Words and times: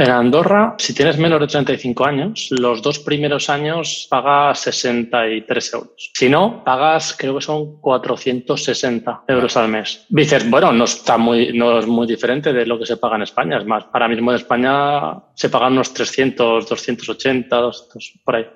En 0.00 0.08
Andorra, 0.08 0.76
si 0.78 0.94
tienes 0.94 1.18
menos 1.18 1.38
de 1.40 1.46
35 1.46 2.06
años, 2.06 2.48
los 2.52 2.80
dos 2.80 3.00
primeros 3.00 3.50
años 3.50 4.06
pagas 4.08 4.60
63 4.60 5.74
euros. 5.74 6.10
Si 6.14 6.26
no, 6.26 6.64
pagas, 6.64 7.14
creo 7.18 7.34
que 7.34 7.42
son 7.42 7.78
460 7.82 9.24
euros 9.28 9.58
al 9.58 9.68
mes. 9.68 10.06
Dices, 10.08 10.48
bueno, 10.48 10.72
no 10.72 10.84
está 10.84 11.18
muy, 11.18 11.52
no 11.52 11.78
es 11.78 11.86
muy 11.86 12.06
diferente 12.06 12.50
de 12.50 12.64
lo 12.64 12.78
que 12.78 12.86
se 12.86 12.96
paga 12.96 13.16
en 13.16 13.24
España. 13.24 13.58
Es 13.58 13.66
más, 13.66 13.84
ahora 13.92 14.08
mismo 14.08 14.30
en 14.30 14.38
España 14.38 15.22
se 15.34 15.50
pagan 15.50 15.74
unos 15.74 15.92
300, 15.92 16.66
280, 16.66 17.54
200, 17.54 18.20
por 18.24 18.36
ahí. 18.36 18.46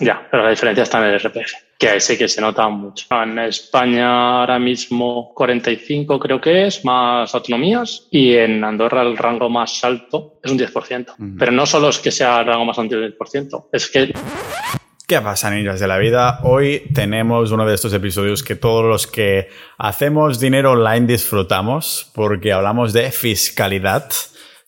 Ya, 0.00 0.26
pero 0.30 0.44
la 0.44 0.50
diferencia 0.50 0.84
está 0.84 0.98
en 0.98 1.12
el 1.12 1.20
RPF, 1.20 1.52
que 1.76 1.88
ahí 1.88 2.00
sí 2.00 2.16
que 2.16 2.28
se 2.28 2.40
nota 2.40 2.68
mucho. 2.68 3.06
En 3.10 3.38
España 3.38 4.40
ahora 4.40 4.58
mismo 4.58 5.32
45 5.34 6.18
creo 6.20 6.40
que 6.40 6.66
es, 6.66 6.84
más 6.84 7.34
autonomías, 7.34 8.06
y 8.10 8.34
en 8.34 8.62
Andorra 8.62 9.02
el 9.02 9.16
rango 9.16 9.48
más 9.48 9.82
alto 9.84 10.38
es 10.42 10.52
un 10.52 10.58
10%. 10.58 11.36
Pero 11.38 11.52
no 11.52 11.66
solo 11.66 11.88
es 11.88 11.98
que 11.98 12.10
sea 12.10 12.40
el 12.40 12.46
rango 12.46 12.64
más 12.64 12.78
alto 12.78 12.96
del 12.96 13.16
10%, 13.16 13.66
es 13.72 13.90
que... 13.90 14.12
¿Qué 15.06 15.22
pasa, 15.22 15.50
niñas 15.50 15.80
de 15.80 15.88
la 15.88 15.96
vida? 15.96 16.40
Hoy 16.42 16.82
tenemos 16.94 17.50
uno 17.50 17.64
de 17.64 17.74
estos 17.74 17.94
episodios 17.94 18.42
que 18.42 18.56
todos 18.56 18.84
los 18.84 19.06
que 19.06 19.48
hacemos 19.78 20.38
dinero 20.38 20.72
online 20.72 21.06
disfrutamos, 21.06 22.12
porque 22.14 22.52
hablamos 22.52 22.92
de 22.92 23.10
fiscalidad, 23.10 24.10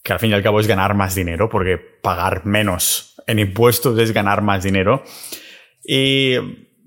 que 0.02 0.14
al 0.14 0.18
fin 0.18 0.30
y 0.30 0.32
al 0.32 0.42
cabo 0.42 0.58
es 0.58 0.66
ganar 0.66 0.94
más 0.94 1.14
dinero, 1.14 1.50
porque 1.50 1.76
pagar 1.76 2.46
menos 2.46 3.09
en 3.30 3.38
impuestos 3.38 3.98
es 3.98 4.12
ganar 4.12 4.42
más 4.42 4.62
dinero. 4.62 5.02
Y 5.84 6.34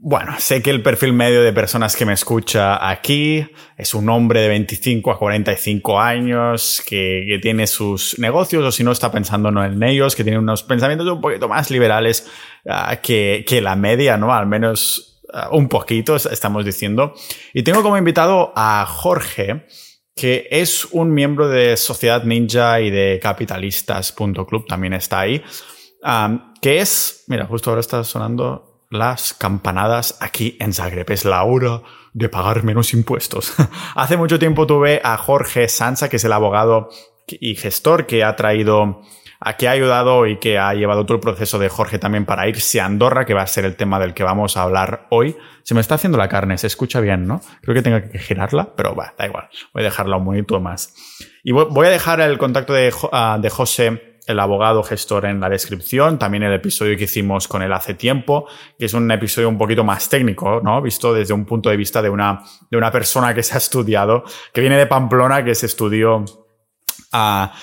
bueno, 0.06 0.34
sé 0.38 0.62
que 0.62 0.70
el 0.70 0.84
perfil 0.84 1.14
medio 1.14 1.42
de 1.42 1.54
personas 1.54 1.96
que 1.96 2.06
me 2.06 2.12
escucha 2.12 2.90
aquí 2.90 3.48
es 3.78 3.94
un 3.94 4.10
hombre 4.10 4.42
de 4.42 4.50
25 4.50 5.12
a 5.12 5.18
45 5.18 5.98
años 5.98 6.84
que, 6.86 7.40
tiene 7.42 7.68
sus 7.68 8.20
negocios 8.20 8.66
o 8.66 8.72
si 8.74 8.84
no 8.84 8.92
está 8.92 9.14
pensando 9.14 9.48
en 9.64 9.82
ellos, 9.82 10.14
que 10.14 10.26
tiene 10.26 10.40
unos 10.40 10.64
pensamientos 10.64 11.08
un 11.08 11.22
poquito 11.22 11.48
más 11.48 11.72
liberales 11.72 12.28
ah, 12.68 12.98
que, 13.02 13.46
que, 13.48 13.62
la 13.62 13.78
media, 13.78 14.18
¿no? 14.18 14.34
Al 14.34 14.46
menos 14.46 15.24
ah, 15.34 15.48
un 15.54 15.70
poquito, 15.70 16.18
estamos 16.18 16.66
diciendo. 16.66 17.14
Y 17.54 17.64
tengo 17.64 17.82
como 17.82 17.98
invitado 17.98 18.52
a 18.58 18.86
Jorge, 18.86 19.66
que 20.18 20.50
es 20.52 20.86
un 20.92 21.14
miembro 21.14 21.48
de 21.48 21.78
Sociedad 21.78 22.26
Ninja 22.26 22.82
y 22.82 22.90
de 22.90 23.22
Capitalistas.club, 23.24 24.68
también 24.68 24.92
está 24.92 25.22
ahí 25.22 25.42
que 26.62 26.80
es, 26.80 27.24
mira, 27.28 27.46
justo 27.46 27.70
ahora 27.70 27.80
está 27.80 28.04
sonando 28.04 28.74
las 28.90 29.34
campanadas 29.34 30.18
aquí 30.22 30.56
en 30.60 30.72
Zagreb. 30.72 31.10
Es 31.12 31.26
la 31.26 31.44
hora 31.44 31.82
de 32.14 32.30
pagar 32.30 32.64
menos 32.64 32.94
impuestos. 32.94 33.54
Hace 33.96 34.18
mucho 34.18 34.40
tiempo 34.40 34.68
tuve 34.68 35.02
a 35.04 35.18
Jorge 35.18 35.68
Sansa, 35.68 36.10
que 36.10 36.18
es 36.18 36.24
el 36.24 36.32
abogado 36.32 36.90
y 37.28 37.56
gestor 37.56 38.06
que 38.06 38.24
ha 38.24 38.36
traído, 38.36 39.02
a 39.40 39.58
que 39.58 39.68
ha 39.68 39.72
ayudado 39.72 40.28
y 40.28 40.38
que 40.38 40.60
ha 40.60 40.74
llevado 40.74 41.06
todo 41.06 41.16
el 41.16 41.22
proceso 41.22 41.58
de 41.58 41.70
Jorge 41.70 41.98
también 41.98 42.26
para 42.26 42.48
irse 42.48 42.80
a 42.80 42.86
Andorra, 42.86 43.26
que 43.26 43.34
va 43.34 43.42
a 43.42 43.48
ser 43.48 43.66
el 43.66 43.76
tema 43.76 44.00
del 44.00 44.14
que 44.14 44.24
vamos 44.24 44.58
a 44.58 44.62
hablar 44.62 45.08
hoy. 45.10 45.36
Se 45.64 45.74
me 45.74 45.82
está 45.82 45.96
haciendo 45.96 46.18
la 46.18 46.30
carne, 46.30 46.58
se 46.58 46.68
escucha 46.68 47.00
bien, 47.00 47.26
¿no? 47.26 47.42
Creo 47.62 47.74
que 47.74 47.82
tengo 47.82 48.00
que 48.12 48.20
girarla, 48.20 48.76
pero 48.76 48.96
va, 48.96 49.16
da 49.18 49.26
igual. 49.26 49.50
Voy 49.74 49.82
a 49.82 49.86
dejarla 49.86 50.18
un 50.18 50.26
momento 50.26 50.60
más. 50.60 50.94
Y 51.44 51.52
voy 51.52 51.88
a 51.88 51.90
dejar 51.90 52.22
el 52.22 52.38
contacto 52.38 52.74
de, 52.74 52.94
ah, 53.12 53.40
de 53.42 53.50
José 53.50 54.13
el 54.26 54.40
abogado 54.40 54.84
gestor 54.84 55.26
en 55.26 55.40
la 55.40 55.50
descripción, 55.50 56.18
también 56.18 56.44
el 56.44 56.54
episodio 56.54 56.98
que 56.98 57.04
hicimos 57.04 57.48
con 57.48 57.62
él 57.62 57.74
hace 57.74 57.94
tiempo, 57.94 58.48
que 58.80 58.86
es 58.86 58.94
un 58.94 59.12
episodio 59.12 59.50
un 59.50 59.58
poquito 59.58 59.84
más 59.84 60.08
técnico, 60.08 60.62
¿no? 60.64 60.82
Visto 60.82 61.14
desde 61.14 61.34
un 61.34 61.46
punto 61.46 61.70
de 61.70 61.78
vista 61.78 62.02
de 62.02 62.10
una, 62.10 62.42
de 62.70 62.78
una 62.78 62.92
persona 62.92 63.34
que 63.34 63.44
se 63.44 63.56
ha 63.56 63.58
estudiado, 63.58 64.24
que 64.54 64.62
viene 64.62 64.78
de 64.78 64.88
Pamplona, 64.88 65.44
que 65.44 65.56
se 65.56 65.66
estudió 65.66 66.24
a 67.12 67.54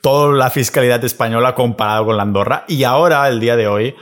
toda 0.00 0.32
la 0.36 0.50
fiscalidad 0.50 1.04
española 1.04 1.54
comparado 1.54 2.06
con 2.06 2.16
la 2.16 2.22
Andorra. 2.22 2.64
Y 2.68 2.84
ahora, 2.84 3.28
el 3.28 3.40
día 3.40 3.56
de 3.56 3.68
hoy, 3.68 3.94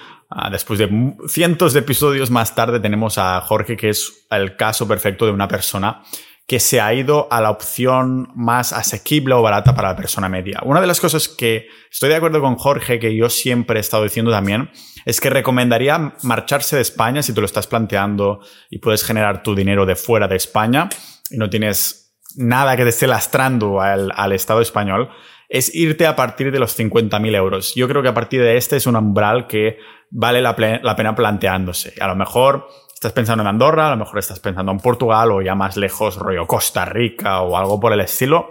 después 0.53 0.79
de 0.79 1.17
cientos 1.27 1.73
de 1.73 1.81
episodios 1.81 2.31
más 2.31 2.55
tarde, 2.55 2.79
tenemos 2.79 3.19
a 3.19 3.41
Jorge, 3.41 3.77
que 3.77 3.89
es 3.89 4.27
el 4.31 4.57
caso 4.57 4.87
perfecto 4.87 5.27
de 5.27 5.33
una 5.33 5.49
persona 5.49 6.03
que 6.51 6.59
se 6.59 6.81
ha 6.81 6.93
ido 6.93 7.29
a 7.31 7.41
la 7.41 7.49
opción 7.49 8.33
más 8.35 8.73
asequible 8.73 9.35
o 9.35 9.41
barata 9.41 9.73
para 9.73 9.91
la 9.91 9.95
persona 9.95 10.29
media. 10.29 10.59
Una 10.65 10.81
de 10.81 10.89
las 10.89 10.99
cosas 10.99 11.29
que 11.29 11.69
estoy 11.89 12.09
de 12.09 12.17
acuerdo 12.17 12.41
con 12.41 12.57
Jorge, 12.57 12.99
que 12.99 13.15
yo 13.15 13.31
siempre 13.31 13.79
he 13.79 13.81
estado 13.81 14.03
diciendo 14.03 14.33
también, 14.33 14.69
es 15.05 15.21
que 15.21 15.31
recomendaría 15.31 16.15
marcharse 16.25 16.75
de 16.75 16.83
España 16.83 17.23
si 17.23 17.33
tú 17.33 17.41
lo 17.41 17.45
estás 17.45 17.69
planteando 17.69 18.41
y 18.69 18.79
puedes 18.79 19.05
generar 19.05 19.45
tu 19.45 19.55
dinero 19.55 19.87
de 19.87 19.95
fuera 19.95 20.27
de 20.27 20.35
España 20.35 20.89
y 21.31 21.37
no 21.37 21.49
tienes 21.49 22.17
nada 22.35 22.77
que 22.77 22.83
te 22.83 22.89
esté 22.89 23.07
lastrando 23.07 23.81
al, 23.81 24.33
Estado 24.33 24.61
español, 24.61 25.09
es 25.49 25.73
irte 25.73 26.05
a 26.05 26.17
partir 26.17 26.51
de 26.51 26.59
los 26.59 26.77
50.000 26.77 27.37
euros. 27.37 27.77
Yo 27.77 27.87
creo 27.87 28.03
que 28.03 28.09
a 28.09 28.15
partir 28.15 28.43
de 28.43 28.57
este 28.57 28.75
es 28.75 28.89
un 28.89 28.97
umbral 28.97 29.47
que 29.47 29.79
vale 30.11 30.43
la 30.43 30.57
pena 30.57 31.15
planteándose. 31.15 31.95
A 32.01 32.09
lo 32.09 32.17
mejor 32.17 32.67
estás 33.01 33.15
pensando 33.15 33.41
en 33.41 33.49
Andorra, 33.49 33.87
a 33.87 33.91
lo 33.93 33.97
mejor 33.97 34.19
estás 34.19 34.41
pensando 34.41 34.71
en 34.73 34.79
Portugal 34.79 35.33
o 35.33 35.41
ya 35.41 35.55
más 35.55 35.79
lejos, 35.79 36.17
rollo 36.17 36.47
Costa 36.47 36.85
Rica 36.85 37.41
o 37.41 37.57
algo 37.57 37.81
por 37.81 37.95
el 37.95 38.01
estilo. 38.01 38.51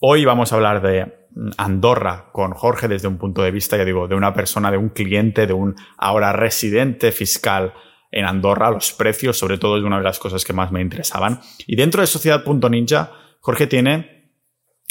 Hoy 0.00 0.24
vamos 0.24 0.50
a 0.50 0.56
hablar 0.56 0.80
de 0.80 1.28
Andorra 1.58 2.30
con 2.32 2.52
Jorge 2.52 2.88
desde 2.88 3.08
un 3.08 3.18
punto 3.18 3.42
de 3.42 3.50
vista, 3.50 3.76
ya 3.76 3.84
digo, 3.84 4.08
de 4.08 4.14
una 4.14 4.32
persona, 4.32 4.70
de 4.70 4.78
un 4.78 4.88
cliente, 4.88 5.46
de 5.46 5.52
un 5.52 5.76
ahora 5.98 6.32
residente 6.32 7.12
fiscal 7.12 7.74
en 8.10 8.24
Andorra, 8.24 8.70
los 8.70 8.90
precios, 8.94 9.38
sobre 9.38 9.58
todo 9.58 9.76
es 9.76 9.84
una 9.84 9.98
de 9.98 10.04
las 10.04 10.18
cosas 10.18 10.46
que 10.46 10.54
más 10.54 10.72
me 10.72 10.80
interesaban. 10.80 11.42
Y 11.66 11.76
dentro 11.76 12.00
de 12.00 12.06
Sociedad.ninja, 12.06 13.12
Jorge 13.40 13.66
tiene 13.66 14.19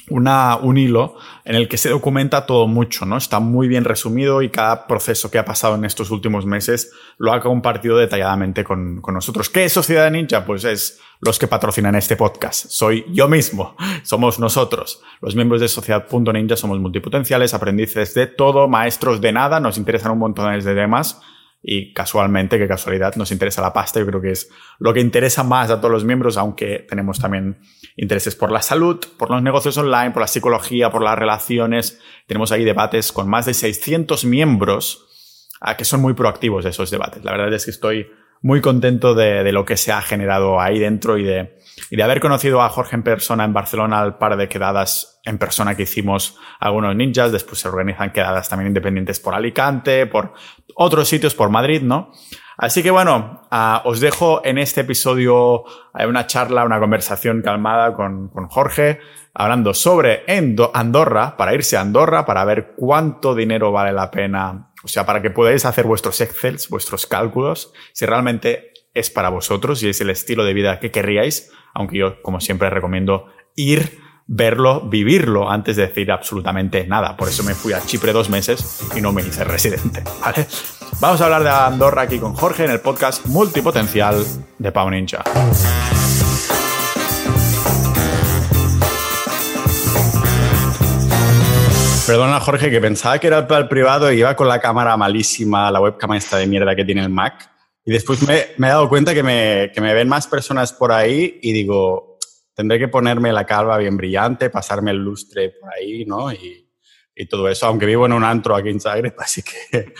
una, 0.10 0.58
un 0.58 0.78
hilo 0.78 1.16
en 1.46 1.56
el 1.56 1.68
que 1.68 1.78
se 1.78 1.90
documenta 1.90 2.46
todo 2.46 2.68
mucho, 2.68 3.06
¿no? 3.06 3.18
Está 3.18 3.40
muy 3.40 3.68
bien 3.68 3.86
resumido 3.86 4.42
y 4.42 4.50
cada 4.50 4.88
proceso 4.88 5.32
que 5.32 5.38
ha 5.38 5.46
pasado 5.46 5.76
en 5.76 5.86
estos 5.86 6.12
últimos 6.12 6.46
meses 6.46 6.92
lo 7.18 7.34
ha 7.34 7.42
compartido 7.42 7.98
detalladamente 7.98 8.64
con, 8.64 9.02
con 9.02 9.14
nosotros. 9.14 9.50
¿Qué 9.50 9.66
es 9.66 9.74
Sociedad 9.74 10.10
Ninja? 10.12 10.46
Pues 10.46 10.64
es 10.64 11.00
los 11.22 11.38
que 11.38 11.48
patrocinan 11.48 11.96
este 11.96 12.16
podcast. 12.16 12.68
Soy 12.70 13.06
yo 13.10 13.28
mismo. 13.28 13.76
Somos 14.04 14.40
nosotros. 14.40 15.02
Los 15.22 15.36
miembros 15.36 15.62
de 15.62 15.68
Sociedad.ninja 15.68 16.56
somos 16.56 16.80
multipotenciales, 16.80 17.54
aprendices 17.54 18.14
de 18.14 18.28
todo, 18.28 18.68
maestros 18.68 19.22
de 19.22 19.32
nada, 19.32 19.60
nos 19.60 19.78
interesan 19.78 20.14
un 20.14 20.20
montón 20.20 20.58
de 20.58 20.76
temas 20.76 21.22
y 21.62 21.94
casualmente, 21.94 22.58
qué 22.58 22.68
casualidad, 22.68 23.16
nos 23.16 23.32
interesa 23.32 23.62
la 23.62 23.74
pasta. 23.74 24.00
Yo 24.00 24.06
creo 24.06 24.22
que 24.22 24.32
es 24.32 24.50
lo 24.80 24.94
que 24.94 25.02
interesa 25.02 25.44
más 25.44 25.70
a 25.70 25.78
todos 25.78 25.92
los 25.92 26.06
miembros, 26.06 26.38
aunque 26.38 26.86
tenemos 26.88 27.20
también 27.20 27.60
intereses 27.98 28.36
por 28.36 28.52
la 28.52 28.62
salud, 28.62 29.00
por 29.18 29.30
los 29.30 29.42
negocios 29.44 29.78
online, 29.78 30.12
por 30.12 30.22
la 30.22 30.28
psicología, 30.28 30.90
por 30.90 31.04
las 31.04 31.20
relaciones. 31.20 32.00
Tenemos 32.28 32.52
ahí 32.52 32.64
debates 32.64 33.12
con 33.12 33.30
más 33.30 33.46
de 33.46 33.54
600 33.54 34.26
miembros 34.26 35.06
que 35.78 35.84
son 35.84 36.02
muy 36.02 36.14
proactivos 36.14 36.66
esos 36.66 36.90
debates. 36.90 37.24
La 37.26 37.32
verdad 37.32 37.54
es 37.54 37.66
que 37.66 37.72
estoy 37.72 38.08
muy 38.42 38.62
contento 38.62 39.16
de, 39.16 39.44
de 39.44 39.52
lo 39.52 39.66
que 39.66 39.78
se 39.78 39.92
ha 39.92 40.02
generado 40.02 40.60
ahí 40.62 40.80
dentro 40.80 41.18
y 41.18 41.24
de, 41.24 41.60
y 41.90 41.96
de 41.96 42.04
haber 42.04 42.20
conocido 42.20 42.62
a 42.62 42.70
Jorge 42.70 42.96
en 42.96 43.04
persona 43.04 43.44
en 43.44 43.54
Barcelona 43.54 44.00
al 44.00 44.18
par 44.18 44.38
de 44.38 44.48
quedadas 44.48 45.20
en 45.26 45.38
persona 45.38 45.76
que 45.76 45.84
hicimos 45.84 46.38
algunos 46.60 46.96
ninjas. 46.96 47.32
Después 47.32 47.60
se 47.60 47.68
organizan 47.68 48.12
quedadas 48.12 48.50
también 48.50 48.68
independientes 48.68 49.20
por 49.20 49.34
Alicante, 49.34 50.06
por 50.08 50.34
otros 50.76 51.08
sitios, 51.08 51.36
por 51.36 51.50
Madrid, 51.50 51.82
¿no? 51.82 52.12
Así 52.58 52.84
que 52.84 52.92
bueno, 52.92 53.44
uh, 53.52 53.88
os 53.88 54.02
dejo 54.02 54.42
en 54.44 54.58
este 54.58 54.82
episodio 54.82 55.64
hay 55.94 56.08
una 56.08 56.28
charla, 56.28 56.66
una 56.66 56.80
conversación 56.80 57.42
calmada 57.42 57.94
con, 57.94 58.28
con 58.28 58.50
Jorge, 58.50 59.00
hablando 59.34 59.74
sobre 59.74 60.26
Andorra, 60.74 61.38
para 61.38 61.54
irse 61.54 61.78
a 61.78 61.82
Andorra, 61.82 62.26
para 62.26 62.44
ver 62.44 62.74
cuánto 62.76 63.34
dinero 63.34 63.72
vale 63.72 63.94
la 63.94 64.12
pena, 64.12 64.69
o 64.84 64.88
sea, 64.88 65.06
para 65.06 65.22
que 65.22 65.30
podáis 65.30 65.66
hacer 65.66 65.86
vuestros 65.86 66.22
Excels, 66.22 66.70
vuestros 66.70 67.06
cálculos, 67.06 67.74
si 67.94 68.06
realmente 68.06 68.74
es 68.94 69.10
para 69.10 69.30
vosotros 69.30 69.84
y 69.84 69.90
es 69.90 70.02
el 70.02 70.10
estilo 70.10 70.44
de 70.46 70.54
vida 70.54 70.80
que 70.80 70.92
querríais, 70.92 71.52
aunque 71.74 71.98
yo, 71.98 72.22
como 72.22 72.40
siempre, 72.40 72.70
recomiendo 72.70 73.28
ir 73.56 74.00
verlo, 74.32 74.82
vivirlo 74.82 75.50
antes 75.50 75.76
de 75.76 75.88
decir 75.88 76.12
absolutamente 76.12 76.86
nada. 76.86 77.18
Por 77.18 77.28
eso 77.28 77.44
me 77.44 77.56
fui 77.56 77.74
a 77.74 77.82
Chipre 77.82 78.14
dos 78.14 78.30
meses 78.30 78.82
y 78.96 79.02
no 79.02 79.12
me 79.12 79.22
hice 79.24 79.44
residente, 79.44 80.04
¿vale? 80.22 80.48
Vamos 81.00 81.20
a 81.22 81.26
hablar 81.26 81.44
de 81.44 81.50
Andorra 81.50 82.04
aquí 82.04 82.20
con 82.20 82.34
Jorge 82.34 82.66
en 82.66 82.72
el 82.72 82.80
podcast 82.80 83.26
multipotencial 83.26 84.24
de 84.58 84.72
Pau 84.72 84.90
Ninja. 84.90 85.24
Perdona, 92.10 92.40
Jorge, 92.40 92.72
que 92.72 92.82
pensaba 92.82 93.20
que 93.20 93.28
era 93.28 93.48
para 93.48 93.62
el 93.62 93.68
privado 93.68 94.12
y 94.12 94.18
iba 94.18 94.36
con 94.36 94.48
la 94.48 94.60
cámara 94.60 94.98
malísima, 94.98 95.70
la 95.70 95.80
webcam 95.80 96.14
esta 96.14 96.38
de 96.38 96.48
mierda 96.48 96.76
que 96.76 96.84
tiene 96.84 97.04
el 97.04 97.10
Mac. 97.10 97.52
Y 97.86 97.92
después 97.92 98.28
me, 98.28 98.48
me 98.58 98.66
he 98.66 98.70
dado 98.72 98.90
cuenta 98.90 99.14
que 99.14 99.22
me, 99.22 99.70
que 99.72 99.80
me 99.80 99.94
ven 99.94 100.10
más 100.10 100.26
personas 100.26 100.74
por 100.74 100.92
ahí 100.92 101.38
y 101.44 101.54
digo, 101.54 102.18
tendré 102.56 102.80
que 102.80 102.88
ponerme 102.88 103.32
la 103.32 103.46
calva 103.46 103.78
bien 103.78 103.96
brillante, 103.96 104.50
pasarme 104.50 104.90
el 104.90 104.98
lustre 104.98 105.52
por 105.62 105.72
ahí, 105.72 106.04
¿no? 106.06 106.32
Y, 106.32 106.68
y 107.16 107.28
todo 107.28 107.48
eso, 107.48 107.68
aunque 107.68 107.86
vivo 107.86 108.08
en 108.08 108.14
un 108.14 108.24
antro 108.24 108.56
aquí 108.56 108.70
en 108.70 108.80
Zagreb, 108.80 109.14
así 109.20 109.44
que... 109.44 109.94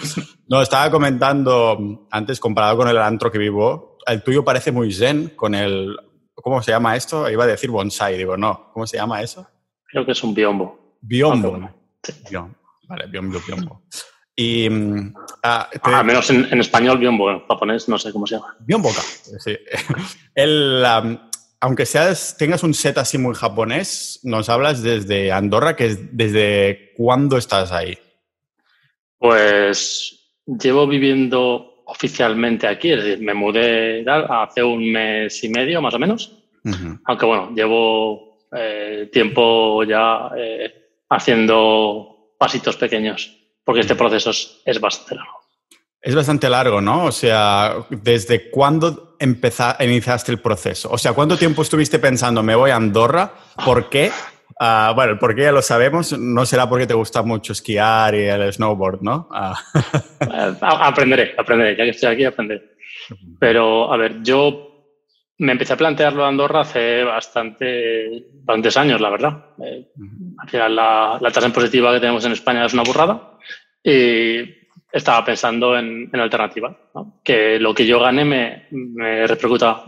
no, 0.48 0.64
estaba 0.64 0.90
comentando 0.90 2.08
antes, 2.10 2.40
comparado 2.40 2.78
con 2.78 2.88
el 2.88 2.98
antro 2.98 3.32
que 3.32 3.38
vivo, 3.38 4.00
el 4.08 4.24
tuyo 4.24 4.44
parece 4.44 4.72
muy 4.72 4.92
zen 4.92 5.34
con 5.36 5.54
el... 5.54 5.96
¿Cómo 6.34 6.64
se 6.64 6.72
llama 6.72 6.96
esto? 6.96 7.30
Iba 7.30 7.44
a 7.44 7.48
decir 7.48 7.70
bonsai, 7.70 8.18
digo, 8.18 8.36
no. 8.36 8.72
¿Cómo 8.74 8.88
se 8.88 8.98
llama 8.98 9.22
eso? 9.22 9.48
Creo 9.86 10.08
que 10.08 10.14
es 10.14 10.24
un 10.24 10.34
biombo. 10.34 10.98
Biombo. 11.02 11.79
Biombo. 12.30 12.56
Vale, 12.88 13.08
biombo, 13.08 13.40
biombo. 13.46 13.84
Y, 14.36 14.70
mm, 14.70 15.14
ah, 15.44 15.70
Al 15.84 16.06
menos 16.06 16.30
en, 16.30 16.60
español, 16.60 16.98
biombo, 16.98 17.30
en 17.30 17.46
japonés 17.46 17.90
no 17.90 18.00
sé 18.00 18.12
cómo 18.12 18.26
se 18.26 18.36
llama. 18.36 18.56
Biomboka, 18.62 19.02
sí. 19.02 19.58
El, 20.36 20.84
aunque 21.62 21.86
seas, 21.86 22.38
tengas 22.38 22.64
un 22.64 22.74
set 22.74 22.98
así 22.98 23.18
muy 23.18 23.36
japonés, 23.36 24.22
nos 24.24 24.48
hablas 24.48 24.82
desde 24.82 25.32
Andorra, 25.32 25.76
que 25.76 25.88
es 25.88 26.16
desde 26.16 26.94
cuándo 26.96 27.38
estás 27.38 27.72
ahí. 27.72 27.98
Pues 29.18 30.38
llevo 30.46 30.88
viviendo 30.88 31.84
oficialmente 31.86 32.66
aquí, 32.66 32.92
es 32.92 33.04
decir, 33.04 33.22
me 33.22 33.34
mudé 33.34 34.06
hace 34.08 34.64
un 34.64 34.90
mes 34.92 35.44
y 35.44 35.50
medio 35.50 35.82
más 35.82 35.94
o 35.96 36.00
menos, 36.00 36.46
aunque 37.06 37.26
bueno, 37.26 37.52
llevo 37.54 38.40
eh, 38.56 39.10
tiempo 39.12 39.84
ya 39.84 40.30
eh, 40.38 40.79
haciendo 41.10 42.34
pasitos 42.38 42.78
pequeños, 42.78 43.36
porque 43.64 43.82
este 43.82 43.96
proceso 43.96 44.32
es, 44.66 44.80
bastante 44.80 45.16
largo. 45.16 45.40
Es 46.02 46.16
bastante 46.16 46.50
largo, 46.50 46.82
¿no? 46.82 47.06
O 47.06 47.12
sea, 47.12 47.76
¿desde 47.90 48.50
cuándo 48.50 49.18
iniciaste 49.20 50.32
el 50.32 50.40
proceso? 50.40 50.90
O 50.92 50.98
sea, 50.98 51.14
¿cuánto 51.14 51.38
tiempo 51.38 51.62
estuviste 51.62 52.00
pensando, 52.00 52.42
me 52.42 52.56
voy 52.56 52.72
a 52.72 52.78
Andorra? 52.78 53.34
¿Por 53.66 53.90
qué? 53.90 54.12
Ah, 54.62 54.92
bueno, 54.96 55.14
el 55.14 55.20
por 55.20 55.36
qué 55.36 55.44
ya 55.44 55.52
lo 55.52 55.62
sabemos, 55.62 56.18
no 56.18 56.46
será 56.46 56.68
porque 56.68 56.88
te 56.88 56.94
gusta 56.94 57.22
mucho 57.22 57.54
esquiar 57.54 58.14
y 58.16 58.26
el 58.26 58.52
snowboard, 58.52 59.02
¿no? 59.02 59.28
Ah. 59.32 59.56
Eh, 60.22 60.54
aprenderé, 60.62 61.34
aprenderé, 61.38 61.78
ya 61.78 61.86
que 61.86 61.90
estoy 61.92 62.10
aquí, 62.10 62.26
aprenderé. 62.26 62.62
Pero, 63.40 63.92
a 63.92 63.98
ver, 63.98 64.22
yo 64.22 64.69
me 65.40 65.54
empecé 65.54 65.74
a 65.74 65.78
plantearlo 65.78 66.22
en 66.24 66.30
Andorra 66.30 66.62
hace 66.62 67.04
bastante, 67.04 68.26
bastantes 68.44 68.76
años, 68.76 69.00
la 69.00 69.10
verdad. 69.10 69.46
Eh, 69.64 69.88
al 70.38 70.50
final, 70.50 70.76
la, 70.76 71.32
tasa 71.32 71.48
impositiva 71.48 71.94
que 71.94 72.02
tenemos 72.02 72.26
en 72.26 72.34
España 72.34 72.66
es 72.66 72.74
una 72.74 72.84
burrada 72.84 73.38
y 73.82 74.42
estaba 74.92 75.24
pensando 75.24 75.78
en, 75.78 76.10
en 76.12 76.20
alternativa, 76.20 76.76
que 77.24 77.58
lo 77.58 77.74
que 77.74 77.86
yo 77.86 78.00
gane 78.02 78.26
me, 78.26 78.68
me 78.72 79.28
repercuta 79.28 79.86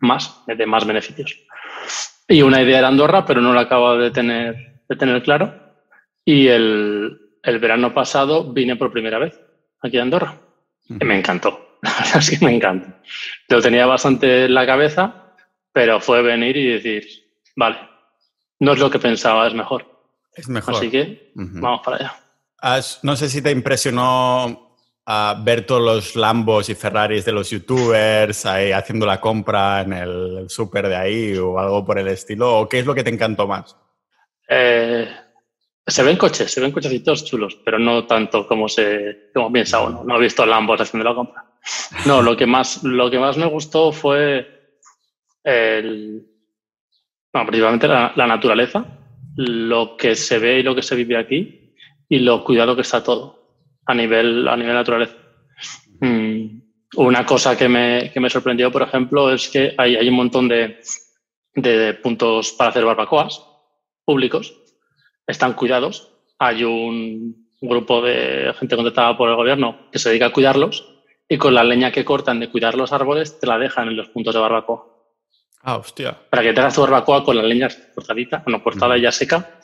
más, 0.00 0.42
me 0.46 0.54
dé 0.54 0.66
más 0.66 0.86
beneficios. 0.86 1.38
Y 2.28 2.42
una 2.42 2.62
idea 2.62 2.80
era 2.80 2.88
Andorra, 2.88 3.24
pero 3.24 3.40
no 3.40 3.54
la 3.54 3.62
acabo 3.62 3.96
de 3.96 4.10
tener, 4.10 4.82
de 4.86 4.96
tener 4.96 5.22
claro. 5.22 5.54
Y 6.24 6.48
el, 6.48 7.18
el 7.42 7.58
verano 7.58 7.94
pasado 7.94 8.52
vine 8.52 8.76
por 8.76 8.92
primera 8.92 9.18
vez 9.18 9.40
aquí 9.80 9.98
a 9.98 10.02
Andorra. 10.02 10.38
Y 10.88 11.04
me 11.04 11.18
encantó. 11.18 11.71
La 11.82 11.90
verdad 11.98 12.16
es 12.18 12.30
que 12.30 12.44
me 12.44 12.54
encanta. 12.54 13.00
Lo 13.48 13.60
tenía 13.60 13.86
bastante 13.86 14.44
en 14.44 14.54
la 14.54 14.64
cabeza, 14.64 15.34
pero 15.72 16.00
fue 16.00 16.22
venir 16.22 16.56
y 16.56 16.66
decir, 16.66 17.04
vale, 17.56 17.78
no 18.60 18.72
es 18.72 18.78
lo 18.78 18.88
que 18.88 19.00
pensaba, 19.00 19.48
es 19.48 19.54
mejor. 19.54 19.84
Es 20.32 20.48
mejor. 20.48 20.76
Así 20.76 20.90
que 20.90 21.32
vamos 21.34 21.80
para 21.84 21.96
allá. 21.96 22.98
no 23.02 23.16
sé 23.16 23.28
si 23.28 23.42
te 23.42 23.50
impresionó 23.50 24.78
ah, 25.06 25.42
ver 25.42 25.66
todos 25.66 25.82
los 25.82 26.14
Lambos 26.14 26.68
y 26.68 26.76
Ferraris 26.76 27.24
de 27.24 27.32
los 27.32 27.50
youtubers 27.50 28.46
ahí 28.46 28.70
haciendo 28.70 29.04
la 29.04 29.20
compra 29.20 29.80
en 29.80 29.92
el 29.92 30.44
súper 30.48 30.88
de 30.88 30.96
ahí 30.96 31.36
o 31.36 31.58
algo 31.58 31.84
por 31.84 31.98
el 31.98 32.06
estilo, 32.06 32.60
o 32.60 32.68
qué 32.68 32.78
es 32.78 32.86
lo 32.86 32.94
que 32.94 33.02
te 33.02 33.10
encantó 33.10 33.48
más? 33.48 33.76
Eh, 34.48 35.08
se 35.84 36.02
ven 36.04 36.16
coches, 36.16 36.52
se 36.52 36.60
ven 36.60 36.70
cochecitos 36.70 37.24
chulos, 37.24 37.58
pero 37.64 37.80
no 37.80 38.06
tanto 38.06 38.46
como 38.46 38.68
se 38.68 39.30
como 39.34 39.52
piensa 39.52 39.80
uno. 39.80 40.04
No 40.04 40.16
he 40.16 40.20
visto 40.20 40.46
Lambos 40.46 40.80
haciendo 40.80 41.08
la 41.08 41.16
compra. 41.16 41.51
No, 42.06 42.22
lo 42.22 42.36
que 42.36 42.46
más, 42.46 42.82
lo 42.82 43.10
que 43.10 43.18
más 43.18 43.36
me 43.36 43.46
gustó 43.46 43.92
fue 43.92 44.46
el, 45.44 46.26
bueno, 47.32 47.46
principalmente 47.46 47.88
la, 47.88 48.26
naturaleza, 48.26 48.84
lo 49.36 49.96
que 49.96 50.14
se 50.14 50.38
ve 50.38 50.60
y 50.60 50.62
lo 50.62 50.74
que 50.74 50.82
se 50.82 50.96
vive 50.96 51.16
aquí 51.16 51.74
y 52.08 52.18
lo 52.18 52.44
cuidado 52.44 52.74
que 52.74 52.82
está 52.82 53.02
todo 53.02 53.60
a 53.86 53.94
nivel, 53.94 54.48
a 54.48 54.56
nivel 54.56 54.74
naturaleza. 54.74 55.16
Mm, 56.00 56.60
una 56.96 57.24
cosa 57.24 57.56
que 57.56 57.68
me, 57.68 58.10
que 58.12 58.20
me, 58.20 58.28
sorprendió, 58.28 58.70
por 58.70 58.82
ejemplo, 58.82 59.32
es 59.32 59.48
que 59.48 59.74
hay, 59.78 59.96
hay 59.96 60.08
un 60.08 60.16
montón 60.16 60.48
de, 60.48 60.80
de 61.54 61.94
puntos 61.94 62.52
para 62.52 62.70
hacer 62.70 62.84
barbacoas 62.84 63.42
públicos, 64.04 64.54
están 65.26 65.54
cuidados. 65.54 66.12
Hay 66.38 66.64
un 66.64 67.48
grupo 67.60 68.02
de 68.02 68.52
gente 68.58 68.74
contratada 68.74 69.16
por 69.16 69.28
el 69.28 69.36
gobierno 69.36 69.88
que 69.92 70.00
se 70.00 70.08
dedica 70.08 70.26
a 70.26 70.32
cuidarlos 70.32 70.91
y 71.32 71.38
con 71.38 71.54
la 71.54 71.64
leña 71.64 71.90
que 71.90 72.04
cortan 72.04 72.40
de 72.40 72.50
cuidar 72.50 72.74
los 72.74 72.92
árboles 72.92 73.40
te 73.40 73.46
la 73.46 73.56
dejan 73.56 73.88
en 73.88 73.96
los 73.96 74.10
puntos 74.10 74.34
de 74.34 74.40
barbacoa. 74.40 74.84
Ah, 75.62 75.78
hostia. 75.78 76.14
Para 76.28 76.42
que 76.42 76.52
te 76.52 76.60
hagas 76.60 76.74
tu 76.74 76.82
barbacoa 76.82 77.24
con 77.24 77.34
la 77.34 77.42
leña 77.42 77.70
cortadita, 77.94 78.42
bueno, 78.44 78.62
cortada 78.62 78.98
y 78.98 79.00
ya 79.00 79.10
seca, 79.10 79.58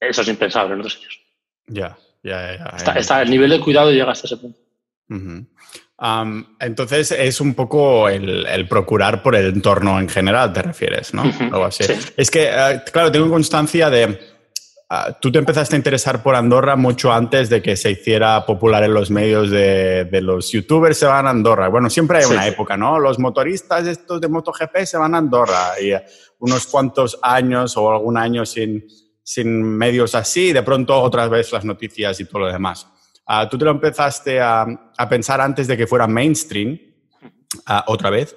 eso 0.00 0.22
es 0.22 0.28
impensable 0.28 0.72
en 0.72 0.80
otros 0.80 0.94
sitios. 0.94 1.20
Ya, 1.66 1.98
ya, 2.22 2.56
ya. 2.56 2.94
Está, 2.94 3.20
el 3.20 3.30
nivel 3.30 3.50
de 3.50 3.60
cuidado 3.60 3.92
llega 3.92 4.12
hasta 4.12 4.26
ese 4.26 4.38
punto. 4.38 4.58
entonces 6.58 7.10
es 7.10 7.38
un 7.42 7.52
poco 7.52 8.08
el, 8.08 8.66
procurar 8.66 9.22
por 9.22 9.36
el 9.36 9.48
entorno 9.48 10.00
en 10.00 10.08
general, 10.08 10.54
te 10.54 10.62
refieres, 10.62 11.12
¿no? 11.12 11.22
Algo 11.52 11.66
así. 11.66 11.84
Es 12.16 12.30
que, 12.30 12.44
eh, 12.44 12.80
claro, 12.90 13.12
tengo 13.12 13.28
constancia 13.28 13.90
de 13.90 14.31
tú 15.20 15.32
te 15.32 15.38
empezaste 15.38 15.74
a 15.74 15.78
interesar 15.78 16.22
por 16.22 16.34
Andorra 16.34 16.76
mucho 16.76 17.12
antes 17.12 17.48
de 17.48 17.62
que 17.62 17.76
se 17.76 17.90
hiciera 17.90 18.44
popular 18.44 18.84
en 18.84 18.92
los 18.92 19.10
medios 19.10 19.50
de, 19.50 20.06
los 20.20 20.52
youtubers 20.52 20.98
se 20.98 21.06
van 21.06 21.26
a 21.26 21.30
Andorra. 21.30 21.68
Bueno, 21.68 21.88
siempre 21.88 22.18
hay 22.18 22.24
una 22.24 22.46
época, 22.46 22.76
¿no? 22.76 22.98
Los 22.98 23.18
motoristas 23.18 23.86
estos 23.86 24.20
de 24.20 24.28
MotoGP 24.28 24.84
se 24.84 24.98
van 24.98 25.14
a 25.14 25.18
Andorra 25.18 25.80
y 25.80 25.92
eh, 25.92 26.04
unos 26.40 26.66
cuantos 26.66 27.18
años 27.22 27.76
o 27.76 27.90
algún 27.90 28.18
año 28.18 28.44
sin, 28.44 28.86
sin 29.22 29.62
medios 29.62 30.14
así 30.14 30.48
y 30.48 30.52
de 30.52 30.62
pronto 30.62 31.00
otra 31.00 31.26
vez 31.28 31.52
las 31.52 31.64
noticias 31.64 32.20
y 32.20 32.26
todo 32.26 32.40
lo 32.40 32.52
demás. 32.52 32.86
Ah, 33.26 33.48
tú 33.48 33.56
te 33.56 33.64
lo 33.64 33.70
empezaste 33.70 34.40
a, 34.40 34.66
a, 34.98 35.08
pensar 35.08 35.40
antes 35.40 35.68
de 35.68 35.76
que 35.76 35.86
fuera 35.86 36.06
mainstream, 36.06 36.78
ah, 37.66 37.84
otra 37.86 38.10
vez, 38.10 38.36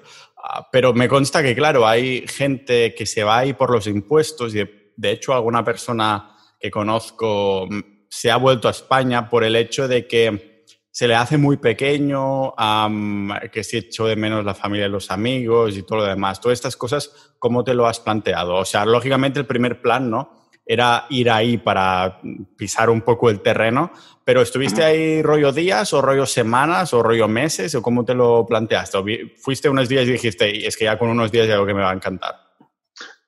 pero 0.71 0.93
me 0.93 1.09
consta 1.09 1.41
que, 1.41 1.55
claro, 1.55 1.87
hay 1.87 2.25
gente 2.27 2.93
que 2.93 3.05
se 3.05 3.23
va 3.23 3.39
ahí 3.39 3.53
por 3.53 3.71
los 3.71 3.87
impuestos 3.87 4.53
y 4.55 4.63
de 4.95 5.11
hecho 5.11 5.33
alguna 5.33 5.63
persona 5.63 6.34
que 6.59 6.71
conozco 6.71 7.67
mm, 7.69 7.79
se 8.09 8.31
ha 8.31 8.37
vuelto 8.37 8.67
a 8.67 8.71
España 8.71 9.29
por 9.29 9.43
el 9.43 9.55
hecho 9.55 9.87
de 9.87 10.07
que 10.07 10.55
se 10.95 11.09
le 11.09 11.15
hace 11.15 11.37
muy 11.37 11.57
pequeño, 11.57 12.53
que 13.51 13.65
se 13.65 13.79
echó 13.79 14.07
de 14.07 14.15
menos 14.15 14.45
la 14.45 14.55
familia 14.55 14.85
y 14.85 14.89
los 14.89 15.11
amigos 15.11 15.75
y 15.75 15.83
todo 15.83 15.97
lo 15.99 16.05
demás. 16.05 16.39
Todas 16.39 16.57
estas 16.57 16.77
cosas, 16.77 17.33
¿cómo 17.37 17.65
te 17.65 17.73
lo 17.73 17.85
has 17.85 17.99
planteado? 17.99 18.55
O 18.55 18.63
sea, 18.63 18.85
lógicamente 18.85 19.37
el 19.37 19.45
primer 19.45 19.81
plan, 19.81 20.09
¿no? 20.09 20.31
Era 20.65 21.05
ir 21.09 21.29
ahí 21.29 21.57
para 21.57 22.21
pisar 22.57 22.89
un 22.89 23.01
poco 23.01 23.29
el 23.29 23.41
terreno, 23.41 23.91
pero 24.23 24.41
¿estuviste 24.41 24.85
ahí 24.85 25.21
rollo 25.21 25.51
días 25.51 25.91
o 25.91 26.01
rollo 26.01 26.25
semanas 26.25 26.93
o 26.93 27.03
rollo 27.03 27.27
meses 27.27 27.75
o 27.75 27.81
cómo 27.81 28.05
te 28.05 28.13
lo 28.13 28.45
planteaste? 28.45 28.97
¿Fuiste 29.37 29.67
unos 29.67 29.89
días 29.89 30.07
y 30.07 30.13
dijiste, 30.13 30.65
es 30.65 30.77
que 30.77 30.85
ya 30.85 30.97
con 30.97 31.09
unos 31.09 31.29
días 31.29 31.45
ya 31.45 31.55
algo 31.55 31.65
que 31.65 31.73
me 31.73 31.81
va 31.81 31.91
a 31.91 31.95
encantar? 31.95 32.44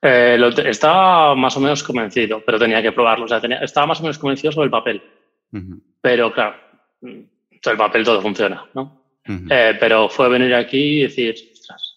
Eh, 0.01 0.37
estaba 0.65 1.35
más 1.35 1.57
o 1.57 1.59
menos 1.59 1.83
convencido, 1.83 2.41
pero 2.45 2.59
tenía 2.59 2.81
que 2.81 2.91
probarlo. 2.91 3.25
O 3.25 3.27
sea, 3.27 3.41
estaba 3.61 3.87
más 3.87 3.99
o 3.99 4.03
menos 4.03 4.17
convencido 4.17 4.51
sobre 4.51 4.65
el 4.65 4.71
papel. 4.71 5.01
Pero 6.01 6.31
claro, 6.31 6.55
sobre 7.01 7.71
el 7.71 7.77
papel 7.77 8.03
todo 8.03 8.21
funciona, 8.21 8.65
¿no? 8.73 9.03
Eh, 9.27 9.75
pero 9.79 10.07
fue 10.07 10.29
venir 10.29 10.53
aquí 10.55 10.99
y 10.99 11.03
decir, 11.03 11.35
ostras, 11.51 11.95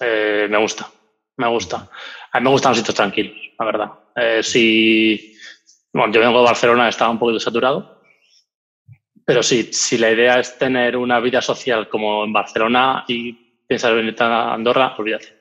eh, 0.00 0.48
me 0.50 0.58
gusta, 0.58 0.90
me 1.36 1.48
gusta. 1.48 1.88
A 2.32 2.40
mí 2.40 2.44
me 2.44 2.50
gustan 2.50 2.70
los 2.70 2.78
sitios 2.78 2.96
tranquilos, 2.96 3.36
la 3.58 3.64
verdad. 3.64 4.42
si, 4.42 5.36
bueno, 5.92 6.12
yo 6.12 6.20
vengo 6.20 6.38
de 6.38 6.46
Barcelona, 6.46 6.88
estaba 6.88 7.10
un 7.10 7.18
poquito 7.18 7.38
saturado. 7.38 8.02
Pero 9.24 9.42
sí, 9.42 9.72
si 9.72 9.96
la 9.96 10.10
idea 10.10 10.38
es 10.38 10.58
tener 10.58 10.96
una 10.96 11.20
vida 11.20 11.40
social 11.40 11.88
como 11.88 12.24
en 12.24 12.32
Barcelona 12.32 13.04
y 13.08 13.32
piensas 13.66 13.94
venir 13.94 14.14
a 14.20 14.52
Andorra, 14.52 14.94
olvídate 14.98 15.33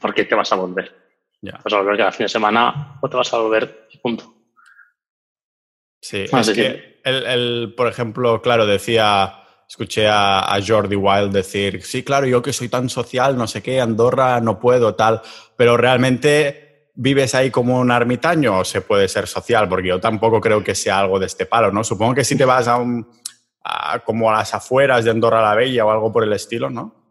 porque 0.00 0.24
te 0.24 0.34
vas 0.34 0.52
a 0.52 0.56
volver. 0.56 1.02
Vas 1.42 1.72
a 1.72 1.78
volver 1.78 1.96
cada 1.96 2.12
fin 2.12 2.24
de 2.24 2.28
semana 2.28 2.98
o 3.00 3.08
te 3.08 3.16
vas 3.16 3.32
a 3.34 3.38
volver 3.38 3.88
punto. 4.00 4.34
Sí, 6.00 6.24
es 6.30 6.50
que 6.50 7.00
él, 7.04 7.74
por 7.76 7.86
ejemplo, 7.86 8.42
claro, 8.42 8.66
decía, 8.66 9.44
escuché 9.68 10.08
a, 10.08 10.58
Jordi 10.66 10.96
Wild 10.96 11.32
decir, 11.32 11.82
sí, 11.82 12.02
claro, 12.02 12.26
yo 12.26 12.42
que 12.42 12.52
soy 12.52 12.68
tan 12.68 12.88
social, 12.88 13.36
no 13.36 13.46
sé 13.46 13.62
qué, 13.62 13.80
Andorra 13.80 14.40
no 14.40 14.58
puedo, 14.58 14.94
tal, 14.96 15.22
pero 15.56 15.76
realmente 15.76 16.90
vives 16.94 17.34
ahí 17.34 17.50
como 17.50 17.78
un 17.78 17.90
ermitaño 17.90 18.58
o 18.58 18.64
se 18.64 18.80
puede 18.80 19.08
ser 19.08 19.26
social, 19.28 19.68
porque 19.68 19.88
yo 19.88 20.00
tampoco 20.00 20.40
creo 20.40 20.62
que 20.62 20.74
sea 20.74 20.98
algo 20.98 21.18
de 21.18 21.26
este 21.26 21.46
palo, 21.46 21.70
¿no? 21.70 21.84
Supongo 21.84 22.14
que 22.14 22.24
si 22.24 22.36
te 22.36 22.44
vas 22.44 22.66
a 22.68 22.76
un, 22.76 23.08
como 24.04 24.30
a 24.30 24.34
las 24.38 24.54
afueras 24.54 25.04
de 25.04 25.12
Andorra 25.12 25.40
la 25.40 25.54
Bella 25.54 25.86
o 25.86 25.90
algo 25.90 26.12
por 26.12 26.24
el 26.24 26.32
estilo, 26.32 26.68
¿no? 26.68 27.01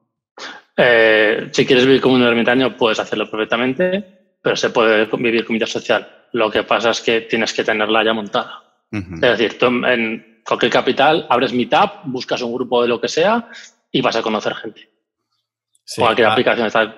Eh, 0.83 1.50
si 1.51 1.65
quieres 1.65 1.85
vivir 1.85 2.01
como 2.01 2.15
un 2.15 2.23
ermitaño, 2.23 2.75
puedes 2.75 3.00
hacerlo 3.00 3.29
perfectamente, 3.29 4.33
pero 4.41 4.55
se 4.55 4.71
puede 4.71 5.05
vivir 5.05 5.45
con 5.45 5.53
vida 5.53 5.67
social. 5.67 6.25
Lo 6.33 6.50
que 6.50 6.63
pasa 6.63 6.89
es 6.89 7.01
que 7.01 7.21
tienes 7.21 7.53
que 7.53 7.63
tenerla 7.63 8.03
ya 8.03 8.13
montada. 8.13 8.63
Es 8.91 9.21
decir, 9.21 9.57
tú 9.57 9.67
en 9.67 10.41
cualquier 10.45 10.71
capital 10.71 11.27
abres 11.29 11.53
Meetup, 11.53 12.01
buscas 12.05 12.41
un 12.41 12.53
grupo 12.53 12.81
de 12.81 12.89
lo 12.89 13.00
que 13.00 13.07
sea 13.07 13.47
y 13.91 14.01
vas 14.01 14.15
a 14.15 14.21
conocer 14.21 14.55
gente. 14.55 14.89
cualquier 15.95 16.27
ah, 16.27 16.31
aplicación 16.31 16.67
está, 16.67 16.95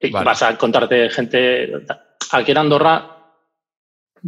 y 0.00 0.10
vas 0.10 0.42
a 0.42 0.50
encontrarte 0.50 1.08
gente. 1.08 1.86
Aquí 2.32 2.50
en 2.50 2.58
Andorra 2.58 3.20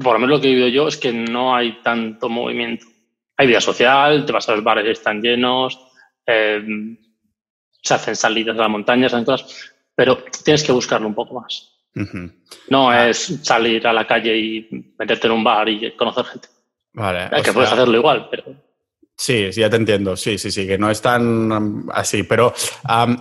por 0.00 0.14
lo 0.14 0.20
menos 0.20 0.36
lo 0.36 0.40
que 0.40 0.48
he 0.48 0.54
vivido 0.54 0.68
yo 0.68 0.88
es 0.88 0.96
que 0.96 1.12
no 1.12 1.54
hay 1.54 1.82
tanto 1.82 2.28
movimiento. 2.28 2.86
Hay 3.36 3.46
vida 3.46 3.60
social, 3.60 4.24
te 4.24 4.32
vas 4.32 4.48
a 4.48 4.54
los 4.54 4.64
bares 4.64 4.86
y 4.86 4.90
están 4.90 5.20
llenos, 5.20 5.78
eh, 6.26 6.62
se 7.82 7.94
hacen 7.94 8.16
salidas 8.16 8.54
de 8.56 8.60
las 8.62 8.70
montañas, 8.70 9.12
hacen 9.12 9.24
cosas, 9.24 9.72
pero 9.94 10.18
tienes 10.44 10.62
que 10.62 10.72
buscarlo 10.72 11.06
un 11.08 11.14
poco 11.14 11.40
más. 11.40 11.68
No 12.68 12.88
Ah. 12.90 13.08
es 13.08 13.40
salir 13.42 13.86
a 13.86 13.92
la 13.92 14.06
calle 14.06 14.36
y 14.36 14.94
meterte 14.98 15.26
en 15.26 15.32
un 15.34 15.44
bar 15.44 15.68
y 15.68 15.94
conocer 15.96 16.24
gente. 16.24 16.48
Vale. 16.94 17.28
Que 17.42 17.52
puedes 17.52 17.70
hacerlo 17.72 17.96
igual, 17.98 18.28
pero 18.30 18.44
Sí, 19.16 19.52
sí, 19.52 19.60
ya 19.60 19.68
te 19.70 19.76
entiendo. 19.76 20.16
Sí, 20.16 20.38
sí, 20.38 20.50
sí, 20.50 20.66
que 20.66 20.78
no 20.78 20.90
es 20.90 21.00
tan 21.02 21.52
um, 21.52 21.88
así. 21.92 22.22
Pero 22.22 22.52
um, 22.88 23.16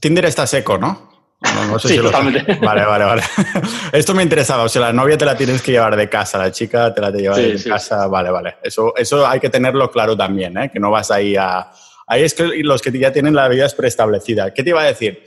Tinder 0.00 0.24
está 0.24 0.46
seco, 0.46 0.78
¿no? 0.78 1.10
No, 1.54 1.66
no 1.66 1.78
sé 1.78 1.88
Sí, 1.88 1.94
si 1.94 2.00
lo- 2.00 2.04
totalmente. 2.10 2.54
Vale, 2.54 2.84
vale, 2.86 3.04
vale. 3.04 3.22
Esto 3.92 4.14
me 4.14 4.22
interesaba. 4.22 4.62
O 4.64 4.68
sea, 4.68 4.80
la 4.82 4.92
novia 4.94 5.16
te 5.18 5.26
la 5.26 5.36
tienes 5.36 5.60
que 5.62 5.72
llevar 5.72 5.94
de 5.94 6.08
casa, 6.08 6.38
la 6.38 6.50
chica 6.50 6.92
te 6.94 7.00
la 7.02 7.12
te 7.12 7.18
lleva 7.18 7.36
Sí, 7.36 7.42
de 7.42 7.58
sí, 7.58 7.68
casa. 7.68 8.06
Vale, 8.08 8.30
vale. 8.30 8.56
Eso, 8.62 8.94
eso 8.96 9.26
hay 9.26 9.38
que 9.38 9.50
tenerlo 9.50 9.90
claro 9.90 10.16
también, 10.16 10.56
¿eh? 10.56 10.70
Que 10.72 10.80
no 10.80 10.90
vas 10.90 11.10
ahí 11.10 11.36
a. 11.36 11.70
Ahí 12.06 12.22
es 12.22 12.34
que 12.34 12.44
los 12.62 12.82
que 12.82 12.96
ya 12.96 13.12
tienen 13.12 13.34
la 13.34 13.48
vida 13.48 13.66
es 13.66 13.74
preestablecida. 13.74 14.54
¿Qué 14.54 14.62
te 14.62 14.70
iba 14.70 14.80
a 14.80 14.86
decir? 14.86 15.24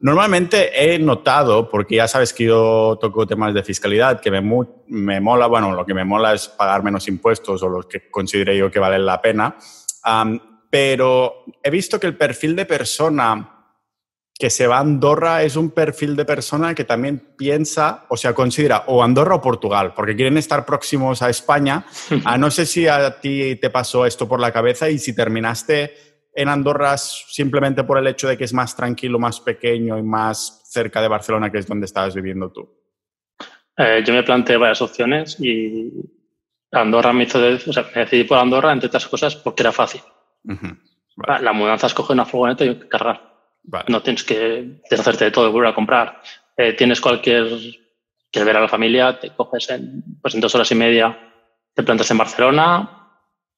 Normalmente 0.00 0.94
he 0.94 0.98
notado, 1.00 1.68
porque 1.68 1.96
ya 1.96 2.06
sabes 2.06 2.32
que 2.32 2.44
yo 2.44 2.96
toco 3.00 3.26
temas 3.26 3.52
de 3.52 3.64
fiscalidad, 3.64 4.20
que 4.20 4.30
me, 4.30 4.40
me 4.86 5.20
mola, 5.20 5.48
bueno, 5.48 5.72
lo 5.72 5.84
que 5.84 5.94
me 5.94 6.04
mola 6.04 6.34
es 6.34 6.46
pagar 6.48 6.84
menos 6.84 7.08
impuestos 7.08 7.62
o 7.64 7.68
los 7.68 7.86
que 7.86 8.08
considere 8.08 8.56
yo 8.56 8.70
que 8.70 8.78
valen 8.78 9.04
la 9.04 9.20
pena. 9.20 9.56
Pero 10.70 11.44
he 11.62 11.70
visto 11.70 11.98
que 11.98 12.06
el 12.06 12.16
perfil 12.16 12.54
de 12.54 12.66
persona 12.66 13.57
que 14.38 14.50
se 14.50 14.68
va 14.68 14.76
a 14.76 14.80
Andorra 14.80 15.42
es 15.42 15.56
un 15.56 15.70
perfil 15.72 16.14
de 16.14 16.24
persona 16.24 16.72
que 16.74 16.84
también 16.84 17.34
piensa, 17.36 18.06
o 18.08 18.16
sea, 18.16 18.32
considera 18.34 18.84
o 18.86 19.02
Andorra 19.02 19.34
o 19.34 19.42
Portugal, 19.42 19.92
porque 19.96 20.14
quieren 20.14 20.38
estar 20.38 20.64
próximos 20.64 21.22
a 21.22 21.28
España. 21.30 21.84
Ah, 22.24 22.38
no 22.38 22.50
sé 22.50 22.64
si 22.66 22.86
a 22.86 23.20
ti 23.20 23.56
te 23.56 23.70
pasó 23.70 24.06
esto 24.06 24.28
por 24.28 24.38
la 24.40 24.52
cabeza 24.52 24.88
y 24.88 24.98
si 24.98 25.14
terminaste 25.14 25.94
en 26.34 26.48
Andorra 26.48 26.96
simplemente 26.98 27.82
por 27.82 27.98
el 27.98 28.06
hecho 28.06 28.28
de 28.28 28.38
que 28.38 28.44
es 28.44 28.52
más 28.54 28.76
tranquilo, 28.76 29.18
más 29.18 29.40
pequeño 29.40 29.98
y 29.98 30.02
más 30.04 30.62
cerca 30.70 31.02
de 31.02 31.08
Barcelona, 31.08 31.50
que 31.50 31.58
es 31.58 31.66
donde 31.66 31.86
estabas 31.86 32.14
viviendo 32.14 32.52
tú. 32.52 32.68
eh, 33.76 34.02
yo 34.06 34.12
me 34.14 34.22
planteé 34.22 34.56
varias 34.56 34.80
opciones 34.82 35.36
y 35.40 35.90
Andorra 36.70 37.12
me 37.12 37.24
hizo, 37.24 37.40
de- 37.40 37.54
o 37.54 37.72
sea, 37.72 37.86
me 37.94 38.02
decidí 38.02 38.22
por 38.24 38.38
Andorra, 38.38 38.72
entre 38.72 38.86
otras 38.86 39.06
cosas, 39.08 39.34
porque 39.34 39.62
era 39.64 39.72
fácil. 39.72 40.00
Vale, 41.16 41.44
La 41.44 41.52
mudanza 41.52 41.88
es 41.88 41.94
coger 41.94 42.14
una 42.14 42.24
furgoneta 42.24 42.64
y 42.64 42.78
cargar. 42.88 43.27
Vale. 43.68 43.84
No 43.88 44.02
tienes 44.02 44.24
que 44.24 44.80
deshacerte 44.90 45.26
de 45.26 45.30
todo 45.30 45.48
y 45.48 45.52
volver 45.52 45.70
a 45.70 45.74
comprar. 45.74 46.20
Eh, 46.56 46.72
tienes 46.72 47.00
cualquier. 47.00 47.46
Quieres 48.30 48.46
ver 48.46 48.56
a 48.56 48.60
la 48.60 48.68
familia, 48.68 49.18
te 49.18 49.30
coges 49.30 49.70
en, 49.70 50.02
pues 50.20 50.34
en 50.34 50.40
dos 50.40 50.54
horas 50.54 50.70
y 50.70 50.74
media, 50.74 51.18
te 51.74 51.82
plantas 51.82 52.10
en 52.10 52.18
Barcelona, 52.18 53.10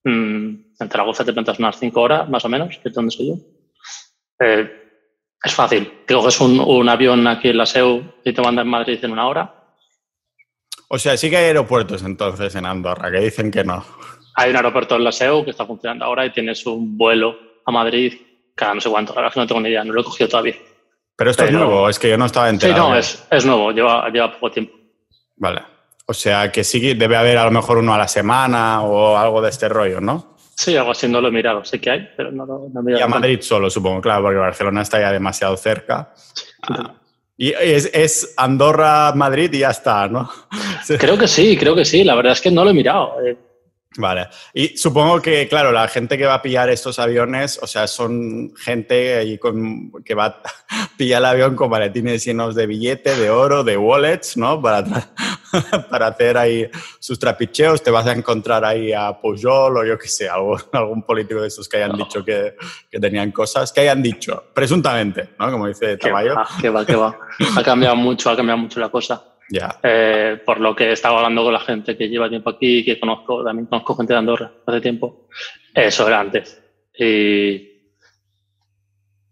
mm, 0.04 0.54
en 0.78 0.90
Zaragoza 0.90 1.24
te 1.24 1.32
plantas 1.32 1.58
unas 1.58 1.76
cinco 1.76 2.02
horas, 2.02 2.28
más 2.28 2.44
o 2.44 2.48
menos, 2.48 2.78
que 2.78 2.88
es 2.88 2.94
donde 2.94 3.10
soy 3.10 3.30
yo. 3.30 3.34
Eh, 4.38 4.70
es 5.42 5.54
fácil. 5.54 6.04
Te 6.06 6.14
coges 6.14 6.40
un, 6.40 6.60
un 6.60 6.88
avión 6.88 7.26
aquí 7.26 7.48
en 7.48 7.56
la 7.56 7.66
SEU 7.66 8.14
y 8.24 8.32
te 8.32 8.42
mandan 8.42 8.66
en 8.66 8.70
Madrid 8.70 8.98
en 9.02 9.10
una 9.10 9.26
hora. 9.26 9.54
O 10.88 10.98
sea, 10.98 11.16
sí 11.16 11.30
que 11.30 11.36
hay 11.36 11.46
aeropuertos 11.46 12.02
entonces 12.02 12.54
en 12.54 12.66
Andorra, 12.66 13.10
que 13.10 13.20
dicen 13.20 13.50
que 13.50 13.64
no. 13.64 13.84
Hay 14.36 14.50
un 14.50 14.56
aeropuerto 14.56 14.96
en 14.96 15.04
la 15.04 15.12
SEU 15.12 15.44
que 15.44 15.50
está 15.50 15.66
funcionando 15.66 16.04
ahora 16.04 16.26
y 16.26 16.32
tienes 16.32 16.64
un 16.66 16.96
vuelo 16.96 17.36
a 17.66 17.72
Madrid 17.72 18.14
cada 18.60 18.74
no 18.74 18.80
sé 18.80 18.88
cuánto. 18.90 19.12
La 19.14 19.22
verdad 19.22 19.34
que 19.34 19.40
no 19.40 19.46
tengo 19.46 19.60
ni 19.60 19.68
idea, 19.70 19.82
no 19.84 19.92
lo 19.92 20.00
he 20.02 20.04
cogido 20.04 20.28
todavía. 20.28 20.54
Pero 21.16 21.30
esto 21.32 21.44
es 21.44 21.52
nuevo, 21.52 21.88
es 21.88 21.98
que 21.98 22.08
yo 22.08 22.16
no 22.16 22.26
estaba 22.26 22.46
Sí, 22.48 22.54
enterado. 22.54 22.88
no, 22.90 22.96
es, 22.96 23.26
es 23.30 23.44
nuevo, 23.44 23.72
lleva, 23.72 24.08
lleva 24.10 24.32
poco 24.32 24.50
tiempo. 24.52 24.74
Vale. 25.36 25.62
O 26.06 26.14
sea, 26.14 26.50
que 26.50 26.64
sí 26.64 26.94
debe 26.94 27.16
haber 27.16 27.38
a 27.38 27.44
lo 27.44 27.50
mejor 27.50 27.78
uno 27.78 27.92
a 27.94 27.98
la 27.98 28.08
semana 28.08 28.82
o 28.82 29.16
algo 29.16 29.40
de 29.42 29.50
este 29.50 29.68
rollo, 29.68 30.00
¿no? 30.00 30.36
Sí, 30.56 30.76
algo 30.76 30.90
así 30.92 31.08
no 31.08 31.20
lo 31.20 31.28
he 31.28 31.30
mirado. 31.30 31.64
Sé 31.64 31.80
que 31.80 31.90
hay, 31.90 32.08
pero 32.16 32.30
no 32.32 32.44
lo 32.46 32.68
no 32.72 32.80
he 32.80 32.82
Y 32.82 32.86
mirado. 32.86 33.04
a 33.04 33.08
Madrid 33.08 33.40
solo, 33.42 33.70
supongo, 33.70 34.00
claro, 34.00 34.22
porque 34.24 34.38
Barcelona 34.38 34.82
está 34.82 35.00
ya 35.00 35.12
demasiado 35.12 35.56
cerca. 35.56 36.12
Ah, 36.68 36.94
y 37.36 37.52
es, 37.52 37.90
es 37.94 38.34
Andorra-Madrid 38.36 39.52
y 39.54 39.58
ya 39.60 39.70
está, 39.70 40.08
¿no? 40.08 40.30
Sí. 40.84 40.96
Creo 40.98 41.16
que 41.16 41.26
sí, 41.28 41.56
creo 41.56 41.74
que 41.74 41.84
sí. 41.86 42.04
La 42.04 42.14
verdad 42.14 42.32
es 42.34 42.40
que 42.40 42.50
no 42.50 42.64
lo 42.64 42.70
he 42.70 42.74
mirado. 42.74 43.14
Eh, 43.26 43.36
Vale. 43.96 44.28
Y 44.54 44.76
supongo 44.76 45.20
que, 45.20 45.48
claro, 45.48 45.72
la 45.72 45.88
gente 45.88 46.16
que 46.16 46.24
va 46.24 46.34
a 46.34 46.42
pillar 46.42 46.70
estos 46.70 47.00
aviones, 47.00 47.58
o 47.60 47.66
sea, 47.66 47.88
son 47.88 48.54
gente 48.56 49.16
ahí 49.16 49.36
con, 49.36 49.90
que 50.04 50.14
va 50.14 50.26
a 50.26 50.42
pillar 50.96 51.18
el 51.22 51.26
avión 51.26 51.56
con 51.56 51.70
maletines 51.70 52.24
llenos 52.24 52.54
de 52.54 52.66
billete, 52.68 53.16
de 53.16 53.30
oro, 53.30 53.64
de 53.64 53.76
wallets, 53.76 54.36
¿no? 54.36 54.62
Para, 54.62 54.84
para 55.90 56.06
hacer 56.06 56.38
ahí 56.38 56.70
sus 57.00 57.18
trapicheos. 57.18 57.82
Te 57.82 57.90
vas 57.90 58.06
a 58.06 58.12
encontrar 58.12 58.64
ahí 58.64 58.92
a 58.92 59.12
Pujol 59.20 59.78
o 59.78 59.84
yo 59.84 59.98
qué 59.98 60.06
sé, 60.06 60.28
algo- 60.30 60.56
algún 60.72 61.02
político 61.02 61.40
de 61.40 61.48
estos 61.48 61.68
que 61.68 61.78
hayan 61.78 61.90
No. 61.90 61.96
dicho 61.98 62.24
que, 62.24 62.54
que 62.88 63.00
tenían 63.00 63.32
cosas, 63.32 63.72
que 63.72 63.80
hayan 63.80 64.00
dicho, 64.02 64.44
presuntamente, 64.54 65.30
¿no? 65.36 65.50
Como 65.50 65.66
dice 65.66 65.98
que 65.98 66.06
Tamayo. 66.08 66.36
va, 66.36 66.48
que 66.60 66.68
va, 66.70 66.86
que 66.86 66.94
va. 66.94 67.18
Ha 67.56 67.62
cambiado 67.64 67.96
mucho, 67.96 68.30
ha 68.30 68.36
cambiado 68.36 68.58
mucho 68.58 68.78
la 68.78 68.88
cosa. 68.88 69.24
Eh, 69.82 70.40
por 70.44 70.60
lo 70.60 70.74
que 70.74 70.84
he 70.84 70.92
estado 70.92 71.16
hablando 71.16 71.42
con 71.42 71.52
la 71.52 71.60
gente 71.60 71.96
que 71.96 72.08
lleva 72.08 72.28
tiempo 72.28 72.50
aquí, 72.50 72.84
que 72.84 73.00
conozco, 73.00 73.44
también 73.44 73.66
conozco 73.66 73.96
gente 73.96 74.12
de 74.12 74.18
Andorra 74.18 74.52
hace 74.66 74.80
tiempo. 74.80 75.28
Eso 75.74 76.06
era 76.06 76.20
antes. 76.20 76.62
Y 76.96 77.70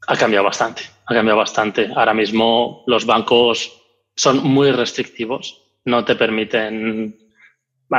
ha 0.06 0.16
cambiado 0.16 0.44
bastante, 0.44 0.82
ha 1.06 1.14
cambiado 1.14 1.38
bastante. 1.38 1.90
Ahora 1.94 2.14
mismo 2.14 2.82
los 2.86 3.06
bancos 3.06 3.80
son 4.16 4.42
muy 4.42 4.72
restrictivos, 4.72 5.62
no 5.84 6.04
te 6.04 6.16
permiten, 6.16 7.16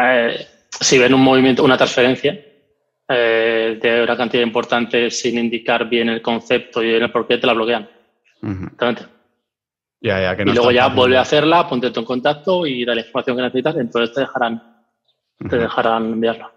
eh, 0.01 0.47
si 0.69 0.97
ven 0.97 1.13
un 1.13 1.21
movimiento, 1.21 1.63
una 1.63 1.77
transferencia 1.77 2.37
eh, 3.07 3.79
de 3.81 4.03
una 4.03 4.17
cantidad 4.17 4.43
importante 4.43 5.09
sin 5.09 5.37
indicar 5.37 5.87
bien 5.87 6.09
el 6.09 6.21
concepto 6.21 6.83
y 6.83 6.89
el 6.89 7.11
por 7.11 7.27
qué, 7.27 7.37
te 7.37 7.47
la 7.47 7.53
bloquean. 7.53 7.89
Exactamente. 8.41 9.18
Ya, 10.01 10.21
ya, 10.21 10.35
que 10.35 10.43
y 10.43 10.45
no 10.45 10.53
luego 10.53 10.71
están 10.71 10.89
ya 10.89 10.95
vuelve 10.95 11.17
a 11.17 11.21
hacerla, 11.21 11.67
ponte 11.67 11.87
en 11.87 12.05
contacto 12.05 12.65
y 12.65 12.85
da 12.85 12.95
la 12.95 13.01
información 13.01 13.35
que 13.35 13.43
necesitas, 13.43 13.75
entonces 13.75 14.15
te 14.15 14.21
dejarán, 14.21 14.85
te 15.49 15.57
dejarán 15.57 16.13
enviarla. 16.13 16.51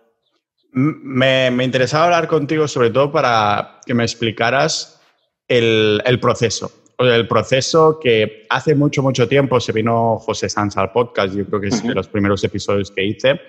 Me, 0.73 1.51
me 1.51 1.65
interesaba 1.65 2.05
hablar 2.05 2.29
contigo 2.29 2.69
sobre 2.69 2.91
todo 2.91 3.11
para 3.11 3.81
que 3.85 3.95
me 3.95 4.05
explicaras 4.05 5.01
el, 5.49 6.01
el 6.05 6.21
proceso. 6.21 6.71
O 6.97 7.05
sea, 7.05 7.17
el 7.17 7.27
proceso 7.27 7.99
que 8.01 8.47
hace 8.49 8.77
mucho, 8.77 9.03
mucho 9.03 9.27
tiempo 9.27 9.59
se 9.59 9.73
vino 9.73 10.19
José 10.19 10.49
Sanz 10.49 10.77
al 10.77 10.93
podcast, 10.93 11.35
yo 11.35 11.45
creo 11.47 11.61
que 11.61 11.69
es 11.69 11.83
de 11.83 11.89
Ujú. 11.89 11.97
los 11.97 12.09
primeros 12.09 12.45
episodios 12.45 12.93
que 12.93 13.05
hice, 13.05 13.41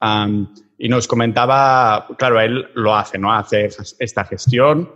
am, 0.00 0.52
y 0.76 0.88
nos 0.88 1.08
comentaba, 1.08 2.06
claro, 2.18 2.38
él 2.40 2.68
lo 2.74 2.94
hace, 2.94 3.16
¿no? 3.16 3.32
Hace 3.32 3.70
esta 3.98 4.24
gestión, 4.24 4.90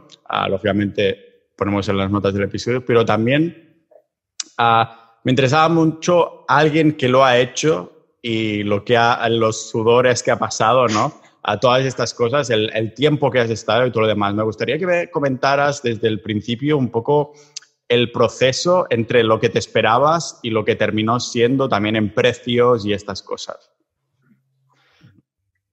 lógicamente 0.49 1.49
ponemos 1.57 1.89
en 1.89 1.97
las 1.97 2.11
notas 2.11 2.35
del 2.35 2.43
episodio, 2.43 2.85
pero 2.85 3.05
también 3.05 3.66
ah, 4.59 5.19
me 5.25 5.33
interesaba 5.33 5.69
mucho 5.69 6.45
alguien 6.47 6.97
que 6.97 7.09
lo 7.09 7.25
ha 7.25 7.39
hecho 7.39 7.93
y 8.23 8.63
lo 8.63 8.85
que 8.85 8.97
ha, 8.97 9.29
los 9.29 9.71
sudores 9.71 10.23
que 10.23 10.31
ha 10.31 10.39
pasado, 10.39 10.87
¿no? 10.89 11.21
A 11.43 11.59
todas 11.61 11.85
estas 11.85 12.15
cosas, 12.15 12.51
el, 12.51 12.95
tiempo 12.95 13.31
que 13.31 13.41
has 13.41 13.51
estado 13.51 13.87
y 13.87 13.91
todo 13.91 14.03
lo 14.03 14.09
demás. 14.09 14.35
Me 14.35 14.43
gustaría 14.43 14.79
que 14.79 14.87
me 14.87 15.11
comentaras 15.11 15.83
desde 15.83 16.09
el 16.09 16.21
principio 16.21 16.77
un 16.77 16.91
poco 16.91 17.35
el 17.89 18.11
proceso 18.11 18.87
entre 18.91 19.23
lo 19.23 19.39
que 19.39 19.49
te 19.49 19.59
esperabas 19.59 20.41
y 20.43 20.51
lo 20.51 20.65
que 20.65 20.75
terminó 20.75 21.21
siendo 21.21 21.69
también 21.69 21.97
en 21.97 22.13
precios 22.13 22.85
y 22.85 22.93
estas 22.93 23.23
cosas. 23.23 23.71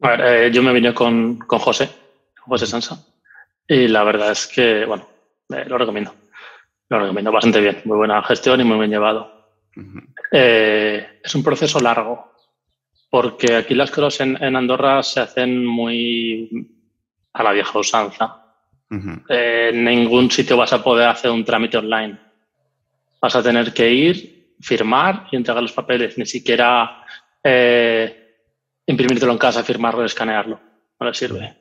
Eh, 0.02 0.52
yo 0.54 0.62
me 0.62 0.74
vine 0.74 0.94
con, 0.94 1.38
con 1.40 1.60
José, 1.60 1.90
José 2.40 2.68
Sansa, 2.68 3.04
y 3.68 3.88
la 3.88 4.04
verdad 4.04 4.32
es 4.32 4.48
que, 4.48 4.86
bueno, 4.86 5.08
eh, 5.50 5.66
lo 5.68 5.78
recomiendo. 5.78 6.14
Lo 6.94 7.00
recomiendo 7.00 7.32
bastante 7.32 7.60
bien, 7.60 7.82
muy 7.86 7.98
buena 7.98 8.22
gestión 8.22 8.62
y 8.62 8.64
muy 8.64 8.78
bien 8.78 8.92
llevado. 8.92 9.50
Eh, 10.32 11.20
es 11.24 11.34
un 11.34 11.44
proceso 11.44 11.80
largo, 11.80 12.34
porque 13.10 13.56
aquí 13.56 13.74
las 13.74 13.90
cosas 13.90 14.22
en, 14.22 14.44
en 14.44 14.56
Andorra 14.56 15.02
se 15.02 15.22
hacen 15.22 15.66
muy 15.66 16.70
a 17.34 17.42
la 17.42 17.52
vieja 17.52 17.80
usanza. 17.80 18.46
Eh, 19.28 19.72
en 19.74 19.84
ningún 19.84 20.30
sitio 20.30 20.56
vas 20.56 20.72
a 20.72 20.84
poder 20.84 21.08
hacer 21.08 21.32
un 21.32 21.44
trámite 21.44 21.80
online. 21.80 22.16
Vas 23.20 23.36
a 23.36 23.42
tener 23.42 23.74
que 23.74 23.90
ir, 23.90 24.54
firmar 24.62 25.30
y 25.32 25.38
entregar 25.38 25.64
los 25.64 25.74
papeles. 25.74 26.16
Ni 26.20 26.28
siquiera 26.28 27.04
eh, 27.44 28.36
imprimírtelo 28.86 29.32
en 29.32 29.40
casa, 29.40 29.64
firmarlo 29.64 30.04
y 30.04 30.06
escanearlo. 30.06 30.60
No 31.00 31.08
le 31.08 31.14
sirve. 31.16 31.58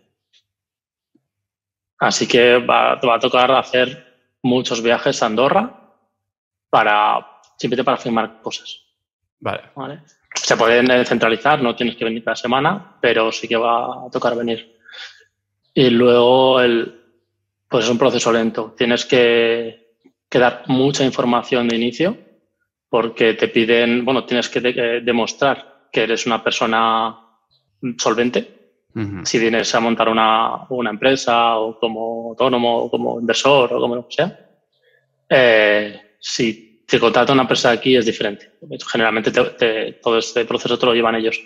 Así 2.01 2.29
que 2.29 2.59
va, 2.59 3.01
te 3.01 3.07
va 3.07 3.15
a 3.15 3.21
tocar 3.21 3.51
hacer 3.53 4.12
muchos 4.43 4.83
viajes 4.83 5.23
a 5.23 5.27
Andorra 5.27 5.95
para 6.71 7.27
simplemente 7.57 7.85
para 7.85 7.97
firmar 7.97 8.41
cosas. 8.41 8.81
Vale. 9.41 9.63
¿vale? 9.75 10.03
Se 10.35 10.57
pueden 10.57 10.91
eh, 10.91 11.05
centralizar, 11.05 11.63
no 11.63 11.75
tienes 11.77 11.97
que 11.97 12.05
venir 12.05 12.25
cada 12.25 12.37
semana, 12.37 12.97
pero 13.01 13.31
sí 13.33 13.47
que 13.49 13.57
va 13.57 14.07
a 14.07 14.11
tocar 14.11 14.37
venir. 14.37 14.79
Y 15.75 15.91
luego 15.91 16.61
el, 16.61 17.01
pues 17.69 17.85
es 17.85 17.91
un 17.91 17.99
proceso 17.99 18.33
lento. 18.33 18.75
Tienes 18.77 19.05
que, 19.05 19.97
que 20.29 20.39
dar 20.39 20.65
mucha 20.69 21.05
información 21.05 21.69
de 21.69 21.77
inicio 21.77 22.17
porque 22.89 23.35
te 23.35 23.49
piden, 23.49 24.05
bueno, 24.05 24.25
tienes 24.25 24.49
que 24.49 24.61
de- 24.61 24.71
eh, 24.97 25.01
demostrar 25.03 25.89
que 25.93 26.03
eres 26.03 26.27
una 26.27 26.43
persona 26.43 27.19
solvente. 27.99 28.62
Si 29.25 29.39
vienes 29.39 29.75
a 29.75 29.81
montar 29.81 30.09
una, 30.09 30.67
una, 30.69 30.91
empresa 30.91 31.57
o 31.57 31.79
como 31.79 32.31
autónomo 32.31 32.77
o 32.77 32.91
como 32.91 33.19
inversor 33.19 33.73
o 33.73 33.81
como 33.81 33.97
lo 33.97 34.07
sea. 34.11 34.39
Eh, 35.29 36.17
si 36.21 36.85
te 36.87 37.01
contrata 37.01 37.33
una 37.33 37.43
empresa 37.43 37.71
aquí 37.71 37.97
es 37.97 38.05
diferente. 38.05 38.59
Generalmente 38.91 39.31
todo 39.31 40.19
este 40.19 40.45
proceso 40.45 40.79
te 40.79 40.87
lo 40.87 40.95
llevan 40.95 41.15
ellos. 41.15 41.41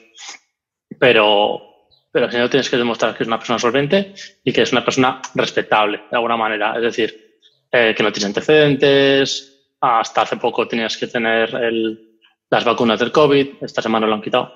Pero, 0.98 1.88
pero 2.10 2.30
si 2.30 2.36
no 2.36 2.50
tienes 2.50 2.68
que 2.68 2.76
demostrar 2.76 3.12
que 3.12 3.18
eres 3.18 3.28
una 3.28 3.38
persona 3.38 3.60
solvente 3.60 4.12
y 4.42 4.52
que 4.52 4.62
eres 4.62 4.72
una 4.72 4.84
persona 4.84 5.22
respetable 5.36 5.98
de 6.10 6.16
alguna 6.16 6.36
manera. 6.36 6.74
Es 6.74 6.82
decir, 6.82 7.38
eh, 7.70 7.94
que 7.96 8.02
no 8.02 8.10
tienes 8.10 8.26
antecedentes. 8.26 9.52
Hasta 9.80 10.22
hace 10.22 10.36
poco 10.36 10.66
tenías 10.66 10.96
que 10.96 11.06
tener 11.06 11.54
el, 11.54 12.18
las 12.50 12.64
vacunas 12.64 12.98
del 12.98 13.12
COVID. 13.12 13.62
Esta 13.62 13.82
semana 13.82 14.06
lo 14.06 14.14
han 14.14 14.22
quitado. 14.22 14.52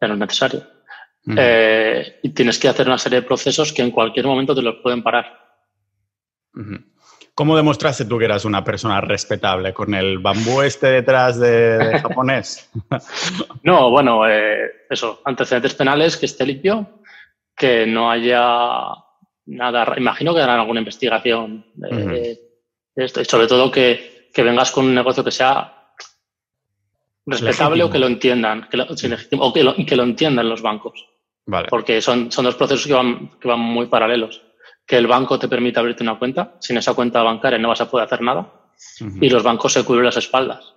Ya 0.00 0.08
no 0.08 0.14
es 0.14 0.20
necesario. 0.20 0.71
Eh, 1.36 2.18
y 2.22 2.30
tienes 2.30 2.58
que 2.58 2.68
hacer 2.68 2.86
una 2.86 2.98
serie 2.98 3.20
de 3.20 3.26
procesos 3.26 3.72
que 3.72 3.82
en 3.82 3.90
cualquier 3.90 4.26
momento 4.26 4.54
te 4.54 4.62
los 4.62 4.76
pueden 4.82 5.02
parar. 5.02 5.38
¿Cómo 7.34 7.56
demostraste 7.56 8.04
tú 8.04 8.18
que 8.18 8.26
eras 8.26 8.44
una 8.44 8.62
persona 8.62 9.00
respetable? 9.00 9.72
¿Con 9.72 9.94
el 9.94 10.18
bambú 10.18 10.60
este 10.62 10.88
detrás 10.88 11.38
de, 11.38 11.98
japonés? 12.02 12.70
no, 13.62 13.90
bueno, 13.90 14.28
eh, 14.28 14.70
eso, 14.90 15.22
antecedentes 15.24 15.74
penales, 15.74 16.16
que 16.16 16.26
esté 16.26 16.44
limpio, 16.44 17.00
que 17.56 17.86
no 17.86 18.10
haya 18.10 18.88
nada, 19.46 19.94
imagino 19.96 20.34
que 20.34 20.40
harán 20.42 20.60
alguna 20.60 20.80
investigación 20.80 21.66
de, 21.74 22.38
esto, 22.96 23.20
y 23.22 23.24
sobre 23.24 23.46
todo 23.46 23.70
que, 23.70 24.28
que, 24.34 24.42
vengas 24.42 24.70
con 24.70 24.84
un 24.84 24.94
negocio 24.94 25.24
que 25.24 25.30
sea 25.30 25.94
respetable 27.24 27.84
o 27.84 27.90
que 27.90 27.98
lo 27.98 28.08
entiendan, 28.08 28.68
que 28.68 28.78
o 29.38 29.52
que 29.52 29.62
lo, 29.64 29.74
que 29.74 29.96
lo 29.96 30.02
entiendan 30.02 30.48
los 30.48 30.60
bancos. 30.60 31.11
Porque 31.68 32.00
son, 32.00 32.30
son 32.30 32.44
dos 32.44 32.54
procesos 32.54 32.86
que 32.86 32.92
van, 32.92 33.30
que 33.40 33.48
van 33.48 33.60
muy 33.60 33.86
paralelos. 33.86 34.42
Que 34.86 34.96
el 34.96 35.06
banco 35.06 35.38
te 35.38 35.48
permite 35.48 35.80
abrirte 35.80 36.02
una 36.02 36.18
cuenta, 36.18 36.54
sin 36.60 36.76
esa 36.76 36.94
cuenta 36.94 37.22
bancaria 37.22 37.58
no 37.58 37.68
vas 37.68 37.80
a 37.80 37.90
poder 37.90 38.06
hacer 38.06 38.22
nada. 38.22 38.46
Y 39.20 39.28
los 39.28 39.42
bancos 39.42 39.72
se 39.72 39.84
cubren 39.84 40.04
las 40.04 40.16
espaldas. 40.16 40.74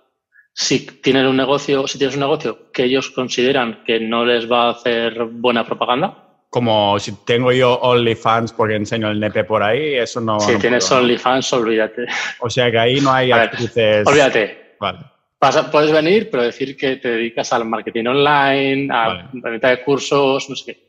Si 0.52 0.86
tienen 1.00 1.26
un 1.26 1.36
negocio, 1.36 1.86
si 1.86 1.98
tienes 1.98 2.16
un 2.16 2.20
negocio 2.20 2.70
que 2.72 2.84
ellos 2.84 3.10
consideran 3.10 3.82
que 3.84 4.00
no 4.00 4.24
les 4.24 4.50
va 4.50 4.68
a 4.68 4.70
hacer 4.70 5.24
buena 5.24 5.66
propaganda, 5.66 6.22
como 6.48 6.98
si 6.98 7.12
tengo 7.24 7.52
yo 7.52 7.74
OnlyFans 7.74 8.52
porque 8.52 8.76
enseño 8.76 9.10
el 9.10 9.20
nepe 9.20 9.44
por 9.44 9.62
ahí, 9.62 9.96
eso 9.96 10.20
no. 10.20 10.40
Si 10.40 10.56
tienes 10.58 10.90
OnlyFans, 10.90 11.52
olvídate. 11.52 12.06
O 12.40 12.48
sea 12.48 12.70
que 12.70 12.78
ahí 12.78 13.00
no 13.00 13.12
hay 13.12 13.32
actrices. 13.32 14.06
Olvídate. 14.06 14.76
Vale 14.80 15.15
puedes 15.38 15.92
venir, 15.92 16.30
pero 16.30 16.42
decir 16.42 16.76
que 16.76 16.96
te 16.96 17.08
dedicas 17.08 17.52
al 17.52 17.64
marketing 17.66 18.06
online, 18.06 18.88
a 18.92 19.30
la 19.32 19.50
venta 19.50 19.70
de 19.70 19.82
cursos, 19.82 20.48
no 20.48 20.56
sé 20.56 20.64
qué. 20.64 20.86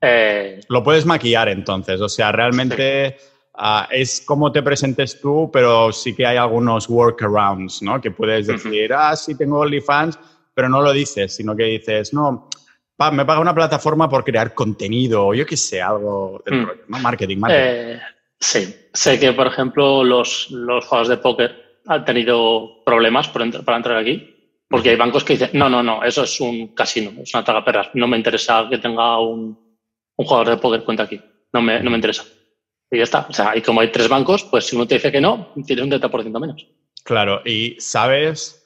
Eh, 0.00 0.60
Lo 0.68 0.82
puedes 0.82 1.06
maquillar 1.06 1.48
entonces, 1.48 2.00
o 2.00 2.08
sea, 2.08 2.30
realmente 2.30 3.16
ah, 3.54 3.88
es 3.90 4.22
como 4.26 4.52
te 4.52 4.62
presentes 4.62 5.20
tú, 5.20 5.50
pero 5.52 5.92
sí 5.92 6.14
que 6.14 6.26
hay 6.26 6.36
algunos 6.36 6.88
workarounds, 6.88 7.82
¿no? 7.82 8.00
Que 8.00 8.10
puedes 8.10 8.46
decir, 8.46 8.92
ah, 8.92 9.16
sí, 9.16 9.36
tengo 9.36 9.60
OnlyFans, 9.60 10.18
pero 10.52 10.68
no 10.68 10.82
lo 10.82 10.92
dices, 10.92 11.34
sino 11.34 11.56
que 11.56 11.64
dices, 11.64 12.12
no, 12.12 12.50
me 13.12 13.24
paga 13.24 13.40
una 13.40 13.54
plataforma 13.54 14.08
por 14.08 14.24
crear 14.24 14.54
contenido, 14.54 15.28
o 15.28 15.34
yo 15.34 15.46
qué 15.46 15.56
sé, 15.56 15.80
algo 15.80 16.42
del 16.44 16.60
mm. 16.60 16.70
¿no? 16.88 16.98
Marketing, 16.98 17.38
marketing. 17.38 17.62
Eh, 17.64 18.00
sí, 18.38 18.74
sé 18.92 19.18
que, 19.18 19.32
por 19.32 19.46
ejemplo, 19.46 20.04
los, 20.04 20.50
los 20.50 20.84
juegos 20.84 21.08
de 21.08 21.16
póker 21.16 21.63
han 21.86 22.04
tenido 22.04 22.82
problemas 22.84 23.28
para 23.28 23.76
entrar 23.76 23.96
aquí. 23.96 24.30
Porque 24.68 24.90
hay 24.90 24.96
bancos 24.96 25.24
que 25.24 25.34
dicen, 25.34 25.50
no, 25.52 25.68
no, 25.68 25.82
no, 25.82 26.02
eso 26.02 26.24
es 26.24 26.40
un 26.40 26.74
casino, 26.74 27.12
es 27.22 27.32
una 27.34 27.44
tagaperras. 27.44 27.90
No 27.94 28.08
me 28.08 28.16
interesa 28.16 28.66
que 28.68 28.78
tenga 28.78 29.20
un, 29.20 29.56
un 30.16 30.26
jugador 30.26 30.48
de 30.48 30.56
póker 30.56 30.82
cuenta 30.84 31.04
aquí. 31.04 31.20
No 31.52 31.62
me, 31.62 31.80
no 31.80 31.90
me 31.90 31.96
interesa. 31.96 32.24
Y 32.90 32.96
ya 32.96 33.04
está. 33.04 33.26
O 33.28 33.32
sea, 33.32 33.56
y 33.56 33.62
como 33.62 33.80
hay 33.80 33.92
tres 33.92 34.08
bancos, 34.08 34.44
pues 34.44 34.66
si 34.66 34.76
uno 34.76 34.86
te 34.86 34.94
dice 34.94 35.12
que 35.12 35.20
no, 35.20 35.52
tienes 35.66 35.84
un 35.84 35.90
30% 35.90 36.40
menos. 36.40 36.66
Claro, 37.04 37.42
y 37.44 37.76
¿sabes 37.78 38.64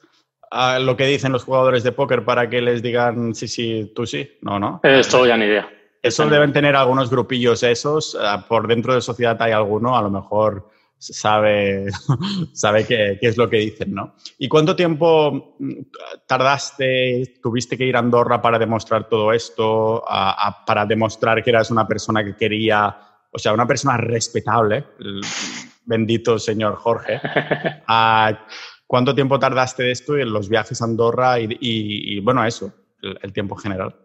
ah, 0.51 0.79
lo 0.79 0.95
que 0.95 1.05
dicen 1.05 1.31
los 1.31 1.43
jugadores 1.43 1.83
de 1.83 1.91
póker 1.91 2.23
para 2.23 2.49
que 2.49 2.61
les 2.61 2.81
digan 2.81 3.35
sí, 3.35 3.47
sí, 3.47 3.91
tú 3.93 4.07
sí? 4.07 4.37
No, 4.41 4.57
no. 4.57 4.79
Esto 4.83 5.25
ya 5.25 5.37
ni 5.37 5.45
idea. 5.45 5.69
Eso 6.01 6.29
deben 6.29 6.53
tener 6.53 6.77
algunos 6.77 7.09
grupillos 7.09 7.61
esos. 7.61 8.17
Ah, 8.19 8.45
por 8.47 8.67
dentro 8.67 8.93
de 8.93 9.01
sociedad 9.01 9.39
hay 9.41 9.51
alguno, 9.51 9.97
a 9.97 10.01
lo 10.01 10.09
mejor 10.09 10.69
sabe, 10.99 11.85
sabe 12.53 12.85
qué, 12.85 13.17
es 13.21 13.37
lo 13.37 13.49
que 13.49 13.57
dicen, 13.57 13.93
¿no? 13.93 14.15
¿Y 14.37 14.47
cuánto 14.47 14.75
tiempo 14.75 15.55
mm, 15.57 15.73
tardaste, 16.27 17.39
tuviste 17.41 17.77
que 17.77 17.85
ir 17.85 17.95
a 17.95 17.99
Andorra 17.99 18.41
para 18.41 18.59
demostrar 18.59 19.07
todo 19.07 19.31
esto, 19.31 20.03
para 20.65 20.85
demostrar 20.85 21.41
que 21.43 21.49
eras 21.49 21.71
una 21.71 21.87
persona 21.87 22.23
que 22.23 22.35
quería, 22.35 22.95
o 23.31 23.39
sea, 23.39 23.53
una 23.53 23.65
persona 23.65 23.97
respetable, 23.97 24.85
bendito 25.85 26.37
señor 26.37 26.75
Jorge? 26.75 27.19
¿Cuánto 28.85 29.13
tiempo 29.13 29.39
tardaste 29.39 29.83
de 29.83 29.91
esto 29.91 30.17
en 30.17 30.33
los 30.33 30.49
viajes 30.49 30.81
a 30.81 30.85
Andorra 30.85 31.39
y, 31.39 32.19
bueno, 32.21 32.43
eso, 32.45 32.73
el, 33.01 33.31
tiempo 33.31 33.55
general? 33.55 33.95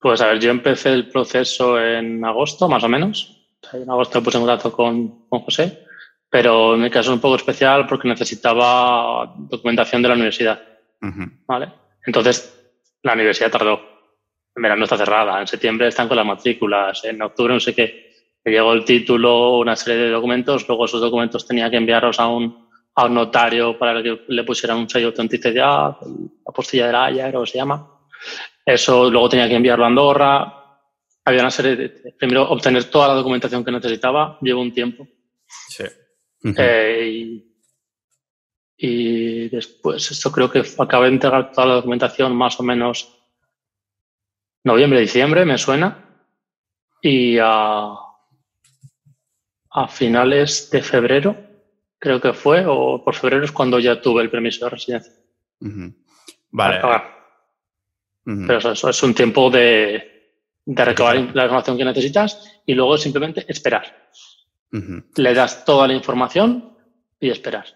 Pues 0.00 0.20
a 0.20 0.26
ver, 0.26 0.40
yo 0.40 0.50
empecé 0.50 0.92
el 0.92 1.08
proceso 1.08 1.80
en 1.80 2.24
agosto, 2.24 2.68
más 2.68 2.82
o 2.82 2.88
menos 2.88 3.39
en 3.72 3.90
agosto 3.90 4.20
me 4.20 4.24
puse 4.24 4.38
en 4.38 4.44
contacto 4.44 4.72
con, 4.72 5.28
con 5.28 5.40
José, 5.40 5.86
pero 6.28 6.74
en 6.74 6.82
mi 6.82 6.90
caso 6.90 7.10
es 7.10 7.14
un 7.14 7.20
poco 7.20 7.36
especial 7.36 7.86
porque 7.86 8.08
necesitaba 8.08 9.34
documentación 9.36 10.02
de 10.02 10.08
la 10.08 10.14
universidad. 10.14 10.60
¿vale? 11.46 11.72
Entonces, 12.06 12.72
la 13.02 13.14
universidad 13.14 13.50
tardó. 13.50 13.80
En 14.54 14.62
verano 14.62 14.84
está 14.84 14.96
cerrada, 14.96 15.40
en 15.40 15.46
septiembre 15.46 15.88
están 15.88 16.08
con 16.08 16.16
las 16.16 16.26
matrículas, 16.26 17.04
en 17.04 17.22
octubre 17.22 17.54
no 17.54 17.60
sé 17.60 17.74
qué. 17.74 18.10
Me 18.44 18.52
llegó 18.52 18.72
el 18.72 18.84
título, 18.84 19.58
una 19.58 19.76
serie 19.76 20.04
de 20.04 20.10
documentos, 20.10 20.66
luego 20.66 20.86
esos 20.86 21.00
documentos 21.00 21.46
tenía 21.46 21.70
que 21.70 21.76
enviarlos 21.76 22.18
a 22.18 22.26
un, 22.26 22.68
a 22.94 23.06
un 23.06 23.14
notario 23.14 23.78
para 23.78 24.02
que 24.02 24.22
le 24.26 24.44
pusieran 24.44 24.78
un 24.78 24.88
sello 24.88 25.06
de 25.06 25.12
autenticidad, 25.12 25.96
la 26.00 26.52
postilla 26.52 26.86
de 26.86 26.92
la 26.92 27.04
Haya, 27.04 27.28
creo 27.28 27.42
que 27.42 27.50
se 27.50 27.58
llama. 27.58 27.86
Eso 28.64 29.10
luego 29.10 29.28
tenía 29.28 29.48
que 29.48 29.56
enviarlo 29.56 29.84
a 29.84 29.88
Andorra, 29.88 30.59
había 31.30 31.42
una 31.42 31.50
serie 31.50 31.76
de, 31.76 31.88
primero 32.18 32.48
obtener 32.50 32.84
toda 32.84 33.08
la 33.08 33.14
documentación 33.14 33.64
que 33.64 33.72
necesitaba 33.72 34.38
llevó 34.42 34.60
un 34.60 34.72
tiempo. 34.72 35.06
Sí. 35.68 35.84
Eh, 36.56 37.44
y, 38.76 39.48
después, 39.48 40.10
esto 40.10 40.32
creo 40.32 40.50
que 40.50 40.62
acabé 40.78 41.06
de 41.06 41.14
entregar 41.14 41.52
toda 41.52 41.66
la 41.66 41.74
documentación 41.74 42.34
más 42.34 42.58
o 42.60 42.62
menos 42.62 43.18
noviembre, 44.64 45.00
diciembre, 45.00 45.44
me 45.44 45.58
suena. 45.58 46.06
Y 47.02 47.38
a, 47.38 47.94
a 49.70 49.88
finales 49.88 50.70
de 50.70 50.82
febrero, 50.82 51.36
creo 51.98 52.20
que 52.20 52.32
fue, 52.32 52.64
o 52.66 53.02
por 53.04 53.14
febrero 53.14 53.44
es 53.44 53.52
cuando 53.52 53.78
ya 53.78 54.00
tuve 54.00 54.22
el 54.22 54.30
permiso 54.30 54.64
de 54.64 54.70
residencia. 54.70 55.12
Vale. 56.50 56.80
Pero 58.24 58.72
eso, 58.72 58.88
es 58.88 59.02
un 59.02 59.14
tiempo 59.14 59.50
de, 59.50 60.19
de 60.64 60.84
recabar 60.84 61.16
la 61.16 61.44
información 61.44 61.78
que 61.78 61.84
necesitas 61.84 62.60
y 62.66 62.74
luego 62.74 62.96
simplemente 62.98 63.44
esperar. 63.48 64.10
Le 65.16 65.34
das 65.34 65.64
toda 65.64 65.88
la 65.88 65.94
información 65.94 66.76
y 67.18 67.30
esperar. 67.30 67.66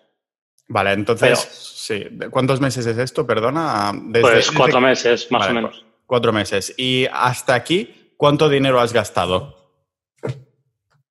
Vale, 0.69 0.93
entonces, 0.93 1.39
sí. 1.39 2.07
¿Cuántos 2.31 2.61
meses 2.61 2.87
es 2.87 2.97
esto? 2.97 3.27
Perdona. 3.27 3.93
pues 4.21 4.51
cuatro 4.51 4.81
meses, 4.81 5.31
más 5.31 5.49
o 5.49 5.53
menos. 5.53 5.85
Cuatro 6.07 6.33
meses. 6.33 6.75
¿Y 6.77 7.07
hasta 7.13 7.55
aquí 7.55 8.13
cuánto 8.17 8.49
dinero 8.49 8.81
has 8.81 8.93
gastado? 8.93 9.65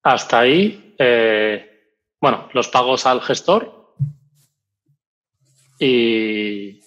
Hasta 0.01 0.39
ahí, 0.39 0.95
eh, 0.97 1.95
bueno, 2.19 2.49
los 2.53 2.67
pagos 2.67 3.05
al 3.05 3.21
gestor 3.21 3.95
y, 5.79 6.82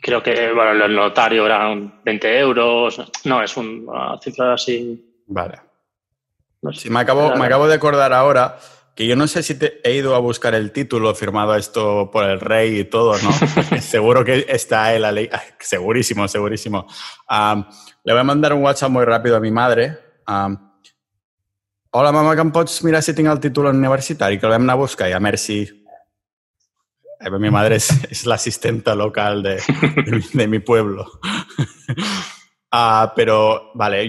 creo 0.00 0.22
que 0.22 0.52
bueno, 0.52 0.84
el 0.84 0.94
notario 0.94 1.46
eran 1.46 2.00
20 2.04 2.38
euros. 2.38 3.00
No, 3.24 3.42
es 3.42 3.56
una 3.56 4.18
cifra 4.22 4.54
así. 4.54 5.22
Vale. 5.26 5.60
me, 6.88 7.00
acabo, 7.00 7.36
me 7.36 7.46
acabo 7.46 7.68
de 7.68 7.74
acordar 7.74 8.12
ahora 8.12 8.58
que 8.94 9.06
yo 9.06 9.16
no 9.16 9.26
sé 9.26 9.42
si 9.42 9.54
te 9.54 9.80
he 9.82 9.94
ido 9.94 10.14
a 10.14 10.18
buscar 10.18 10.54
el 10.54 10.72
título 10.72 11.14
firmado 11.14 11.54
esto 11.54 12.10
por 12.12 12.24
el 12.24 12.40
rey 12.40 12.80
y 12.80 12.84
todo, 12.84 13.16
¿no? 13.18 13.32
Seguro 13.80 14.24
que 14.24 14.46
está 14.48 14.94
en 14.94 15.02
la 15.02 15.12
ley. 15.12 15.30
Segurísimo, 15.58 16.28
segurísimo. 16.28 16.86
le 18.04 18.12
voy 18.12 18.20
a 18.20 18.24
mandar 18.24 18.52
un 18.52 18.62
WhatsApp 18.62 18.90
muy 18.90 19.04
rápido 19.04 19.36
a 19.36 19.40
mi 19.40 19.50
madre. 19.50 19.98
Hola, 21.92 22.12
mamá, 22.12 22.36
que 22.36 22.40
em 22.40 22.52
pots 22.52 22.84
mirar 22.84 23.02
si 23.02 23.12
tengo 23.14 23.32
el 23.32 23.40
título 23.40 23.70
universitario? 23.70 24.38
Que 24.38 24.46
lo 24.46 24.52
vam 24.52 24.62
anar 24.62 24.76
a 24.76 24.78
buscar 24.78 25.08
i 25.10 25.12
a 25.12 25.18
Merci 25.18 25.62
eh, 25.62 25.79
mi 27.38 27.50
madre 27.50 27.76
es, 27.76 28.26
la 28.26 28.36
asistenta 28.36 28.94
local 28.94 29.42
de, 29.42 30.46
mi, 30.46 30.58
pueblo. 30.58 31.06
Ah, 32.72 33.14
pero, 33.16 33.72
vale, 33.74 34.08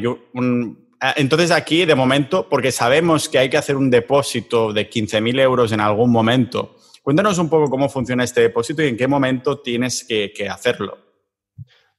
ah, 1.00 1.14
entonces 1.18 1.50
aquí, 1.50 1.84
de 1.84 1.96
momento, 1.96 2.48
porque 2.48 2.72
sabemos 2.72 3.28
que 3.28 3.40
hay 3.40 3.50
que 3.50 3.58
hacer 3.58 3.76
un 3.76 3.90
depósito 3.90 4.72
de 4.72 4.88
15.000 4.88 5.40
euros 5.40 5.72
en 5.72 5.80
algún 5.80 6.12
momento, 6.12 6.76
cuéntanos 7.02 7.40
un 7.40 7.50
poco 7.50 7.72
cómo 7.72 7.90
funciona 7.90 8.24
este 8.24 8.42
depósito 8.42 8.84
y 8.84 8.90
en 8.90 8.98
qué 8.98 9.08
momento 9.08 9.62
tienes 9.62 10.06
que, 10.08 10.48
hacerlo. 10.48 10.96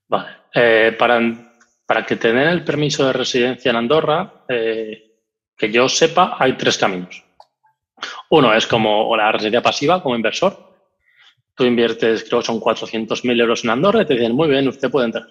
Vale. 0.07 0.29
Eh, 0.55 0.95
para, 0.97 1.21
para 1.85 2.07
que 2.07 2.15
te 2.15 2.33
den 2.33 2.47
el 2.47 2.63
permiso 2.63 3.05
de 3.09 3.13
residencia 3.13 3.71
en 3.71 3.77
Andorra, 3.77 4.45
eh, 4.49 5.17
que 5.57 5.73
yo 5.73 5.89
sepa, 5.89 6.37
hay 6.39 6.53
tres 6.53 6.79
caminos. 6.79 7.25
Uno 8.31 8.55
es 8.55 8.69
como 8.69 9.17
la 9.17 9.33
residencia 9.33 9.63
pasiva, 9.63 10.03
como 10.03 10.15
inversor. 10.15 10.72
Tú 11.55 11.65
inviertes, 11.65 12.25
creo 12.25 12.41
que 12.41 12.47
son 12.47 12.61
400.000 12.61 13.41
euros 13.41 13.65
en 13.65 13.71
Andorra 13.71 14.03
y 14.03 14.07
te 14.07 14.15
dicen, 14.15 14.33
muy 14.33 14.49
bien, 14.49 14.69
usted 14.69 14.91
puede 14.91 15.07
entrar. 15.07 15.27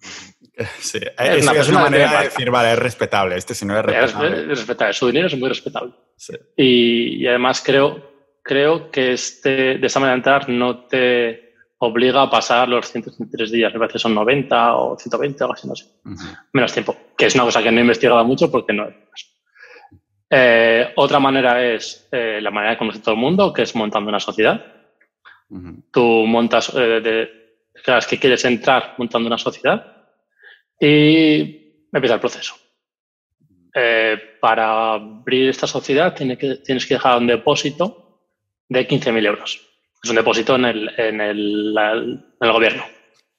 Sí, 0.78 0.98
es, 0.98 1.42
una, 1.42 1.52
es 1.58 1.68
una 1.70 1.80
manera 1.80 2.18
de 2.18 2.24
decir, 2.24 2.50
vale, 2.50 2.72
es 2.72 2.78
respetable, 2.78 3.36
este 3.36 3.54
si 3.54 3.64
no 3.64 3.78
es 3.78 3.84
respetable. 3.84 4.36
Es, 4.36 4.42
es 4.42 4.58
respetable, 4.58 4.92
su 4.92 5.06
dinero 5.06 5.26
es 5.28 5.38
muy 5.38 5.48
respetable. 5.48 5.92
Sí. 6.16 6.34
Y, 6.54 7.22
y, 7.22 7.26
además 7.26 7.62
creo, 7.64 8.10
creo 8.42 8.90
que 8.90 9.12
este, 9.12 9.78
de 9.78 9.86
esa 9.86 10.00
manera 10.00 10.16
de 10.16 10.18
entrar 10.18 10.48
no 10.50 10.84
te 10.84 11.54
obliga 11.78 12.22
a 12.22 12.30
pasar 12.30 12.68
los 12.68 12.90
133 12.92 13.50
días, 13.50 13.72
me 13.72 13.78
parece 13.78 13.98
son 13.98 14.14
90 14.14 14.76
o 14.76 14.98
120 14.98 15.42
o 15.42 15.46
algo 15.46 15.54
así, 15.54 15.66
no 15.66 15.74
sé. 15.74 15.86
Uh 16.04 16.10
-huh. 16.10 16.38
Menos 16.52 16.72
tiempo, 16.74 16.94
que 17.16 17.26
es 17.26 17.34
una 17.34 17.44
cosa 17.44 17.62
que 17.62 17.72
no 17.72 17.78
he 17.78 17.82
investigado 17.82 18.22
mucho 18.24 18.50
porque 18.50 18.74
no 18.74 18.86
es. 18.86 18.94
Eh, 20.28 20.92
otra 20.96 21.18
manera 21.18 21.64
es 21.64 22.06
eh, 22.12 22.38
la 22.40 22.50
manera 22.50 22.72
de 22.72 22.78
conocer 22.78 23.02
todo 23.02 23.14
el 23.14 23.20
mundo, 23.20 23.52
que 23.52 23.62
es 23.62 23.74
montando 23.74 24.10
una 24.10 24.20
sociedad. 24.20 24.64
Uh 25.50 25.58
-huh. 25.58 25.82
Tú 25.92 26.02
montas, 26.26 26.72
eh, 26.74 27.00
de, 27.00 27.30
que 28.08 28.18
quieres 28.18 28.44
entrar 28.44 28.94
montando 28.98 29.26
una 29.26 29.38
sociedad 29.38 30.06
y 30.80 31.86
empieza 31.92 32.14
el 32.14 32.20
proceso. 32.20 32.54
Eh, 33.74 34.18
para 34.40 34.94
abrir 34.94 35.48
esta 35.48 35.66
sociedad 35.66 36.14
tienes 36.14 36.38
que, 36.38 36.56
tienes 36.56 36.86
que 36.86 36.94
dejar 36.94 37.18
un 37.18 37.26
depósito 37.26 38.20
de 38.68 38.88
15.000 38.88 39.26
euros. 39.26 39.60
Es 40.02 40.10
un 40.10 40.16
depósito 40.16 40.56
en 40.56 40.64
el, 40.64 40.90
en 40.98 41.20
el, 41.20 41.74
en 41.78 42.24
el 42.40 42.52
gobierno. 42.52 42.84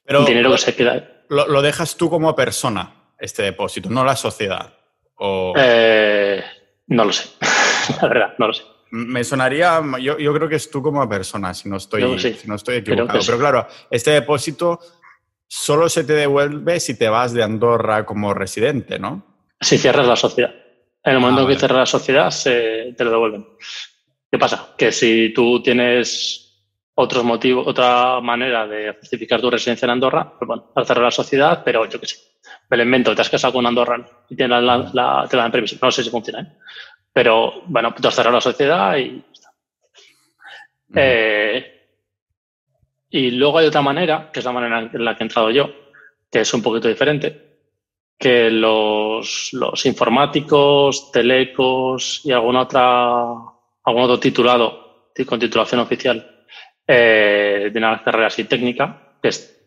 Pero 0.06 0.26
dinero 0.26 0.52
que 0.52 0.58
se 0.58 0.76
queda. 0.76 1.24
Lo, 1.30 1.48
lo, 1.48 1.62
dejas 1.62 1.98
tú 1.98 2.10
como 2.10 2.36
persona, 2.36 2.94
este 3.18 3.44
depósito, 3.44 3.90
no 3.90 4.04
la 4.04 4.16
sociedad. 4.16 4.74
O... 5.16 5.54
Eh, 5.58 6.44
no 6.88 7.06
lo 7.06 7.14
sé. 7.14 7.30
la 8.02 8.08
verdad, 8.08 8.34
no 8.38 8.48
lo 8.48 8.54
sé. 8.54 8.64
Me 8.92 9.24
sonaría, 9.24 9.82
yo, 10.02 10.18
yo, 10.18 10.34
creo 10.34 10.50
que 10.50 10.56
es 10.56 10.70
tú 10.70 10.82
como 10.82 11.08
persona, 11.08 11.54
si 11.54 11.70
no 11.70 11.78
estoy, 11.78 12.20
sí. 12.20 12.34
si 12.34 12.48
no 12.48 12.56
estoy 12.56 12.78
equivocado. 12.78 13.20
Pero 13.26 13.40
claro, 13.40 13.68
este 13.90 14.12
depósito 14.12 14.80
solo 15.48 15.90
se 15.90 16.04
te 16.04 16.14
devuelve 16.14 16.80
si 16.80 16.98
te 16.98 17.10
vas 17.10 17.34
de 17.34 17.44
Andorra 17.44 18.06
como 18.06 18.34
residente, 18.34 19.00
¿no? 19.00 19.26
Si 19.60 19.78
cierras 19.78 20.08
la 20.08 20.16
sociedad. 20.16 20.54
En 21.04 21.14
el 21.14 21.20
momento 21.20 21.42
ah, 21.42 21.44
vale. 21.44 21.56
que 21.56 21.60
cierras 21.60 21.80
la 21.80 21.86
sociedad, 21.86 22.30
se, 22.32 22.94
te 22.98 23.04
lo 23.04 23.12
devuelven. 23.12 23.48
¿Qué 24.30 24.38
pasa? 24.38 24.74
Que 24.78 24.92
si 24.92 25.34
tú 25.34 25.62
tienes 25.62 26.42
otros 26.96 27.24
motivos, 27.24 27.68
otra 27.68 28.20
manera 28.22 28.68
de 28.68 28.94
justificar 29.00 29.42
tu 29.42 29.50
residencia 29.50 29.86
en 29.86 29.92
Andorra, 29.92 30.34
pues 30.38 30.48
bueno, 30.48 30.72
al 30.76 30.86
cerrar 30.86 31.06
la 31.06 31.12
sociedad, 31.12 31.64
pero 31.64 31.86
yo 31.86 32.00
qué 32.00 32.08
sé, 32.08 32.18
me 32.70 32.78
lo 32.78 32.84
invento, 32.84 33.16
te 33.16 33.22
has 33.22 33.30
casado 33.30 33.54
con 33.54 33.62
un 33.62 33.68
andorrano 33.68 34.06
y 34.30 34.36
tienes 34.36 34.62
la, 34.64 34.90
la, 34.94 35.28
te 35.30 35.36
dan 35.36 35.52
permiso. 35.52 35.78
No 35.82 35.92
sé 35.92 36.04
si 36.04 36.10
funciona, 36.10 36.42
¿eh? 36.42 36.48
Pero 37.14 37.64
bueno, 37.66 37.94
has 38.02 38.16
cerrado 38.16 38.36
la 38.36 38.42
sociedad 38.42 38.98
y. 38.98 39.24
Uh 40.90 40.94
-huh. 40.94 40.96
eh, 40.96 41.82
y 43.10 43.32
luego 43.32 43.58
hay 43.58 43.68
otra 43.68 43.82
manera, 43.82 44.30
que 44.32 44.40
es 44.40 44.46
la 44.46 44.54
manera 44.54 44.90
en 44.94 45.06
la 45.06 45.16
que 45.16 45.24
he 45.24 45.28
entrado 45.28 45.52
yo, 45.52 45.70
que 46.32 46.40
es 46.40 46.54
un 46.54 46.62
poquito 46.62 46.88
diferente, 46.88 47.52
que 48.18 48.50
los, 48.50 49.50
los 49.52 49.86
informáticos, 49.86 51.12
telecos 51.12 52.22
y 52.24 52.32
alguna 52.32 52.62
otra, 52.62 53.22
algún 53.84 54.04
otro 54.04 54.20
titulado 54.20 55.12
con 55.28 55.40
titulación 55.40 55.82
oficial 55.82 56.46
eh, 56.88 57.70
de 57.72 57.78
una 57.80 58.02
carrera 58.04 58.28
así 58.28 58.46
técnica, 58.46 59.18
que 59.22 59.28
es 59.28 59.62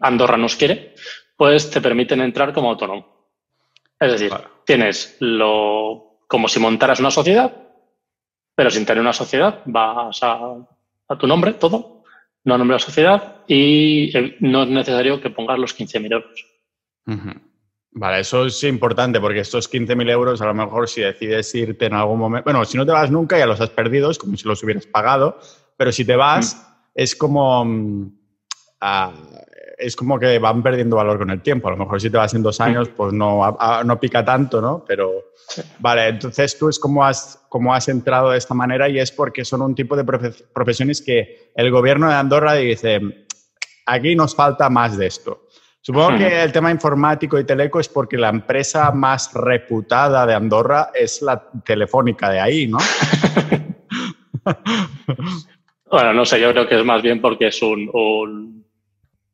Andorra 0.00 0.36
nos 0.36 0.56
quiere, 0.56 0.94
pues 1.36 1.70
te 1.70 1.80
permiten 1.80 2.20
entrar 2.20 2.52
como 2.52 2.70
autónomo. 2.70 3.30
Es 3.98 4.12
decir, 4.12 4.30
vale. 4.30 4.44
tienes 4.64 5.16
lo 5.20 6.09
como 6.30 6.46
si 6.46 6.60
montaras 6.60 7.00
una 7.00 7.10
sociedad, 7.10 7.52
pero 8.54 8.70
sin 8.70 8.86
tener 8.86 9.00
una 9.00 9.12
sociedad, 9.12 9.62
vas 9.64 10.22
a, 10.22 10.54
a 11.08 11.18
tu 11.18 11.26
nombre, 11.26 11.54
todo, 11.54 12.04
no 12.44 12.56
nombre 12.56 12.76
la 12.76 12.78
sociedad 12.78 13.38
y 13.48 14.16
eh, 14.16 14.36
no 14.38 14.62
es 14.62 14.68
necesario 14.68 15.20
que 15.20 15.30
pongas 15.30 15.58
los 15.58 15.76
15.000 15.76 16.12
euros. 16.12 16.46
Uh 17.06 17.12
-huh. 17.14 17.40
Vale, 17.90 18.20
eso 18.20 18.46
es 18.46 18.62
importante 18.62 19.20
porque 19.20 19.40
estos 19.40 19.68
15.000 19.68 20.08
euros 20.08 20.40
a 20.40 20.46
lo 20.46 20.54
mejor 20.54 20.88
si 20.88 21.00
decides 21.00 21.52
irte 21.56 21.86
en 21.86 21.94
algún 21.94 22.20
momento, 22.20 22.44
bueno, 22.44 22.64
si 22.64 22.78
no 22.78 22.86
te 22.86 22.92
vas 22.92 23.10
nunca 23.10 23.36
ya 23.36 23.46
los 23.46 23.60
has 23.60 23.70
perdido, 23.70 24.08
es 24.12 24.18
como 24.18 24.36
si 24.36 24.46
los 24.46 24.62
hubieras 24.62 24.86
pagado, 24.86 25.40
pero 25.76 25.90
si 25.90 26.04
te 26.04 26.14
vas 26.14 26.54
uh-huh. 26.54 26.90
es 26.94 27.16
como... 27.16 27.62
Uh, 27.62 29.12
es 29.80 29.96
como 29.96 30.18
que 30.18 30.38
van 30.38 30.62
perdiendo 30.62 30.96
valor 30.96 31.18
con 31.18 31.30
el 31.30 31.40
tiempo. 31.40 31.68
A 31.68 31.72
lo 31.72 31.76
mejor 31.78 32.00
si 32.00 32.10
te 32.10 32.16
vas 32.16 32.34
en 32.34 32.42
dos 32.42 32.60
años, 32.60 32.88
pues 32.90 33.12
no, 33.12 33.44
a, 33.44 33.82
no 33.84 33.98
pica 33.98 34.24
tanto, 34.24 34.60
¿no? 34.60 34.84
Pero, 34.86 35.32
vale, 35.78 36.08
entonces 36.08 36.58
tú 36.58 36.68
es 36.68 36.78
como 36.78 37.04
has, 37.04 37.44
como 37.48 37.74
has 37.74 37.88
entrado 37.88 38.30
de 38.30 38.38
esta 38.38 38.54
manera 38.54 38.88
y 38.88 38.98
es 38.98 39.10
porque 39.10 39.44
son 39.44 39.62
un 39.62 39.74
tipo 39.74 39.96
de 39.96 40.04
profesiones 40.04 41.00
que 41.02 41.50
el 41.54 41.70
gobierno 41.70 42.08
de 42.08 42.14
Andorra 42.14 42.54
dice, 42.54 43.00
aquí 43.86 44.14
nos 44.14 44.34
falta 44.34 44.68
más 44.68 44.96
de 44.96 45.06
esto. 45.06 45.46
Supongo 45.82 46.18
que 46.18 46.42
el 46.42 46.52
tema 46.52 46.70
informático 46.70 47.38
y 47.38 47.44
teleco 47.44 47.80
es 47.80 47.88
porque 47.88 48.18
la 48.18 48.28
empresa 48.28 48.92
más 48.92 49.32
reputada 49.32 50.26
de 50.26 50.34
Andorra 50.34 50.90
es 50.94 51.22
la 51.22 51.42
telefónica 51.64 52.28
de 52.28 52.38
ahí, 52.38 52.68
¿no? 52.68 52.76
bueno, 55.90 56.12
no 56.12 56.26
sé, 56.26 56.38
yo 56.38 56.52
creo 56.52 56.68
que 56.68 56.78
es 56.78 56.84
más 56.84 57.00
bien 57.00 57.22
porque 57.22 57.46
es 57.46 57.62
un, 57.62 57.88
un 57.94 58.59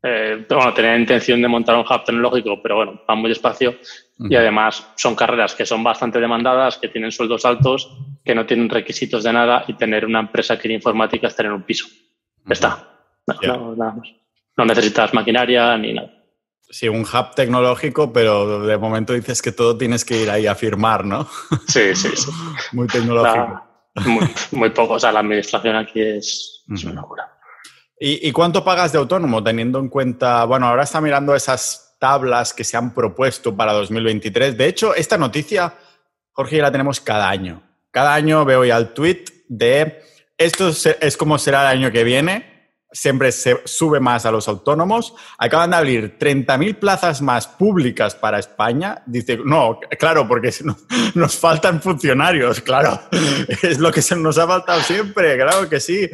eh, 0.07 0.47
bueno, 0.49 0.73
tenía 0.73 0.97
intención 0.97 1.42
de 1.42 1.49
montar 1.49 1.75
un 1.75 1.83
hub 1.83 2.05
tecnológico, 2.05 2.62
pero 2.62 2.77
bueno, 2.77 3.01
va 3.09 3.14
muy 3.16 3.29
despacio. 3.29 3.71
Uh 4.19 4.25
-huh. 4.25 4.33
Y 4.33 4.37
además 4.37 4.87
son 4.97 5.16
carreras 5.16 5.55
que 5.55 5.66
son 5.66 5.83
bastante 5.83 6.21
demandadas, 6.21 6.79
que 6.79 6.88
tienen 6.88 7.11
sueldos 7.11 7.45
altos, 7.45 7.90
que 8.25 8.35
no 8.35 8.47
tienen 8.47 8.69
requisitos 8.69 9.25
de 9.25 9.33
nada 9.33 9.64
y 9.66 9.75
tener 9.75 10.07
una 10.07 10.21
empresa 10.21 10.59
que 10.59 10.69
de 10.69 10.75
informática 10.75 11.27
es 11.27 11.35
tener 11.35 11.53
un 11.53 11.64
piso. 11.64 11.87
Uh 11.87 12.49
-huh. 12.49 12.53
Está. 12.53 12.88
No, 13.27 13.40
yeah. 13.40 13.57
no, 13.57 13.75
nada 13.75 13.92
más. 13.95 14.09
no 14.57 14.64
necesitas 14.64 15.12
maquinaria 15.12 15.77
ni 15.77 15.92
nada. 15.92 16.12
Sí, 16.69 16.88
un 16.88 17.03
hub 17.03 17.35
tecnológico, 17.35 18.12
pero 18.12 18.61
de 18.61 18.77
momento 18.79 19.12
dices 19.12 19.42
que 19.42 19.53
todo 19.53 19.77
tienes 19.77 20.05
que 20.05 20.23
ir 20.23 20.31
ahí 20.31 20.47
a 20.47 20.55
firmar, 20.55 21.05
¿no? 21.05 21.29
Sí, 21.66 21.95
sí, 21.95 22.11
sí. 22.14 22.31
muy 22.73 22.87
tecnológico. 22.87 23.62
muy, 24.05 24.27
muy, 24.53 24.71
poco. 24.71 24.95
O 24.95 24.99
sea, 25.01 25.11
la 25.11 25.21
administración 25.21 25.77
aquí 25.77 26.01
es, 26.01 26.64
uh 26.69 26.73
-huh. 26.73 26.75
es 26.77 26.85
una 26.85 27.01
locura. 27.01 27.36
¿Y, 27.98 28.28
¿Y, 28.28 28.32
cuánto 28.32 28.62
pagas 28.62 28.92
de 28.92 28.98
autónomo 28.98 29.42
teniendo 29.42 29.78
en 29.78 29.88
cuenta, 29.88 30.44
bueno, 30.44 30.66
ahora 30.66 30.82
está 30.82 31.00
mirando 31.00 31.35
esas 31.35 31.96
tablas 31.98 32.52
que 32.52 32.64
se 32.64 32.76
han 32.76 32.92
propuesto 32.92 33.56
para 33.56 33.72
2023? 33.72 34.56
De 34.56 34.66
hecho, 34.66 34.94
esta 34.94 35.16
noticia, 35.16 35.74
Jorge, 36.32 36.61
la 36.61 36.70
tenemos 36.70 37.00
cada 37.00 37.28
año. 37.28 37.62
Cada 37.90 38.12
año 38.12 38.44
veo 38.44 38.64
ya 38.64 38.76
el 38.76 38.92
tweet 38.92 39.24
de 39.48 40.02
esto 40.38 40.70
es 41.00 41.16
como 41.16 41.38
será 41.38 41.62
el 41.62 41.78
año 41.78 41.90
que 41.90 42.04
viene, 42.04 42.56
siempre 42.92 43.32
se 43.32 43.61
sube 43.64 44.00
más 44.00 44.26
a 44.26 44.30
los 44.30 44.48
autónomos. 44.48 45.14
Acaban 45.38 45.70
de 45.70 45.76
abrir 45.76 46.18
30.000 46.18 46.78
plazas 46.78 47.22
más 47.22 47.46
públicas 47.46 48.14
para 48.14 48.38
España. 48.38 49.02
Dice, 49.06 49.38
no, 49.42 49.80
claro, 49.98 50.28
porque 50.28 50.52
nos, 51.14 51.37
faltan 51.37 51.80
funcionarios, 51.80 52.61
claro. 52.62 53.00
Es 53.62 53.78
lo 53.78 53.90
que 53.92 54.02
nos 54.16 54.38
ha 54.38 54.46
faltado 54.46 54.80
siempre, 54.82 55.37
claro 55.37 55.68
que 55.68 55.80
sí 55.80 56.11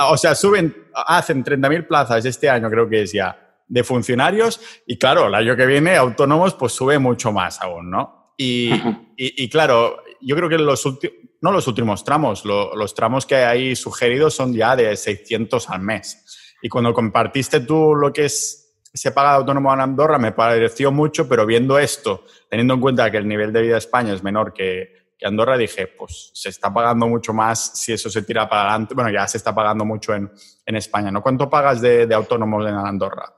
o 0.00 0.16
sea, 0.16 0.34
suben, 0.34 0.88
hacen 0.94 1.44
30.000 1.44 1.86
plazas 1.86 2.24
este 2.24 2.48
año, 2.48 2.70
creo 2.70 2.88
que 2.88 3.02
es 3.02 3.12
ya, 3.12 3.56
de 3.66 3.84
funcionarios, 3.84 4.60
y 4.86 4.98
claro, 4.98 5.26
el 5.26 5.34
año 5.34 5.56
que 5.56 5.66
viene, 5.66 5.96
autónomos, 5.96 6.54
pues 6.54 6.72
sube 6.72 6.98
mucho 6.98 7.32
más 7.32 7.60
aún, 7.60 7.90
¿no? 7.90 8.34
Y, 8.36 8.72
y, 9.16 9.44
y 9.44 9.48
claro, 9.48 10.02
yo 10.20 10.36
creo 10.36 10.48
que 10.48 10.58
los 10.58 10.84
últimos, 10.86 11.16
no 11.40 11.52
los 11.52 11.66
últimos 11.66 12.04
tramos, 12.04 12.44
lo, 12.44 12.74
los 12.74 12.94
tramos 12.94 13.26
que 13.26 13.36
hay 13.36 13.76
sugeridos 13.76 14.34
son 14.34 14.54
ya 14.54 14.74
de 14.74 14.96
600 14.96 15.70
al 15.70 15.80
mes. 15.80 16.56
Y 16.62 16.68
cuando 16.68 16.92
compartiste 16.92 17.60
tú 17.60 17.94
lo 17.94 18.12
que 18.12 18.24
es, 18.24 18.80
se 18.92 19.12
paga 19.12 19.30
de 19.30 19.36
autónomo 19.36 19.72
en 19.72 19.80
Andorra, 19.80 20.18
me 20.18 20.32
pareció 20.32 20.90
mucho, 20.90 21.28
pero 21.28 21.46
viendo 21.46 21.78
esto, 21.78 22.24
teniendo 22.50 22.74
en 22.74 22.80
cuenta 22.80 23.10
que 23.10 23.18
el 23.18 23.28
nivel 23.28 23.52
de 23.52 23.62
vida 23.62 23.72
de 23.72 23.78
España 23.78 24.12
es 24.12 24.22
menor 24.22 24.52
que, 24.52 24.97
que 25.18 25.26
Andorra 25.26 25.58
dije, 25.58 25.88
pues 25.88 26.30
se 26.32 26.48
está 26.48 26.72
pagando 26.72 27.08
mucho 27.08 27.32
más 27.32 27.72
si 27.74 27.92
eso 27.92 28.08
se 28.08 28.22
tira 28.22 28.48
para 28.48 28.62
adelante. 28.62 28.94
Bueno, 28.94 29.10
ya 29.10 29.26
se 29.26 29.38
está 29.38 29.52
pagando 29.52 29.84
mucho 29.84 30.14
en, 30.14 30.30
en 30.64 30.76
España, 30.76 31.10
¿no? 31.10 31.20
¿Cuánto 31.20 31.50
pagas 31.50 31.80
de, 31.80 32.06
de, 32.06 32.14
autónomos 32.14 32.64
en 32.66 32.74
Andorra? 32.74 33.34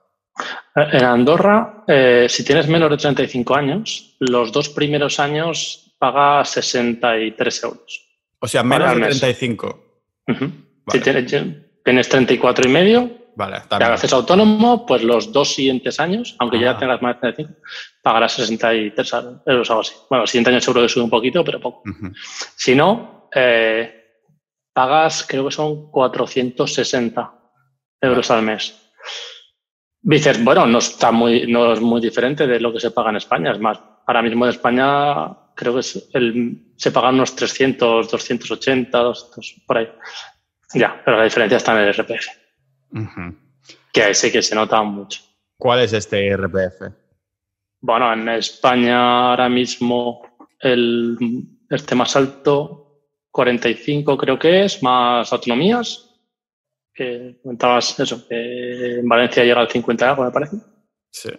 En 0.74 1.04
Andorra, 1.04 1.84
eh, 1.86 2.26
si 2.28 2.44
tienes 2.44 2.68
menos 2.68 2.90
de 2.90 2.98
35 2.98 3.54
años, 3.54 4.16
los 4.20 4.52
dos 4.52 4.68
primeros 4.68 5.18
años 5.18 5.94
pagas 5.98 6.50
63 6.50 7.64
euros. 7.64 8.06
O 8.38 8.46
sea, 8.46 8.62
menos 8.62 8.94
de 8.94 9.00
35. 9.00 9.66
Uh 10.28 10.32
-huh. 10.32 10.52
vale. 10.84 10.98
Si 10.98 11.00
tienes, 11.00 11.54
tienes 11.82 12.08
34 12.08 12.68
y 12.68 12.72
medio, 12.72 13.10
Vale, 13.36 13.62
te 13.68 13.76
haces 13.76 14.12
autónomo, 14.12 14.84
pues 14.84 15.02
los 15.02 15.32
dos 15.32 15.54
siguientes 15.54 15.98
años, 16.00 16.36
aunque 16.38 16.58
ah. 16.58 16.60
ya 16.60 16.78
tengas 16.78 17.00
más 17.00 17.16
de 17.16 17.32
35, 17.32 17.60
pagarás 18.02 18.32
63 18.32 19.14
euros 19.46 19.70
o 19.70 19.72
algo 19.72 19.80
así. 19.80 19.94
Bueno, 20.08 20.22
el 20.22 20.28
siguiente 20.28 20.50
año 20.50 20.60
seguro 20.60 20.82
que 20.82 20.88
sube 20.88 21.04
un 21.04 21.10
poquito, 21.10 21.44
pero 21.44 21.60
poco. 21.60 21.82
Uh 21.86 21.90
-huh. 21.90 22.12
Si 22.56 22.74
no, 22.74 23.28
eh, 23.34 24.00
pagas, 24.72 25.24
creo 25.26 25.44
que 25.46 25.52
son 25.52 25.90
460 25.90 27.32
euros 28.00 28.30
al 28.30 28.42
mes. 28.42 28.74
Dices, 30.02 30.42
bueno, 30.42 30.66
no 30.66 30.78
está 30.78 31.10
muy, 31.10 31.46
no 31.46 31.72
es 31.72 31.80
muy 31.80 32.00
diferente 32.00 32.46
de 32.46 32.58
lo 32.58 32.72
que 32.72 32.80
se 32.80 32.90
paga 32.90 33.10
en 33.10 33.16
España. 33.16 33.52
Es 33.52 33.58
más, 33.58 33.78
ahora 34.06 34.22
mismo 34.22 34.46
en 34.46 34.50
España 34.50 35.52
creo 35.54 35.74
que 35.74 35.80
es 35.80 36.08
el, 36.14 36.72
se 36.76 36.90
pagan 36.90 37.16
unos 37.16 37.36
300, 37.36 38.10
280, 38.10 38.98
200, 38.98 39.62
por 39.66 39.78
ahí. 39.78 39.88
Ya, 40.72 41.02
pero 41.04 41.18
la 41.18 41.24
diferencia 41.24 41.58
está 41.58 41.72
en 41.72 41.88
el 41.88 41.94
RPF. 41.94 42.39
Que 43.92 44.03
ahí 44.03 44.14
sí 44.14 44.31
que 44.31 44.42
se 44.42 44.55
nota 44.55 44.83
mucho. 44.83 45.20
¿Cuál 45.57 45.81
es 45.81 45.92
este 45.92 46.37
RPF? 46.37 46.92
Bueno, 47.81 48.12
en 48.12 48.29
España 48.29 49.31
ahora 49.31 49.48
mismo 49.48 50.22
el, 50.59 51.16
este 51.68 51.94
más 51.94 52.14
alto, 52.16 53.07
45 53.31 54.16
creo 54.18 54.38
que 54.38 54.64
es, 54.64 54.83
más 54.83 55.33
autonomías, 55.33 56.11
que 56.92 57.38
comentabas 57.42 57.98
eso, 58.00 58.26
que 58.29 58.98
en 58.98 59.09
Valencia 59.09 59.44
llega 59.44 59.61
al 59.61 59.70
50 59.70 60.11
algo, 60.11 60.24
me 60.24 60.31
parece. 60.31 60.57
Sí. 61.11 61.31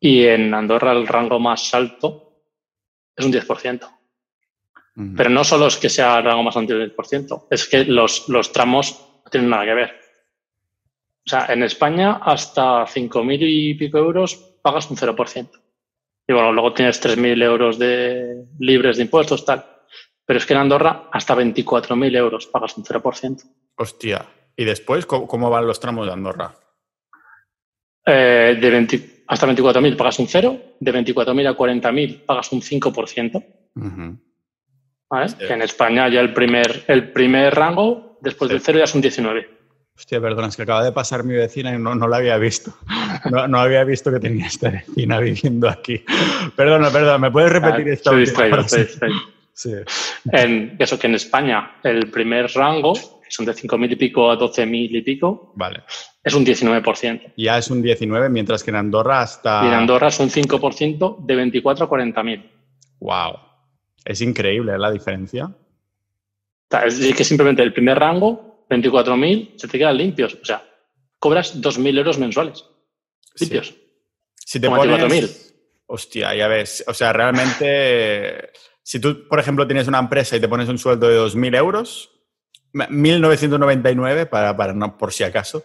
Y 0.00 0.26
en 0.26 0.52
Andorra 0.52 0.92
el 0.92 1.06
rango 1.06 1.38
más 1.38 1.72
alto 1.74 2.44
es 3.16 3.24
un 3.24 3.32
10%. 3.32 3.96
Pero 5.16 5.30
no 5.30 5.44
solo 5.44 5.68
es 5.68 5.78
que 5.78 5.88
sea 5.88 6.18
el 6.18 6.24
rango 6.24 6.42
más 6.42 6.56
alto 6.56 6.76
del 6.76 6.94
10%, 6.94 7.46
es 7.50 7.66
que 7.66 7.84
los, 7.84 8.28
los 8.28 8.52
tramos 8.52 9.00
no 9.24 9.30
tienen 9.30 9.48
nada 9.48 9.64
que 9.64 9.74
ver. 9.74 9.99
O 11.26 11.30
sea, 11.30 11.46
en 11.48 11.62
España 11.62 12.20
hasta 12.22 12.86
5.000 12.86 13.38
y 13.40 13.74
pico 13.74 13.98
euros 13.98 14.36
pagas 14.62 14.90
un 14.90 14.96
0%. 14.96 15.50
Y 16.26 16.32
bueno, 16.32 16.52
luego 16.52 16.72
tienes 16.72 17.02
3.000 17.02 17.42
euros 17.42 17.78
de 17.78 18.44
libres 18.58 18.96
de 18.96 19.02
impuestos, 19.02 19.44
tal. 19.44 19.64
Pero 20.24 20.38
es 20.38 20.46
que 20.46 20.54
en 20.54 20.60
Andorra 20.60 21.08
hasta 21.12 21.34
24.000 21.34 22.16
euros 22.16 22.46
pagas 22.46 22.76
un 22.76 22.84
0%. 22.84 23.42
Hostia. 23.76 24.26
¿Y 24.56 24.64
después 24.64 25.06
cómo, 25.06 25.50
van 25.50 25.66
los 25.66 25.80
tramos 25.80 26.06
de 26.06 26.12
Andorra? 26.12 26.54
Eh, 28.06 28.56
de 28.60 29.22
hasta 29.26 29.46
24.000 29.46 29.96
pagas 29.96 30.18
un 30.18 30.26
0, 30.26 30.60
de 30.80 30.92
24.000 30.92 31.48
a 31.48 31.56
40.000 31.56 32.24
pagas 32.24 32.52
un 32.52 32.60
5%. 32.60 33.44
¿Vale? 35.08 35.32
En 35.40 35.62
España 35.62 36.08
ya 36.08 36.20
el 36.20 36.32
primer, 36.32 36.84
el 36.88 37.12
primer 37.12 37.54
rango, 37.54 38.18
después 38.20 38.50
del 38.50 38.60
0 38.60 38.78
ya 38.78 38.84
es 38.84 38.94
un 38.94 39.00
19. 39.00 39.59
Hostia, 40.00 40.18
perdona, 40.18 40.48
es 40.48 40.56
que 40.56 40.62
acaba 40.62 40.82
de 40.82 40.92
pasar 40.92 41.24
mi 41.24 41.34
vecina 41.34 41.74
y 41.74 41.78
no, 41.78 41.94
no 41.94 42.08
la 42.08 42.16
había 42.16 42.38
visto. 42.38 42.72
No, 43.30 43.46
no, 43.46 43.60
había 43.60 43.84
visto 43.84 44.10
que 44.10 44.18
tenía 44.18 44.46
esta 44.46 44.70
vecina 44.70 45.20
viviendo 45.20 45.68
aquí. 45.68 46.02
Perdona, 46.56 46.88
perdona, 46.88 47.18
¿me 47.18 47.30
puedes 47.30 47.52
repetir 47.52 47.86
ah, 47.86 47.92
esta 47.92 48.10
última 48.12 48.66
Sí. 49.52 49.72
En, 50.32 50.76
eso 50.78 50.98
que 50.98 51.06
en 51.06 51.16
España 51.16 51.72
el 51.84 52.10
primer 52.10 52.50
rango, 52.54 52.94
que 52.94 53.30
son 53.30 53.44
de 53.44 53.52
5.000 53.52 53.92
y 53.92 53.96
pico 53.96 54.30
a 54.30 54.38
12.000 54.38 54.88
y 54.90 55.02
pico, 55.02 55.52
vale. 55.54 55.82
es 56.24 56.32
un 56.32 56.46
19%. 56.46 57.34
Ya 57.36 57.58
es 57.58 57.70
un 57.70 57.82
19%, 57.82 58.30
mientras 58.30 58.64
que 58.64 58.70
en 58.70 58.76
Andorra 58.76 59.20
hasta... 59.20 59.64
Y 59.64 59.68
en 59.68 59.74
Andorra 59.74 60.08
es 60.08 60.18
un 60.18 60.30
5% 60.30 61.26
de 61.26 61.36
24 61.36 61.84
a 61.84 61.90
40.000. 61.90 62.50
¡Wow! 63.00 63.32
Es 64.02 64.22
increíble 64.22 64.78
la 64.78 64.90
diferencia. 64.90 65.54
Es 66.86 67.14
que 67.14 67.24
simplemente 67.24 67.62
el 67.62 67.74
primer 67.74 67.98
rango 67.98 68.49
24.000 68.70 69.54
se 69.56 69.68
te 69.68 69.78
quedan 69.78 69.96
limpios. 69.96 70.34
O 70.34 70.44
sea, 70.44 70.64
cobras 71.18 71.60
2.000 71.60 71.98
euros 71.98 72.18
mensuales. 72.18 72.64
Limpios. 73.38 73.74
Si 74.36 74.60
te 74.60 74.68
pones... 74.68 75.54
Hostia, 75.92 76.34
ya 76.36 76.46
ves. 76.46 76.84
O 76.86 76.94
sea, 76.94 77.12
realmente, 77.12 78.52
si 78.80 79.00
tú, 79.00 79.26
por 79.28 79.40
ejemplo, 79.40 79.66
tienes 79.66 79.88
una 79.88 79.98
empresa 79.98 80.36
y 80.36 80.40
te 80.40 80.48
pones 80.48 80.68
un 80.68 80.78
sueldo 80.78 81.08
de 81.08 81.18
2.000 81.18 81.56
euros, 81.56 82.12
1.999, 82.72 84.28
para, 84.28 84.56
para 84.56 84.72
no, 84.72 84.96
por 84.96 85.12
si 85.12 85.24
acaso, 85.24 85.64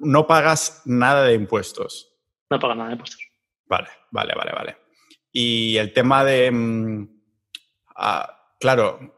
no 0.00 0.26
pagas 0.26 0.82
nada 0.86 1.22
de 1.22 1.34
impuestos. 1.34 2.16
No 2.50 2.58
pagas 2.58 2.76
nada 2.76 2.88
de 2.88 2.94
impuestos. 2.94 3.20
Vale, 3.66 3.88
vale, 4.10 4.34
vale, 4.36 4.52
vale. 4.52 4.76
Y 5.30 5.76
el 5.76 5.92
tema 5.92 6.24
de... 6.24 6.50
Mm, 6.50 7.08
claro, 8.58 8.98
eh, 9.00 9.15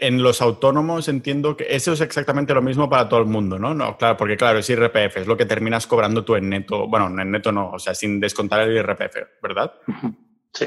en 0.00 0.22
los 0.22 0.42
autónomos 0.42 1.08
entiendo 1.08 1.56
que 1.56 1.66
eso 1.68 1.92
es 1.92 2.00
exactamente 2.00 2.54
lo 2.54 2.62
mismo 2.62 2.88
para 2.88 3.08
todo 3.08 3.20
el 3.20 3.26
mundo, 3.26 3.58
¿no? 3.58 3.74
No, 3.74 3.96
claro, 3.96 4.16
porque 4.16 4.36
claro, 4.36 4.58
es 4.58 4.70
IRPF, 4.70 5.18
es 5.18 5.26
lo 5.26 5.36
que 5.36 5.46
terminas 5.46 5.86
cobrando 5.86 6.24
tú 6.24 6.36
en 6.36 6.48
neto. 6.48 6.88
Bueno, 6.88 7.06
en 7.08 7.30
neto 7.30 7.52
no, 7.52 7.70
o 7.72 7.78
sea, 7.78 7.94
sin 7.94 8.18
descontar 8.20 8.60
el 8.60 8.76
IRPF, 8.76 9.16
¿verdad? 9.42 9.72
Sí. 10.52 10.66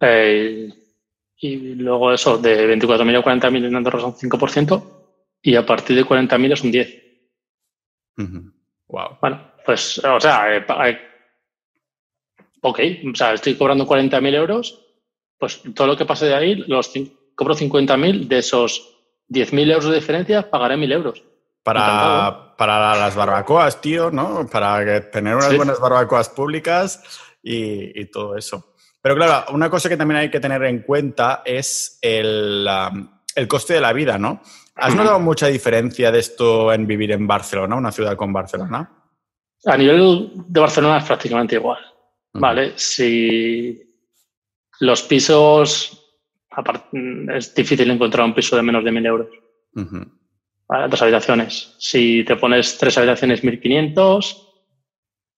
Eh, 0.00 0.68
y 1.36 1.56
luego 1.74 2.12
eso, 2.12 2.38
de 2.38 2.76
24.000 2.76 3.18
a 3.18 3.24
40.000 3.24 3.66
en 3.66 3.76
Andorra 3.76 4.00
son 4.00 4.14
5% 4.14 4.82
y 5.42 5.56
a 5.56 5.66
partir 5.66 5.96
de 5.96 6.04
40.000 6.04 6.52
es 6.52 6.62
un 6.62 6.72
10%. 6.72 8.52
Wow. 8.88 9.18
Bueno, 9.20 9.52
pues, 9.64 9.98
o 10.04 10.20
sea, 10.20 10.56
eh, 10.56 10.64
ok, 12.60 12.80
o 13.12 13.14
sea, 13.14 13.32
estoy 13.32 13.54
cobrando 13.54 13.86
40.000 13.86 14.34
euros, 14.34 14.84
pues 15.38 15.62
todo 15.74 15.86
lo 15.86 15.96
que 15.96 16.04
pase 16.04 16.26
de 16.26 16.34
ahí, 16.34 16.54
los 16.66 16.90
5 16.92 17.21
cobro 17.34 17.54
50.000, 17.54 18.28
de 18.28 18.38
esos 18.38 18.96
10.000 19.28 19.70
euros 19.70 19.90
de 19.90 19.96
diferencia 19.96 20.50
pagaré 20.50 20.76
1.000 20.76 20.92
euros. 20.92 21.24
Para, 21.62 22.54
para, 22.56 22.96
las 22.96 23.14
barbacoas, 23.14 23.80
tío, 23.80 24.10
¿no? 24.10 24.46
Para 24.50 25.10
tener 25.10 25.36
unas 25.36 25.56
buenas 25.56 25.78
barbacoas 25.78 26.28
públicas 26.28 27.02
y, 27.42 28.04
todo 28.06 28.36
eso. 28.36 28.74
Pero 29.00 29.14
claro, 29.14 29.52
una 29.52 29.70
cosa 29.70 29.88
que 29.88 29.96
también 29.96 30.20
hay 30.20 30.30
que 30.30 30.40
tener 30.40 30.62
en 30.64 30.82
cuenta 30.82 31.42
es 31.44 31.98
el, 32.02 32.68
el 33.34 33.48
coste 33.48 33.74
de 33.74 33.80
la 33.80 33.92
vida, 33.92 34.18
¿no? 34.18 34.42
¿Has 34.74 34.94
notado 34.94 35.20
mucha 35.20 35.46
diferencia 35.46 36.10
de 36.10 36.18
esto 36.18 36.72
en 36.72 36.86
vivir 36.86 37.12
en 37.12 37.26
Barcelona, 37.26 37.76
una 37.76 37.92
ciudad 37.92 38.16
con 38.16 38.32
Barcelona? 38.32 38.90
A 39.64 39.76
nivel 39.76 40.32
de 40.48 40.60
Barcelona 40.60 40.98
es 40.98 41.04
prácticamente 41.04 41.56
igual. 41.56 41.78
¿Vale? 42.34 42.72
Si 42.76 43.80
los 44.80 45.02
pisos 45.02 46.01
es 47.34 47.54
difícil 47.54 47.90
encontrar 47.90 48.24
un 48.24 48.34
piso 48.34 48.56
de 48.56 48.62
menos 48.62 48.84
de 48.84 48.90
1.000 48.90 49.06
euros. 49.06 49.28
Dos 50.88 51.02
habitaciones. 51.02 51.76
Si 51.78 52.24
te 52.24 52.36
pones 52.36 52.78
tres 52.78 52.96
habitaciones, 52.98 53.42
1.500, 53.42 54.48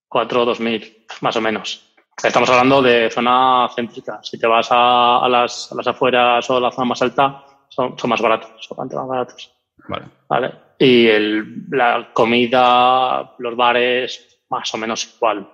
cuatro, 0.09 0.47
2.000, 0.47 1.07
más 1.21 1.37
o 1.37 1.41
menos. 1.41 1.95
Estamos 2.23 2.49
hablando 2.51 2.81
de 2.81 3.11
zona 3.11 3.69
céntrica. 3.75 4.21
Si 4.23 4.39
te 4.39 4.47
vas 4.47 4.69
a, 4.71 5.27
las, 5.29 5.73
a 5.73 5.75
las, 5.75 5.87
afueras 5.89 6.49
o 6.51 6.57
a 6.57 6.61
la 6.61 6.71
zona 6.71 6.87
más 6.87 7.03
alta, 7.03 7.45
son, 7.69 7.99
son 7.99 8.11
más 8.11 8.21
baratos, 8.21 8.51
son 8.61 8.77
bastante 8.77 8.97
más 8.97 9.09
baratos. 9.09 9.53
Vale. 9.89 10.05
¿Vale? 10.29 10.53
Y 10.79 11.07
el, 11.09 11.67
la 11.71 12.11
comida, 12.13 13.35
los 13.39 13.57
bares, 13.57 14.41
más 14.49 14.73
o 14.73 14.79
menos 14.79 15.15
igual. 15.17 15.51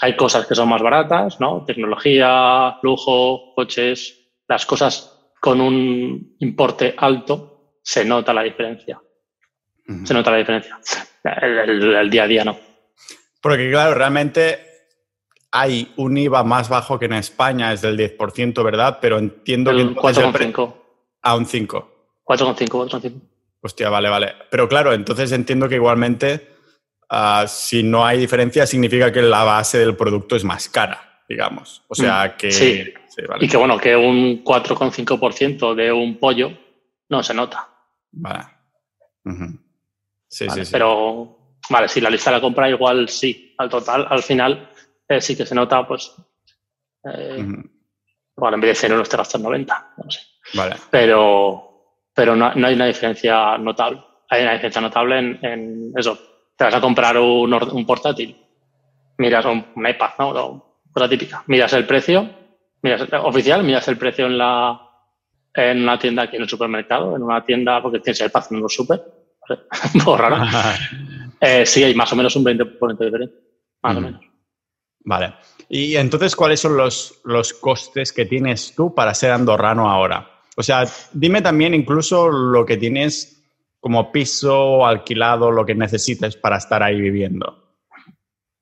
Hay 0.00 0.16
cosas 0.16 0.46
que 0.46 0.54
son 0.54 0.68
más 0.68 0.82
baratas, 0.82 1.40
¿no? 1.40 1.64
Tecnología, 1.64 2.78
lujo, 2.82 3.54
coches, 3.54 4.25
las 4.48 4.66
cosas 4.66 5.30
con 5.40 5.60
un 5.60 6.36
importe 6.40 6.94
alto, 6.96 7.78
se 7.82 8.04
nota 8.04 8.32
la 8.32 8.42
diferencia. 8.42 9.00
Se 10.04 10.12
nota 10.12 10.32
la 10.32 10.38
diferencia. 10.38 10.78
El, 11.22 12.10
día 12.10 12.24
a 12.24 12.26
día 12.26 12.44
no. 12.44 12.58
Porque 13.40 13.70
claro, 13.70 13.94
realmente 13.94 14.58
hay 15.52 15.92
un 15.96 16.16
IVA 16.16 16.42
más 16.42 16.68
bajo 16.68 16.98
que 16.98 17.06
en 17.06 17.14
España, 17.14 17.72
es 17.72 17.82
del 17.82 17.96
10%, 17.96 18.64
¿verdad? 18.64 18.98
Pero 19.00 19.18
entiendo 19.18 19.70
el 19.70 19.94
que... 19.94 20.00
4,5. 20.00 20.74
A 21.22 21.36
un 21.36 21.46
5. 21.46 21.96
4,5, 22.24 22.68
4,5. 22.68 23.20
Hostia, 23.62 23.88
vale, 23.88 24.08
vale. 24.08 24.34
Pero 24.50 24.68
claro, 24.68 24.92
entonces 24.92 25.32
entiendo 25.32 25.68
que 25.68 25.76
igualmente, 25.76 26.48
ah, 27.08 27.46
si 27.48 27.82
no 27.82 28.04
hay 28.04 28.18
diferencia, 28.18 28.66
significa 28.66 29.12
que 29.12 29.22
la 29.22 29.44
base 29.44 29.78
del 29.78 29.96
producto 29.96 30.36
es 30.36 30.44
más 30.44 30.68
cara, 30.68 31.05
digamos. 31.28 31.82
O 31.88 31.94
sea 31.94 32.26
mm, 32.34 32.36
que... 32.36 32.50
Sí. 32.50 32.94
Y 33.40 33.48
que 33.48 33.56
bueno, 33.56 33.78
que 33.78 33.96
un 33.96 34.44
4,5% 34.44 35.74
de 35.74 35.90
un 35.90 36.18
pollo 36.18 36.50
no 37.08 37.22
se 37.22 37.34
nota. 37.34 37.68
Vale. 38.12 38.44
sí, 40.28 40.48
sí, 40.50 40.64
sí. 40.64 40.72
Pero, 40.72 41.54
vale, 41.70 41.88
si 41.88 42.00
la 42.00 42.10
lista 42.10 42.30
la 42.30 42.40
compra 42.40 42.68
igual 42.68 43.08
sí, 43.08 43.54
al 43.58 43.70
total, 43.70 44.06
al 44.10 44.22
final 44.22 44.70
eh, 45.08 45.20
sí 45.20 45.36
que 45.36 45.46
se 45.46 45.54
nota, 45.54 45.86
pues, 45.86 46.14
eh, 47.04 47.38
en 47.38 48.60
vez 48.60 48.70
de 48.70 48.74
100 48.74 48.92
euros 48.92 49.08
te 49.08 49.16
gastas 49.16 49.40
90, 49.40 49.94
no 49.96 50.10
sé. 50.10 50.20
Vale. 50.54 50.76
Pero, 50.90 52.04
pero 52.14 52.36
no, 52.36 52.46
hay 52.46 52.74
una 52.74 52.86
diferencia 52.86 53.56
notable. 53.56 54.02
Hay 54.28 54.42
una 54.42 54.52
diferencia 54.52 54.80
notable 54.80 55.18
en, 55.18 55.92
eso. 55.96 56.18
Te 56.56 56.64
vas 56.64 56.74
a 56.74 56.80
comprar 56.80 57.16
un, 57.18 57.52
un 57.52 57.86
portátil, 57.86 58.36
miras 59.18 59.44
un, 59.44 59.64
un 59.74 59.88
iPad, 59.88 60.10
¿no? 60.18 60.65
Cosa 60.96 61.10
típica. 61.10 61.44
Miras 61.48 61.74
el 61.74 61.86
precio 61.86 62.26
miras, 62.80 63.06
oficial, 63.22 63.62
miras 63.62 63.86
el 63.88 63.98
precio 63.98 64.24
en 64.24 64.38
la 64.38 64.80
en 65.52 65.82
una 65.82 65.98
tienda 65.98 66.22
aquí 66.22 66.36
en 66.36 66.42
el 66.42 66.48
supermercado, 66.48 67.14
en 67.14 67.22
una 67.22 67.44
tienda, 67.44 67.82
porque 67.82 68.00
tienes 68.00 68.18
el 68.22 68.30
paso 68.30 68.54
en 68.54 68.62
los 68.62 68.72
super, 68.72 69.02
un 69.94 70.00
poco 70.00 70.16
raro. 70.16 70.38
eh, 71.40 71.66
sí, 71.66 71.84
hay 71.84 71.94
más 71.94 72.10
o 72.14 72.16
menos 72.16 72.34
un 72.36 72.46
20% 72.46 73.04
diferente, 73.04 73.36
más 73.82 73.96
o 73.98 74.00
menos. 74.00 74.22
Vale. 75.00 75.34
Y 75.68 75.96
entonces, 75.96 76.34
¿cuáles 76.34 76.60
son 76.60 76.78
los, 76.78 77.20
los 77.24 77.52
costes 77.52 78.10
que 78.10 78.24
tienes 78.24 78.74
tú 78.74 78.94
para 78.94 79.12
ser 79.12 79.32
andorrano 79.32 79.90
ahora? 79.90 80.30
O 80.56 80.62
sea, 80.62 80.86
dime 81.12 81.42
también 81.42 81.74
incluso 81.74 82.30
lo 82.30 82.64
que 82.64 82.78
tienes 82.78 83.44
como 83.80 84.10
piso, 84.10 84.86
alquilado, 84.86 85.50
lo 85.50 85.66
que 85.66 85.74
necesites 85.74 86.38
para 86.38 86.56
estar 86.56 86.82
ahí 86.82 86.98
viviendo? 86.98 87.65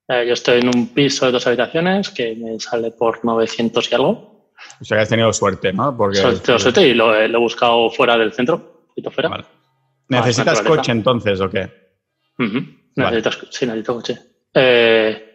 Eh, 0.08 0.24
yo 0.26 0.34
estoy 0.34 0.60
en 0.60 0.68
un 0.68 0.88
piso 0.88 1.26
de 1.26 1.32
dos 1.32 1.46
habitaciones 1.46 2.10
que 2.10 2.36
me 2.36 2.60
sale 2.60 2.90
por 2.90 3.24
900 3.24 3.90
y 3.90 3.94
algo. 3.94 4.52
O 4.80 4.84
sea 4.84 4.98
que 4.98 5.02
has 5.02 5.08
tenido 5.08 5.32
suerte, 5.32 5.72
¿no? 5.72 5.96
Porque 5.96 6.18
suerte 6.18 6.86
y 6.86 6.94
lo, 6.94 7.14
he 7.18 7.36
buscado 7.36 7.90
fuera 7.90 8.16
del 8.16 8.32
centro, 8.32 8.86
fuera. 9.10 9.28
Vale. 9.28 9.44
¿Necesitas 10.08 10.60
coche 10.62 10.92
entonces 10.92 11.40
o 11.40 11.48
qué? 11.48 11.70
Necesitas, 12.96 13.38
Sí, 13.50 13.66
necesito 13.66 13.94
coche. 13.94 14.18
Eh, 14.52 15.34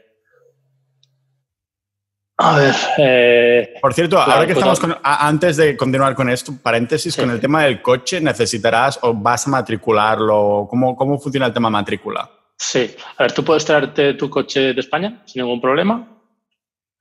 a 2.38 2.58
ver. 2.58 2.76
Eh, 2.98 3.74
Por 3.82 3.94
cierto, 3.94 4.18
ahora 4.18 4.46
que 4.46 4.54
estamos 4.54 4.80
con, 4.80 4.96
antes 5.04 5.58
de 5.58 5.76
continuar 5.76 6.16
con 6.16 6.30
esto, 6.30 6.54
paréntesis, 6.62 7.16
con 7.16 7.30
el 7.32 7.40
tema 7.40 7.64
del 7.64 7.82
coche, 7.82 8.22
¿necesitarás 8.22 8.98
o 9.02 9.14
vas 9.14 9.46
a 9.46 9.50
matricularlo? 9.50 10.68
¿Cómo, 10.70 10.96
¿Cómo 10.96 11.20
funciona 11.20 11.48
el 11.48 11.54
tema 11.54 11.70
matrícula? 11.70 12.30
Sí, 12.62 12.94
a 13.18 13.24
ver, 13.24 13.32
tú 13.32 13.42
puedes 13.42 13.64
traerte 13.64 14.16
tu 14.16 14.30
coche 14.30 14.74
de 14.74 14.82
España 14.82 15.24
sin 15.26 15.42
ningún 15.42 15.62
problema, 15.62 16.22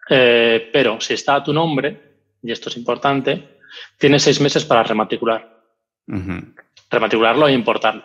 eh, 0.09 0.71
pero 0.73 1.01
si 1.01 1.14
está 1.14 1.35
a 1.35 1.42
tu 1.42 1.53
nombre, 1.53 2.01
y 2.40 2.53
esto 2.53 2.68
es 2.68 2.77
importante, 2.77 3.59
tienes 3.99 4.23
seis 4.23 4.40
meses 4.40 4.64
para 4.64 4.85
rematricular. 4.85 5.59
Rematricularlo 6.88 7.49
e 7.49 7.53
importarlo. 7.53 8.05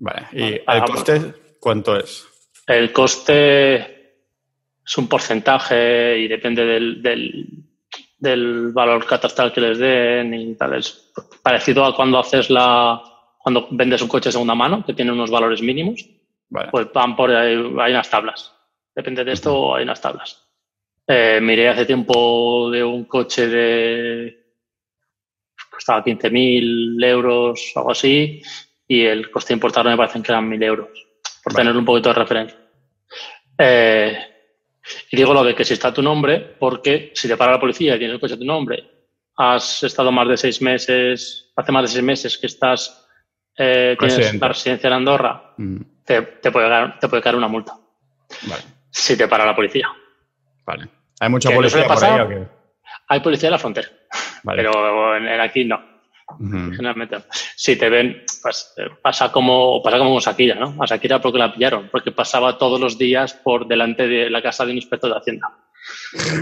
Vale, 0.00 0.26
¿y 0.32 0.54
el 0.54 0.84
coste 0.84 1.34
cuánto 1.60 1.96
es? 1.96 2.26
El 2.66 2.92
coste 2.92 3.76
es 4.84 4.98
un 4.98 5.06
porcentaje 5.06 6.18
y 6.18 6.26
depende 6.26 6.64
del, 6.64 7.00
del, 8.18 8.72
valor 8.72 9.06
catastral 9.06 9.52
que 9.52 9.60
les 9.60 9.78
den 9.78 10.34
y 10.34 10.56
tal. 10.56 10.74
Es 10.74 11.12
parecido 11.42 11.84
a 11.84 11.94
cuando 11.94 12.18
haces 12.18 12.50
la, 12.50 13.00
cuando 13.38 13.68
vendes 13.70 14.02
un 14.02 14.08
coche 14.08 14.30
de 14.30 14.32
segunda 14.32 14.56
mano, 14.56 14.84
que 14.84 14.94
tiene 14.94 15.12
unos 15.12 15.30
valores 15.30 15.62
mínimos. 15.62 16.04
Pues 16.50 16.92
van 16.92 17.14
por 17.14 17.30
ahí, 17.30 17.54
hay 17.54 17.92
unas 17.92 18.10
tablas. 18.10 18.52
Depende 18.94 19.24
de 19.24 19.32
esto, 19.32 19.74
hay 19.74 19.84
unas 19.84 20.00
tablas. 20.00 20.48
Eh, 21.06 21.40
miré 21.40 21.68
hace 21.68 21.86
tiempo 21.86 22.70
de 22.70 22.84
un 22.84 23.04
coche 23.04 23.48
de 23.48 24.40
costaba 25.70 26.04
15.000 26.04 27.04
euros, 27.04 27.72
algo 27.74 27.92
así, 27.92 28.42
y 28.86 29.02
el 29.02 29.30
coste 29.30 29.54
de 29.54 29.56
importarlo 29.56 29.90
me 29.90 29.96
parecen 29.96 30.22
que 30.22 30.30
eran 30.30 30.50
1.000 30.50 30.64
euros, 30.64 30.88
por 31.42 31.54
tener 31.54 31.74
un 31.74 31.84
poquito 31.84 32.10
de 32.10 32.14
referencia. 32.14 32.58
Eh, 33.56 34.18
y 35.10 35.16
digo 35.16 35.32
lo 35.32 35.42
de 35.42 35.54
que 35.54 35.64
si 35.64 35.74
está 35.74 35.92
tu 35.92 36.02
nombre, 36.02 36.56
porque 36.58 37.12
si 37.14 37.28
te 37.28 37.36
para 37.36 37.52
la 37.52 37.60
policía 37.60 37.96
y 37.96 37.98
tienes 37.98 38.14
el 38.14 38.20
coche 38.20 38.34
a 38.34 38.38
tu 38.38 38.44
nombre, 38.44 38.84
has 39.36 39.82
estado 39.82 40.12
más 40.12 40.28
de 40.28 40.36
seis 40.36 40.60
meses, 40.60 41.50
hace 41.56 41.72
más 41.72 41.82
de 41.84 41.88
seis 41.88 42.04
meses 42.04 42.36
que 42.36 42.46
estás, 42.46 43.06
eh, 43.56 43.96
tienes 43.98 44.34
la 44.40 44.48
residencia 44.48 44.88
en 44.88 44.92
Andorra, 44.92 45.54
mm. 45.56 45.80
Te, 46.18 46.50
puede 46.50 46.68
caer, 46.68 46.98
te 46.98 47.08
puede 47.08 47.22
caer 47.22 47.36
una 47.36 47.48
multa. 47.48 47.74
Vale. 48.42 48.62
Si 48.90 49.16
te 49.16 49.28
para 49.28 49.46
la 49.46 49.54
policía. 49.54 49.88
Vale. 50.66 50.88
¿Hay 51.20 51.28
mucha 51.28 51.50
policía 51.50 51.86
por 51.86 52.04
ahí 52.04 52.20
o 52.20 52.28
qué? 52.28 52.48
Hay 53.08 53.20
policía 53.20 53.48
en 53.48 53.52
la 53.52 53.58
frontera. 53.58 53.88
Pero 54.44 55.16
en, 55.16 55.40
aquí 55.40 55.64
no. 55.64 55.80
Generalmente. 56.38 57.18
Si 57.56 57.76
te 57.76 57.88
ven, 57.88 58.24
pues, 58.42 58.72
eh, 58.76 58.88
pasa 59.02 59.32
como 59.32 59.82
pasa 59.82 59.98
como 59.98 60.12
con 60.12 60.20
Shakira, 60.20 60.54
¿no? 60.54 60.76
A 60.80 60.86
Shakira 60.86 61.20
porque 61.20 61.38
la 61.38 61.52
pillaron, 61.52 61.88
porque 61.90 62.12
pasaba 62.12 62.56
todos 62.56 62.80
los 62.80 62.96
días 62.96 63.34
por 63.34 63.66
delante 63.66 64.06
de 64.06 64.30
la 64.30 64.40
casa 64.40 64.64
de 64.64 64.70
un 64.70 64.76
inspector 64.76 65.10
de 65.10 65.18
Hacienda. 65.18 65.48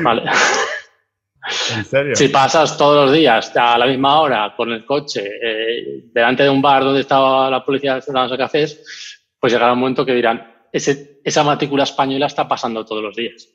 Vale. 0.03 0.23
¿En 1.75 1.85
serio? 1.85 2.15
Si 2.15 2.29
pasas 2.29 2.77
todos 2.77 3.07
los 3.07 3.15
días 3.15 3.57
a 3.57 3.79
la 3.79 3.87
misma 3.87 4.21
hora 4.21 4.55
con 4.55 4.71
el 4.71 4.85
coche 4.85 5.27
eh, 5.43 6.03
delante 6.13 6.43
de 6.43 6.51
un 6.51 6.61
bar 6.61 6.85
donde 6.85 7.01
estaba 7.01 7.49
la 7.49 7.65
policía 7.65 7.99
de 7.99 8.39
cafés, 8.39 9.18
pues 9.41 9.53
llegará 9.53 9.73
un 9.73 9.81
momento 9.81 10.05
que 10.05 10.15
dirán, 10.15 10.67
ese, 10.73 11.21
esa 11.25 11.45
matrícula 11.45 11.85
española 11.85 12.27
está 12.27 12.47
pasando 12.47 12.85
todos 12.85 13.03
los 13.03 13.17
días. 13.17 13.49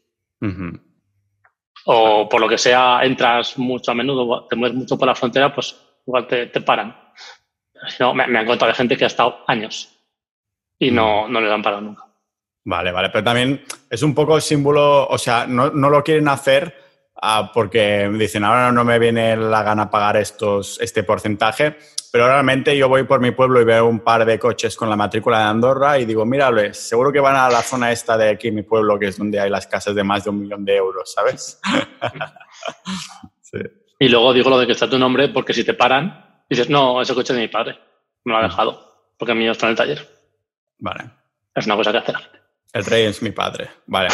O 1.85 2.27
por 2.29 2.41
lo 2.41 2.49
que 2.49 2.57
sea, 2.57 3.01
entras 3.03 3.57
mucho 3.57 3.91
a 3.91 3.95
menudo, 3.95 4.47
te 4.47 4.55
mueves 4.55 4.77
mucho 4.77 4.97
por 4.97 5.07
la 5.07 5.15
frontera, 5.15 5.53
pues 5.53 5.75
igual 6.05 6.27
te, 6.27 6.47
paran. 6.61 6.95
no, 7.99 8.13
me, 8.13 8.23
han 8.23 8.45
contado 8.45 8.71
de 8.71 8.75
gente 8.75 8.97
que 8.97 9.05
ha 9.05 9.07
estado 9.07 9.39
años 9.47 9.89
y 10.79 10.91
no, 10.91 11.27
no 11.27 11.39
le 11.39 11.51
han 11.51 11.61
parado 11.61 11.81
nunca. 11.81 12.03
Vale, 12.65 12.91
vale, 12.91 13.09
pero 13.09 13.23
también 13.23 13.63
es 13.89 14.03
un 14.03 14.15
poco 14.15 14.39
símbolo, 14.39 15.05
o 15.07 15.17
sea, 15.17 15.45
no, 15.45 15.69
lo 15.69 16.03
quieren 16.03 16.29
hacer 16.29 16.82
ah, 17.23 17.51
porque 17.53 18.09
dicen, 18.13 18.43
ahora 18.43 18.71
no 18.71 18.83
me 18.83 18.99
viene 18.99 19.37
la 19.37 19.63
gana 19.63 19.89
pagar 19.89 20.17
estos, 20.17 20.79
este 20.81 21.03
porcentaje, 21.03 21.77
pero 22.11 22.27
realmente 22.27 22.77
yo 22.77 22.89
voy 22.89 23.03
por 23.03 23.21
mi 23.21 23.31
pueblo 23.31 23.61
y 23.61 23.63
veo 23.63 23.87
un 23.87 24.01
par 24.01 24.25
de 24.25 24.37
coches 24.37 24.75
con 24.75 24.89
la 24.89 24.97
matrícula 24.97 25.39
de 25.39 25.45
Andorra 25.45 25.97
y 25.97 26.05
digo, 26.05 26.25
mírale, 26.25 26.73
seguro 26.73 27.11
que 27.11 27.21
van 27.21 27.37
a 27.37 27.49
la 27.49 27.61
zona 27.61 27.91
esta 27.91 28.17
de 28.17 28.29
aquí, 28.29 28.51
mi 28.51 28.63
pueblo, 28.63 28.99
que 28.99 29.07
es 29.07 29.17
donde 29.17 29.39
hay 29.39 29.49
las 29.49 29.67
casas 29.67 29.95
de 29.95 30.03
más 30.03 30.25
de 30.25 30.31
un 30.31 30.41
millón 30.41 30.65
de 30.65 30.75
euros, 30.75 31.13
¿sabes? 31.13 31.59
sí. 33.41 33.59
Y 33.99 34.09
luego 34.09 34.33
digo 34.33 34.49
lo 34.49 34.59
de 34.59 34.65
que 34.65 34.73
está 34.73 34.89
tu 34.89 34.99
nombre 34.99 35.29
porque 35.29 35.53
si 35.53 35.63
te 35.63 35.73
paran, 35.73 36.43
dices, 36.49 36.69
no, 36.69 37.01
ese 37.01 37.15
coche 37.15 37.31
es 37.31 37.37
de 37.37 37.43
mi 37.43 37.47
padre. 37.47 37.79
Me 38.25 38.33
lo 38.33 38.39
ha 38.39 38.43
dejado 38.43 38.93
porque 39.17 39.31
el 39.31 39.37
mío 39.37 39.53
está 39.53 39.67
en 39.67 39.71
el 39.71 39.77
taller. 39.77 40.07
Vale. 40.79 41.09
Es 41.55 41.65
una 41.65 41.77
cosa 41.77 41.91
que 41.91 41.99
hace 41.99 42.11
la 42.11 42.19
gente. 42.19 42.39
El 42.73 42.85
rey 42.85 43.05
es 43.05 43.21
mi 43.21 43.31
padre. 43.31 43.69
Vale. 43.85 44.09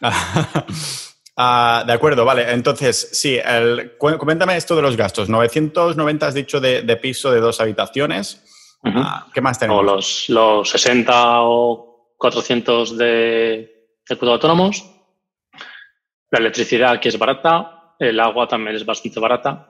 Ah, 1.42 1.84
de 1.86 1.92
acuerdo, 1.94 2.24
vale. 2.26 2.52
Entonces, 2.52 3.08
sí, 3.12 3.38
el, 3.42 3.96
coméntame 3.96 4.56
esto 4.56 4.76
de 4.76 4.82
los 4.82 4.96
gastos. 4.96 5.30
990 5.30 6.26
has 6.26 6.34
dicho 6.34 6.60
de, 6.60 6.96
piso 6.96 7.30
de 7.30 7.40
dos 7.40 7.60
habitaciones. 7.60 8.44
Ah, 8.84 9.26
¿Qué 9.32 9.40
más 9.40 9.58
tenemos? 9.58 9.80
O 9.80 9.82
los, 9.82 10.28
los 10.28 10.68
60 10.68 11.42
o 11.42 12.14
400 12.18 12.98
de, 12.98 13.06
de 14.06 14.30
autónomos. 14.30 14.84
La 16.30 16.40
electricidad, 16.40 17.00
que 17.00 17.08
es 17.08 17.18
barata 17.18 17.80
el 18.00 18.18
agua 18.18 18.48
también 18.48 18.74
es 18.74 18.84
bastante 18.84 19.20
barata. 19.20 19.68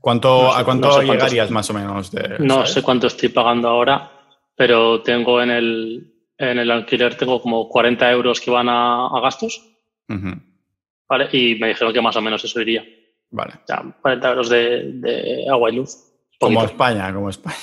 ¿Cuánto, 0.00 0.52
¿A 0.52 0.64
cuánto 0.64 1.02
llegarías 1.02 1.50
más 1.50 1.68
o 1.70 1.74
menos? 1.74 2.12
no 2.38 2.64
sé 2.64 2.82
cuánto 2.82 3.08
estoy 3.08 3.30
pagando 3.30 3.68
ahora, 3.68 4.10
pero 4.54 5.02
tengo 5.02 5.42
en 5.42 5.50
el, 5.50 6.14
en 6.38 6.58
el 6.58 6.70
alquiler 6.70 7.16
tengo 7.16 7.42
como 7.42 7.68
40 7.68 8.10
euros 8.12 8.40
que 8.40 8.50
van 8.50 8.68
a, 8.68 9.08
gastos. 9.20 9.60
¿Vale? 11.08 11.28
Y 11.32 11.54
me 11.56 11.68
dijeron 11.68 11.92
que 11.92 12.02
más 12.02 12.16
o 12.16 12.20
menos 12.20 12.44
eso 12.44 12.60
iría. 12.60 12.84
Vale. 13.30 13.54
Ya, 13.68 13.82
40 14.02 14.28
euros 14.28 14.48
de, 14.48 15.46
agua 15.50 15.70
y 15.70 15.76
luz. 15.76 15.96
Como 16.38 16.64
España, 16.64 17.12
como 17.12 17.30
España. 17.30 17.56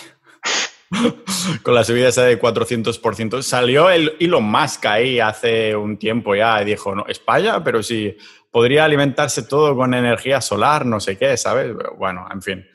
Con 1.63 1.75
la 1.75 1.83
subida 1.83 2.09
esa 2.09 2.23
de 2.23 2.39
400%. 2.39 3.41
Salió 3.41 3.89
el 3.89 4.15
Elon 4.19 4.43
Musk 4.43 4.85
ahí 4.85 5.19
hace 5.19 5.75
un 5.75 5.97
tiempo 5.97 6.35
ya 6.35 6.61
y 6.61 6.65
dijo, 6.65 6.95
no, 6.95 7.05
España, 7.07 7.63
pero 7.63 7.81
sí, 7.81 8.15
podría 8.51 8.85
alimentarse 8.85 9.43
todo 9.43 9.75
con 9.75 9.93
energía 9.93 10.41
solar, 10.41 10.85
no 10.85 10.99
sé 10.99 11.17
qué, 11.17 11.35
¿sabes? 11.37 11.73
Bueno, 11.97 12.27
en 12.31 12.41
fin. 12.41 12.67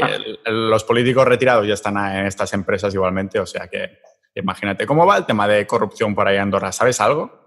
Ah. 0.00 0.16
los 0.46 0.84
políticos 0.84 1.26
retirados 1.26 1.66
ya 1.66 1.74
están 1.74 1.98
en 1.98 2.26
estas 2.26 2.54
empresas 2.54 2.94
igualmente, 2.94 3.38
o 3.38 3.46
sea 3.46 3.68
que 3.68 3.98
imagínate. 4.34 4.86
¿Cómo 4.86 5.06
va 5.06 5.18
el 5.18 5.26
tema 5.26 5.46
de 5.46 5.66
corrupción 5.66 6.14
por 6.14 6.26
ahí 6.26 6.36
en 6.36 6.42
Andorra? 6.42 6.72
¿Sabes 6.72 7.00
algo? 7.00 7.43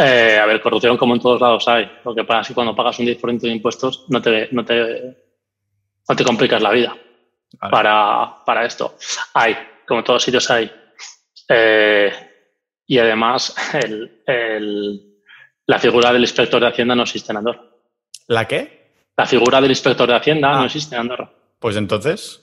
Eh, 0.00 0.38
a 0.40 0.46
ver, 0.46 0.60
corrupción 0.60 0.96
como 0.96 1.14
en 1.14 1.20
todos 1.20 1.40
lados 1.40 1.66
hay. 1.66 1.90
Lo 2.04 2.14
que 2.14 2.22
pasa 2.22 2.42
es 2.42 2.48
que 2.48 2.54
cuando 2.54 2.76
pagas 2.76 3.00
un 3.00 3.06
10% 3.06 3.40
de 3.40 3.48
impuestos 3.48 4.04
no 4.08 4.22
te, 4.22 4.48
no 4.52 4.64
te, 4.64 5.16
no 6.08 6.16
te 6.16 6.24
complicas 6.24 6.62
la 6.62 6.70
vida 6.70 6.96
para, 7.58 8.44
para, 8.46 8.64
esto. 8.64 8.96
Hay, 9.34 9.56
como 9.86 10.00
en 10.00 10.04
todos 10.04 10.22
sitios 10.22 10.48
hay. 10.52 10.70
Eh, 11.48 12.12
y 12.86 12.98
además, 12.98 13.56
el, 13.74 14.22
el 14.24 15.08
la 15.66 15.78
figura 15.78 16.12
del 16.12 16.22
inspector 16.22 16.60
de 16.60 16.68
Hacienda 16.68 16.94
no 16.94 17.02
existe 17.02 17.32
en 17.32 17.38
Andorra. 17.38 17.62
¿La 18.28 18.46
qué? 18.46 18.92
La 19.16 19.26
figura 19.26 19.60
del 19.60 19.70
inspector 19.70 20.08
de 20.08 20.16
Hacienda 20.16 20.52
no 20.52 20.62
ah. 20.62 20.66
existe 20.66 20.94
en 20.94 21.02
Andorra. 21.02 21.30
Pues 21.58 21.76
entonces. 21.76 22.40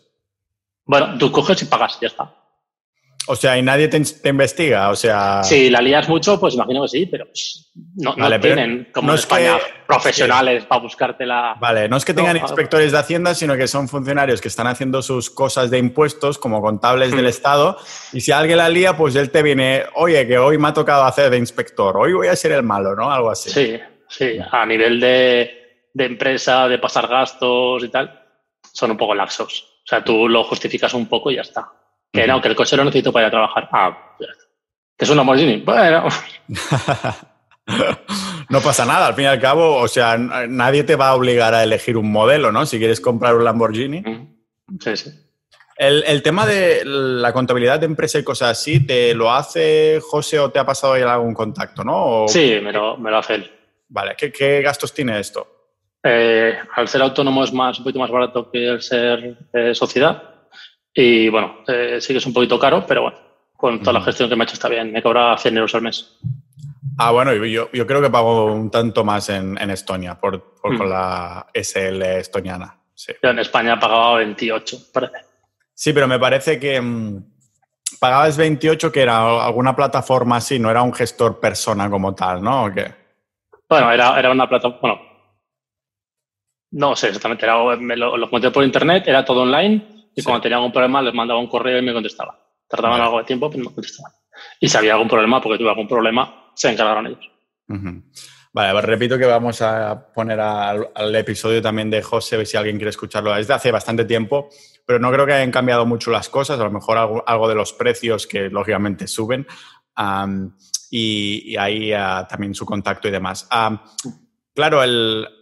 Bueno, 0.83 1.17
tú 1.17 1.31
coges 1.31 1.61
y 1.61 1.65
pagas, 1.65 1.97
ya 2.01 2.07
está. 2.07 2.35
O 3.27 3.35
sea, 3.35 3.57
y 3.57 3.63
nadie 3.63 3.87
te, 3.87 3.97
investiga, 4.29 4.89
o 4.89 4.95
sea... 4.95 5.43
Si 5.43 5.69
la 5.69 5.81
lías 5.81 6.07
mucho, 6.07 6.39
pues 6.39 6.53
imagino 6.53 6.83
que 6.83 6.87
sí, 6.89 7.05
pero 7.07 7.25
pues, 7.25 7.71
no, 7.95 8.13
tienen, 8.39 8.89
como 8.93 9.09
en 9.09 9.15
España, 9.15 9.57
profesionales 9.87 10.65
para 10.65 10.81
buscarte 10.81 11.25
la... 11.25 11.55
Vale, 11.59 11.89
no 11.89 11.97
es 11.97 12.05
que 12.05 12.13
tengan 12.13 12.37
inspectores 12.37 12.91
de 12.91 12.99
Hacienda, 12.99 13.33
sino 13.33 13.57
que 13.57 13.67
son 13.67 13.87
funcionarios 13.87 14.41
que 14.41 14.47
están 14.47 14.67
haciendo 14.67 15.01
sus 15.01 15.31
cosas 15.31 15.71
de 15.71 15.79
impuestos 15.79 16.37
como 16.37 16.61
contables 16.61 17.11
del 17.11 17.25
mm. 17.25 17.29
Estado, 17.29 17.77
y 18.13 18.21
si 18.21 18.31
alguien 18.31 18.59
la 18.59 18.69
lía, 18.69 18.95
pues 18.95 19.15
él 19.15 19.31
te 19.31 19.41
viene, 19.41 19.83
oye, 19.95 20.27
que 20.27 20.37
hoy 20.37 20.59
me 20.59 20.67
ha 20.67 20.73
tocado 20.73 21.03
hacer 21.03 21.31
de 21.31 21.37
inspector, 21.37 21.97
hoy 21.97 22.13
voy 22.13 22.27
a 22.27 22.35
ser 22.35 22.51
el 22.51 22.63
malo, 22.63 22.95
¿no? 22.95 23.11
Algo 23.11 23.31
así. 23.31 23.49
Sí, 23.49 23.79
sí, 24.07 24.37
a 24.51 24.65
nivel 24.67 24.99
de, 24.99 25.81
de 25.91 26.05
empresa, 26.05 26.67
de 26.67 26.77
pasar 26.77 27.07
gastos 27.07 27.83
y 27.83 27.89
tal, 27.89 28.23
son 28.71 28.91
un 28.91 28.97
poco 28.97 29.15
laxos. 29.15 29.79
O 29.83 29.87
sea, 29.87 30.03
tú 30.03 30.27
lo 30.27 30.43
justificas 30.43 30.93
un 30.93 31.07
poco 31.07 31.31
y 31.31 31.35
ya 31.35 31.41
está. 31.41 31.71
Que 32.15 32.27
no, 32.27 32.41
que 32.41 32.47
el 32.47 32.55
coche 32.55 32.77
lo 32.77 32.83
necesito 32.83 33.11
para 33.11 33.25
ir 33.25 33.27
a 33.27 33.31
trabajar. 33.31 33.69
Ah, 33.71 34.15
que 34.97 35.05
es 35.05 35.09
un 35.09 35.17
Lamborghini. 35.17 35.57
Bueno. 35.57 36.07
no 38.49 38.61
pasa 38.61 38.85
nada, 38.85 39.07
al 39.07 39.15
fin 39.15 39.25
y 39.25 39.27
al 39.27 39.41
cabo, 39.41 39.75
o 39.75 39.87
sea, 39.87 40.17
nadie 40.17 40.83
te 40.83 40.95
va 40.95 41.09
a 41.09 41.15
obligar 41.15 41.53
a 41.53 41.63
elegir 41.63 41.97
un 41.97 42.11
modelo, 42.11 42.51
¿no? 42.51 42.65
Si 42.65 42.77
quieres 42.77 43.01
comprar 43.01 43.35
un 43.35 43.43
Lamborghini. 43.43 44.03
Sí, 44.79 44.95
sí. 44.95 45.11
El, 45.77 46.23
tema 46.23 46.45
de 46.45 46.83
la 46.85 47.33
contabilidad 47.33 47.81
de 47.81 47.85
empresa 47.85 48.17
y 48.17 48.23
cosas 48.23 48.51
así, 48.51 48.85
¿te 48.85 49.13
lo 49.13 49.33
hace 49.33 49.99
José 50.01 50.39
o 50.39 50.49
te 50.49 50.57
ha 50.57 50.65
pasado 50.65 50.97
ya 50.97 51.13
algún 51.13 51.33
contacto, 51.33 51.83
no? 51.83 52.25
Sí, 52.29 52.59
me 52.63 52.71
lo, 52.71 52.97
hace 53.17 53.35
él. 53.35 53.51
Vale, 53.89 54.15
¿qué, 54.15 54.61
gastos 54.61 54.93
tiene 54.93 55.19
esto? 55.19 55.45
Eh, 56.01 56.57
al 56.75 56.87
ser 56.87 57.01
autónomo 57.01 57.43
es 57.43 57.51
más, 57.51 57.77
un 57.77 57.83
poquito 57.83 57.99
más 57.99 58.09
barato 58.09 58.49
que 58.49 58.69
el 58.69 58.81
ser 58.81 59.37
eh, 59.51 59.75
sociedad. 59.75 60.34
Y 60.97 61.27
bueno, 61.27 61.57
eh, 61.67 61.97
sí 61.99 62.13
que 62.13 62.19
es 62.19 62.25
un 62.25 62.33
poquito 62.33 62.57
caro, 62.57 62.85
pero 62.87 63.01
bueno, 63.01 63.17
con 63.57 63.79
toda 63.81 63.99
la 63.99 64.01
gestión 64.01 64.29
que 64.29 64.35
me 64.37 64.43
ha 64.43 64.45
hecho 64.45 64.53
está 64.53 64.69
bien. 64.69 64.93
Me 64.93 65.03
cobra 65.03 65.37
100 65.37 65.57
euros 65.57 65.75
al 65.75 65.81
mes. 65.81 66.17
Ah, 66.97 67.11
bueno, 67.11 67.33
yo, 67.33 67.69
yo 67.73 67.85
creo 67.85 68.01
que 68.01 68.09
pago 68.09 68.45
un 68.45 68.71
tanto 68.71 69.03
más 69.03 69.27
en, 69.27 69.57
Estonia 69.69 70.17
por, 70.17 70.55
con 70.61 70.77
mm. 70.77 70.89
la 70.89 71.47
SL 71.53 72.01
estoniana. 72.01 72.79
Sí. 72.93 73.11
Yo 73.21 73.29
en 73.29 73.39
España 73.39 73.77
pagaba 73.77 74.15
28, 74.19 74.77
parece. 74.93 75.17
Sí, 75.73 75.91
pero 75.91 76.07
me 76.07 76.17
parece 76.17 76.57
que 76.57 76.79
mm, 76.79 77.23
pagabas 77.99 78.37
28, 78.37 78.89
que 78.89 79.01
era 79.01 79.45
alguna 79.45 79.75
plataforma 79.75 80.37
así, 80.37 80.57
no 80.57 80.71
era 80.71 80.81
un 80.81 80.93
gestor 80.93 81.41
persona 81.41 81.89
como 81.89 82.15
tal, 82.15 82.41
¿no? 82.41 82.71
Bueno, 83.67 83.91
era, 83.91 84.17
era 84.17 84.31
una 84.31 84.47
plataforma. 84.47 84.79
Bueno, 84.81 85.01
no 86.71 86.95
sé 86.95 87.07
exactamente, 87.07 87.45
era, 87.45 87.57
me 87.75 87.97
lo, 87.97 88.15
lo 88.15 88.29
por 88.29 88.63
internet, 88.63 89.03
era 89.07 89.25
todo 89.25 89.41
online 89.41 89.94
y 90.15 90.23
cuando 90.23 90.41
tenía 90.41 90.57
algún 90.57 90.71
problema 90.71 91.01
les 91.01 91.13
mandaba 91.13 91.39
un 91.39 91.47
correo 91.47 91.79
y 91.79 91.81
me 91.81 91.93
contestaba. 91.93 92.39
Tardaban 92.67 93.01
algo 93.01 93.19
de 93.19 93.25
tiempo, 93.25 93.49
pero 93.49 93.63
me 93.63 93.73
contestaban. 93.73 94.11
Y 94.59 94.67
si 94.67 94.77
había 94.77 94.93
algún 94.93 95.09
problema, 95.09 95.41
porque 95.41 95.57
tuve 95.57 95.69
algún 95.69 95.87
problema, 95.87 96.51
se 96.55 96.71
encargaron 96.71 97.07
ellos. 97.07 97.29
Vale, 98.53 98.71
pues 98.71 98.85
repito 98.85 99.17
que 99.17 99.25
vamos 99.25 99.61
a 99.61 100.13
poner 100.13 100.39
al, 100.39 101.15
episodio 101.15 101.61
también 101.61 101.89
de 101.89 102.01
José, 102.01 102.45
si 102.45 102.55
alguien 102.55 102.77
quiere 102.77 102.89
escucharlo 102.89 103.33
desde 103.33 103.53
hace 103.53 103.71
bastante 103.71 104.05
tiempo, 104.05 104.49
pero 104.85 104.97
no 104.97 105.11
creo 105.11 105.25
que 105.25 105.33
hayan 105.33 105.51
cambiado 105.51 105.85
mucho 105.85 106.09
las 106.09 106.29
cosas, 106.29 106.59
a 106.59 106.63
lo 106.63 106.71
mejor 106.71 107.23
algo, 107.25 107.49
de 107.49 107.55
los 107.55 107.73
precios 107.73 108.25
que 108.25 108.49
lógicamente 108.49 109.07
suben, 109.07 109.45
y, 110.89 111.57
ahí 111.57 111.91
ah, 111.91 112.25
también 112.29 112.55
su 112.55 112.65
contacto 112.65 113.09
y 113.09 113.11
demás. 113.11 113.47
claro, 114.53 114.81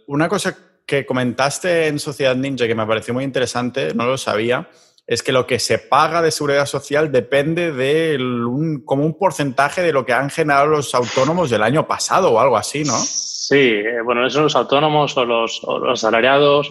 una 0.08 0.28
cosa 0.28 0.56
que 0.86 1.06
comentaste 1.06 1.86
en 1.86 1.98
Sociedad 1.98 2.36
Ninja 2.36 2.66
que 2.66 2.74
me 2.74 2.86
pareció 2.86 3.14
muy 3.14 3.24
interesante, 3.24 3.94
no 3.94 4.06
lo 4.06 4.18
sabía, 4.18 4.68
es 5.06 5.22
que 5.22 5.32
lo 5.32 5.46
que 5.46 5.58
se 5.58 5.78
paga 5.78 6.22
de 6.22 6.30
seguridad 6.30 6.66
social 6.66 7.12
depende 7.12 7.72
de 7.72 8.16
un, 8.16 8.82
como 8.84 9.04
un 9.04 9.18
porcentaje 9.18 9.82
de 9.82 9.92
lo 9.92 10.04
que 10.06 10.14
han 10.14 10.30
generado 10.30 10.66
los 10.66 10.94
autónomos 10.94 11.50
del 11.50 11.62
año 11.62 11.86
pasado 11.86 12.32
o 12.32 12.40
algo 12.40 12.56
así, 12.56 12.84
¿no? 12.84 12.96
Sí, 12.96 13.56
eh, 13.56 14.00
bueno, 14.02 14.26
eso 14.26 14.40
los 14.40 14.56
autónomos 14.56 15.16
o 15.16 15.24
los, 15.24 15.60
o 15.64 15.78
los 15.78 16.00
salariados. 16.00 16.70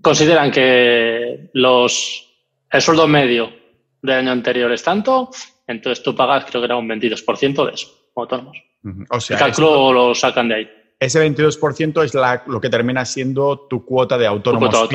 consideran 0.00 0.50
que 0.50 1.50
los, 1.52 2.26
el 2.70 2.80
sueldo 2.80 3.06
medio 3.06 3.52
del 4.00 4.18
año 4.18 4.32
anterior 4.32 4.72
es 4.72 4.82
tanto, 4.82 5.30
entonces 5.66 6.02
tú 6.02 6.14
pagas, 6.14 6.46
creo 6.46 6.62
que 6.62 6.66
era 6.66 6.76
un 6.76 6.88
22% 6.88 7.66
de 7.66 7.72
eso, 7.72 7.88
autónomos. 8.16 8.56
O 9.10 9.20
sea, 9.20 9.36
el 9.36 9.42
cálculo 9.42 9.92
lo 9.92 10.14
sacan 10.14 10.48
de 10.48 10.54
ahí 10.54 10.77
ese 11.00 11.24
22% 11.24 12.02
es 12.02 12.14
lo 12.46 12.60
que 12.60 12.68
termina 12.68 13.04
siendo 13.04 13.66
tu 13.68 13.84
cuota 13.84 14.18
de 14.18 14.26
autónomos, 14.26 14.88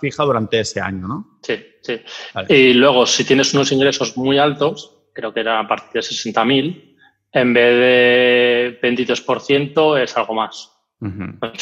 Fija, 0.00 0.24
durante 0.24 0.60
ese 0.60 0.80
año, 0.80 1.06
¿no? 1.06 1.38
Sí, 1.42 1.62
sí. 1.82 2.00
Y 2.48 2.72
luego, 2.72 3.04
si 3.06 3.24
tienes 3.24 3.52
unos 3.52 3.70
ingresos 3.70 4.16
muy 4.16 4.38
altos, 4.38 5.08
creo 5.12 5.34
que 5.34 5.40
era 5.40 5.60
a 5.60 5.68
partir 5.68 5.92
de 5.92 6.00
60.000, 6.00 6.96
en 7.32 7.54
vez 7.54 8.80
de 8.80 8.88
22% 8.88 10.02
es 10.02 10.16
algo 10.16 10.34
más. 10.34 10.70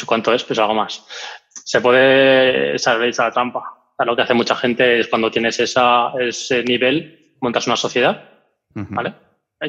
¿Cuánto 0.05 0.33
es? 0.33 0.43
Pues 0.43 0.59
algo 0.59 0.75
más. 0.75 1.05
Se 1.49 1.81
puede 1.81 2.77
salir 2.79 3.09
esa 3.09 3.25
la 3.25 3.31
trampa. 3.31 3.63
lo 3.99 4.15
que 4.15 4.21
hace 4.21 4.33
mucha 4.33 4.55
gente 4.55 4.99
es 4.99 5.07
cuando 5.07 5.29
tienes 5.29 5.59
esa, 5.59 6.13
ese 6.19 6.63
nivel, 6.63 7.35
montas 7.41 7.67
una 7.67 7.75
sociedad, 7.75 8.29
¿vale? 8.73 9.15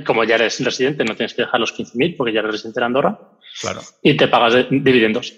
como 0.07 0.25
ya 0.25 0.37
eres 0.37 0.65
residente, 0.65 1.05
no 1.05 1.15
tienes 1.15 1.35
que 1.35 1.43
dejar 1.43 1.61
los 1.61 1.79
15.000 1.79 2.17
porque 2.17 2.33
ya 2.33 2.41
eres 2.41 2.53
residente 2.53 2.81
en 2.81 2.85
Andorra. 2.85 3.19
Claro. 3.61 3.83
Y 4.03 4.17
te 4.17 4.29
pagas 4.29 4.55
dividendos. 4.71 5.35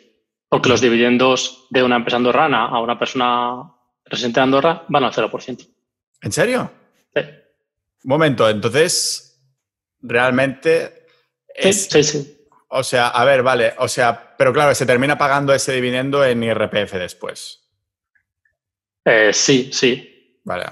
Porque 0.49 0.69
los 0.69 0.81
dividendos 0.81 1.67
de 1.71 1.83
una 1.83 1.97
empresa 1.97 2.17
andorrana 2.17 2.67
a 2.67 2.81
una 2.81 2.99
persona 2.99 3.75
residente 4.05 4.41
en 4.41 4.45
Andorra 4.45 4.85
van 4.89 5.05
al 5.05 5.13
0%. 5.13 5.69
¿En 6.23 6.33
serio? 6.33 6.71
Sí. 7.15 7.21
Un 7.23 8.09
momento, 8.09 8.49
entonces, 8.49 9.35
realmente. 10.01 11.07
Es, 11.49 11.87
sí, 11.87 12.03
sí, 12.03 12.47
O 12.69 12.83
sea, 12.83 13.09
a 13.09 13.25
ver, 13.25 13.43
vale. 13.43 13.75
O 13.79 13.89
sea, 13.89 14.35
pero 14.37 14.53
claro, 14.53 14.75
se 14.75 14.87
termina 14.87 15.19
pagando 15.19 15.53
ese 15.53 15.73
dividendo 15.73 16.25
en 16.25 16.43
IRPF 16.43 16.93
después. 16.95 17.61
Eh, 19.05 19.33
sí, 19.33 19.71
sí. 19.73 20.41
Vale. 20.45 20.67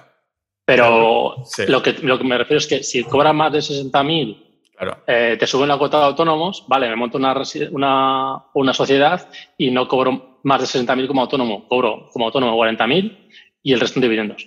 Pero 0.64 1.36
lo, 1.66 1.82
que, 1.82 1.92
lo 1.94 2.18
que 2.18 2.24
me 2.24 2.38
refiero 2.38 2.58
es 2.58 2.66
que 2.66 2.82
si 2.82 3.02
cobra 3.04 3.32
más 3.32 3.52
de 3.52 3.58
60.000, 3.58 4.51
claro. 4.82 5.02
Eh, 5.06 5.36
te 5.38 5.46
suben 5.46 5.68
la 5.68 5.78
cuota 5.78 5.98
de 5.98 6.04
autónomos, 6.04 6.64
vale, 6.68 6.88
me 6.88 6.96
monto 6.96 7.18
una, 7.18 7.34
una, 7.70 8.44
una 8.54 8.74
sociedad 8.74 9.28
y 9.56 9.70
no 9.70 9.86
cobro 9.88 10.40
más 10.44 10.60
de 10.60 10.80
60.000 10.80 11.06
como 11.06 11.22
autónomo, 11.22 11.66
cobro 11.68 12.08
como 12.12 12.26
autónomo 12.26 12.56
40.000 12.56 13.30
y 13.62 13.72
el 13.72 13.80
resto 13.80 13.98
en 13.98 14.02
dividendos. 14.02 14.46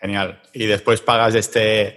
Genial. 0.00 0.42
Y 0.52 0.66
después 0.66 1.00
pagas 1.00 1.34
este 1.34 1.96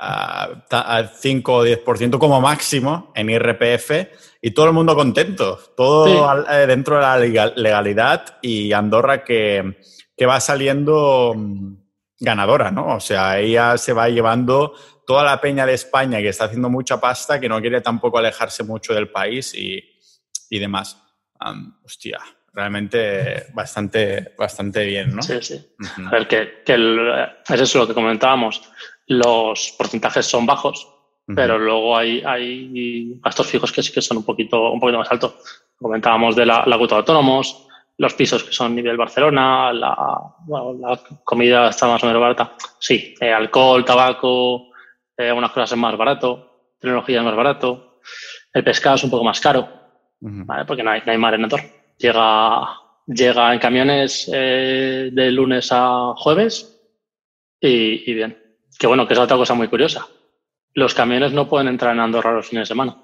uh, 0.00 1.06
5 1.14 1.54
o 1.54 1.64
10% 1.64 2.18
como 2.18 2.40
máximo 2.40 3.12
en 3.14 3.30
IRPF 3.30 3.90
y 4.42 4.50
todo 4.50 4.66
el 4.66 4.72
mundo 4.72 4.94
contento, 4.94 5.58
todo 5.76 6.44
eh, 6.50 6.66
dentro 6.66 6.96
de 6.96 7.02
la 7.02 7.18
legalidad 7.56 8.38
y 8.42 8.72
Andorra 8.72 9.24
que, 9.24 9.78
que 10.16 10.26
va 10.26 10.38
saliendo 10.40 11.32
mm, 11.34 11.85
ganadora, 12.18 12.70
¿no? 12.70 12.94
O 12.96 13.00
sea, 13.00 13.38
ella 13.38 13.76
se 13.78 13.92
va 13.92 14.08
llevando 14.08 14.74
toda 15.06 15.24
la 15.24 15.40
peña 15.40 15.66
de 15.66 15.74
España 15.74 16.18
que 16.18 16.28
está 16.28 16.46
haciendo 16.46 16.70
mucha 16.70 17.00
pasta, 17.00 17.38
que 17.38 17.48
no 17.48 17.60
quiere 17.60 17.80
tampoco 17.80 18.18
alejarse 18.18 18.64
mucho 18.64 18.94
del 18.94 19.10
país 19.10 19.54
y, 19.54 19.82
y 20.50 20.58
demás. 20.58 21.02
hostia, 21.84 22.18
realmente 22.52 23.46
bastante, 23.52 24.34
bastante 24.36 24.84
bien, 24.84 25.14
¿no? 25.14 25.22
Sí, 25.22 25.34
sí. 25.42 25.66
A 26.06 26.10
ver, 26.10 26.26
que, 26.26 26.62
que 26.64 26.74
es 27.48 27.60
eso 27.60 27.78
lo 27.78 27.86
que 27.86 27.94
comentábamos. 27.94 28.62
Los 29.06 29.74
porcentajes 29.78 30.26
son 30.26 30.46
bajos, 30.46 30.88
pero 31.34 31.58
luego 31.58 31.96
hay, 31.96 32.22
hay 32.24 33.20
gastos 33.22 33.46
fijos 33.46 33.70
que 33.70 33.82
sí 33.82 33.92
que 33.92 34.00
son 34.00 34.16
un 34.16 34.24
poquito, 34.24 34.72
un 34.72 34.80
poquito 34.80 34.98
más 34.98 35.10
altos. 35.10 35.34
Comentábamos 35.76 36.34
de 36.34 36.46
la, 36.46 36.64
la 36.66 36.78
cuota 36.78 36.96
de 36.96 37.00
autónomos, 37.00 37.65
los 37.98 38.14
pisos 38.14 38.44
que 38.44 38.52
son 38.52 38.74
nivel 38.74 38.96
Barcelona, 38.96 39.72
la, 39.72 40.34
la 40.48 41.00
comida 41.24 41.70
está 41.70 41.86
más 41.86 42.02
o 42.02 42.06
menos 42.06 42.20
barata. 42.20 42.54
Sí, 42.78 43.14
eh, 43.20 43.32
alcohol, 43.32 43.84
tabaco, 43.84 44.72
eh, 45.16 45.28
algunas 45.28 45.50
cosas 45.50 45.72
es 45.72 45.78
más 45.78 45.96
barato, 45.96 46.74
tecnología 46.78 47.18
es 47.18 47.24
más 47.24 47.36
barato, 47.36 48.00
el 48.52 48.64
pescado 48.64 48.96
es 48.96 49.04
un 49.04 49.10
poco 49.10 49.24
más 49.24 49.40
caro, 49.40 49.68
¿vale? 50.20 50.64
porque 50.66 50.82
no 50.82 50.90
hay, 50.90 51.02
no 51.04 51.12
hay 51.12 51.18
mar 51.18 51.34
en 51.34 51.48
Llega, 51.98 52.68
llega 53.06 53.54
en 53.54 53.58
camiones 53.58 54.30
eh, 54.32 55.08
de 55.10 55.30
lunes 55.30 55.68
a 55.72 56.12
jueves 56.16 56.78
y, 57.58 58.10
y 58.10 58.14
bien. 58.14 58.42
Que 58.78 58.86
bueno, 58.86 59.06
que 59.08 59.14
es 59.14 59.18
otra 59.18 59.38
cosa 59.38 59.54
muy 59.54 59.68
curiosa. 59.68 60.06
Los 60.74 60.92
camiones 60.92 61.32
no 61.32 61.48
pueden 61.48 61.68
entrar 61.68 61.94
en 61.94 62.00
Andorra 62.00 62.32
los 62.32 62.48
fines 62.48 62.68
de 62.68 62.74
semana. 62.74 62.98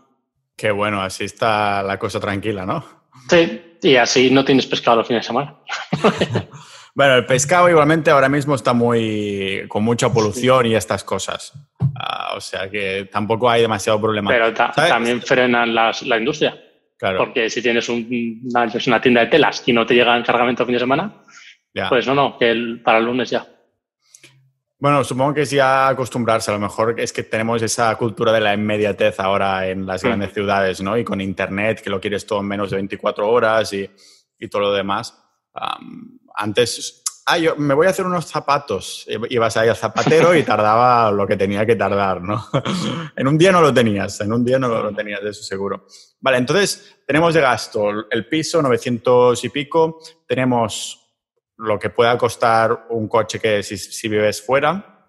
Qué 0.55 0.70
bueno, 0.70 1.01
así 1.01 1.24
está 1.24 1.82
la 1.82 1.99
cosa 1.99 2.20
tranquila, 2.20 2.66
¿no? 2.66 3.02
Sí, 3.29 3.62
y 3.83 3.97
así 3.97 4.31
no 4.31 4.45
tienes 4.45 4.66
pescado 4.66 4.99
los 4.99 5.07
fines 5.07 5.23
de 5.23 5.27
semana. 5.27 5.57
bueno, 6.95 7.14
el 7.16 7.27
pescado 7.27 7.68
igualmente 7.68 8.11
ahora 8.11 8.29
mismo 8.29 8.55
está 8.55 8.73
muy 8.73 9.64
con 9.68 9.83
mucha 9.83 10.12
polución 10.12 10.66
y 10.66 10.75
estas 10.75 11.05
cosas. 11.05 11.53
Ah, 11.97 12.35
o 12.37 12.41
sea 12.41 12.70
que 12.70 13.09
tampoco 13.11 13.51
hay 13.51 13.62
demasiado 13.62 14.01
problema. 14.01 14.31
Pero 14.31 14.53
también 14.55 15.20
frenan 15.23 15.75
la 15.75 16.18
industria. 16.18 16.57
Claro. 17.03 17.18
Porque 17.18 17.51
si 17.51 17.61
tienes 17.61 17.89
una, 17.89 19.01
tienda 19.01 19.23
de 19.23 19.27
telas 19.27 19.64
y 19.66 19.73
no 19.73 19.85
te 19.85 19.93
llega 19.93 20.16
el 20.16 20.23
cargamento 20.23 20.62
el 20.62 20.66
fin 20.68 20.75
de 20.75 20.79
semana, 20.79 21.12
pues 21.89 22.07
no, 22.07 22.14
no, 22.14 22.39
que 22.39 22.79
para 22.85 22.99
el 22.99 23.07
lunes 23.07 23.29
ya. 23.29 23.45
Bueno, 24.83 25.05
supongo 25.05 25.35
que 25.35 25.43
es 25.43 25.51
ya 25.53 25.87
acostumbrarse. 25.87 26.51
A 26.51 26.55
lo 26.55 26.59
mejor 26.59 26.99
es 26.99 27.12
que 27.12 27.22
tenemos 27.22 27.62
esa 27.62 27.95
cultura 27.95 28.33
de 28.33 28.41
la 28.41 28.53
inmediatez 28.53 29.20
ahora 29.20 29.68
en 29.68 29.87
las 29.87 30.03
grandes 30.03 30.33
mm. 30.33 30.35
ciudades, 30.35 30.80
¿no? 30.80 30.99
Y 30.99 31.05
con 31.05 31.20
Internet, 31.20 31.80
que 31.80 31.89
lo 31.89 32.01
quieres 32.01 32.26
todo 32.26 32.41
en 32.41 32.49
menos 32.49 32.70
de 32.70 32.78
24 32.78 33.30
horas 33.30 33.72
y, 33.72 33.89
y 34.41 34.49
todo 34.49 34.62
lo 34.62 34.72
demás. 34.72 35.16
antes, 36.35 37.05
ah, 37.26 37.39
yo 37.39 37.55
me 37.55 37.74
voy 37.74 37.87
a 37.87 37.91
hacer 37.91 38.05
unos 38.05 38.26
zapatos. 38.26 39.07
Ibas 39.30 39.57
ahí 39.57 39.68
al 39.68 39.76
zapatero 39.76 40.35
y 40.35 40.43
tardaba 40.43 41.12
lo 41.12 41.28
que 41.28 41.37
tenía 41.37 41.64
que 41.64 41.76
tardar, 41.76 42.20
¿no? 42.20 42.45
en 43.16 43.28
un 43.28 43.39
día 43.39 43.53
no 43.53 43.61
lo 43.61 43.72
tenías, 43.72 44.20
en 44.20 44.33
un 44.33 44.45
día 44.45 44.59
no 44.59 44.66
lo 44.66 44.93
tenías, 44.93 45.22
de 45.22 45.30
eso 45.30 45.45
seguro. 45.45 45.87
Vale, 46.20 46.39
entonces 46.39 46.97
tenemos 47.07 47.35
de 47.35 47.41
gasto 47.41 47.89
el 48.11 48.26
piso, 48.26 48.61
900 48.61 49.45
y 49.45 49.49
pico. 49.49 50.01
Tenemos 50.26 51.02
lo 51.57 51.79
que 51.79 51.91
pueda 51.91 52.17
costar 52.19 52.87
un 52.91 53.09
coche 53.09 53.39
que 53.39 53.63
si, 53.63 54.09
vives 54.09 54.45
fuera. 54.45 55.09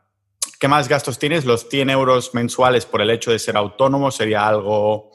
¿Qué 0.59 0.67
más 0.67 0.87
gastos 0.87 1.19
tienes? 1.19 1.45
Los 1.45 1.67
100 1.69 1.89
euros 1.89 2.33
mensuales 2.33 2.85
por 2.85 3.01
el 3.01 3.09
hecho 3.09 3.31
de 3.31 3.39
ser 3.39 3.57
autónomo 3.57 4.11
sería 4.11 4.47
algo 4.47 5.11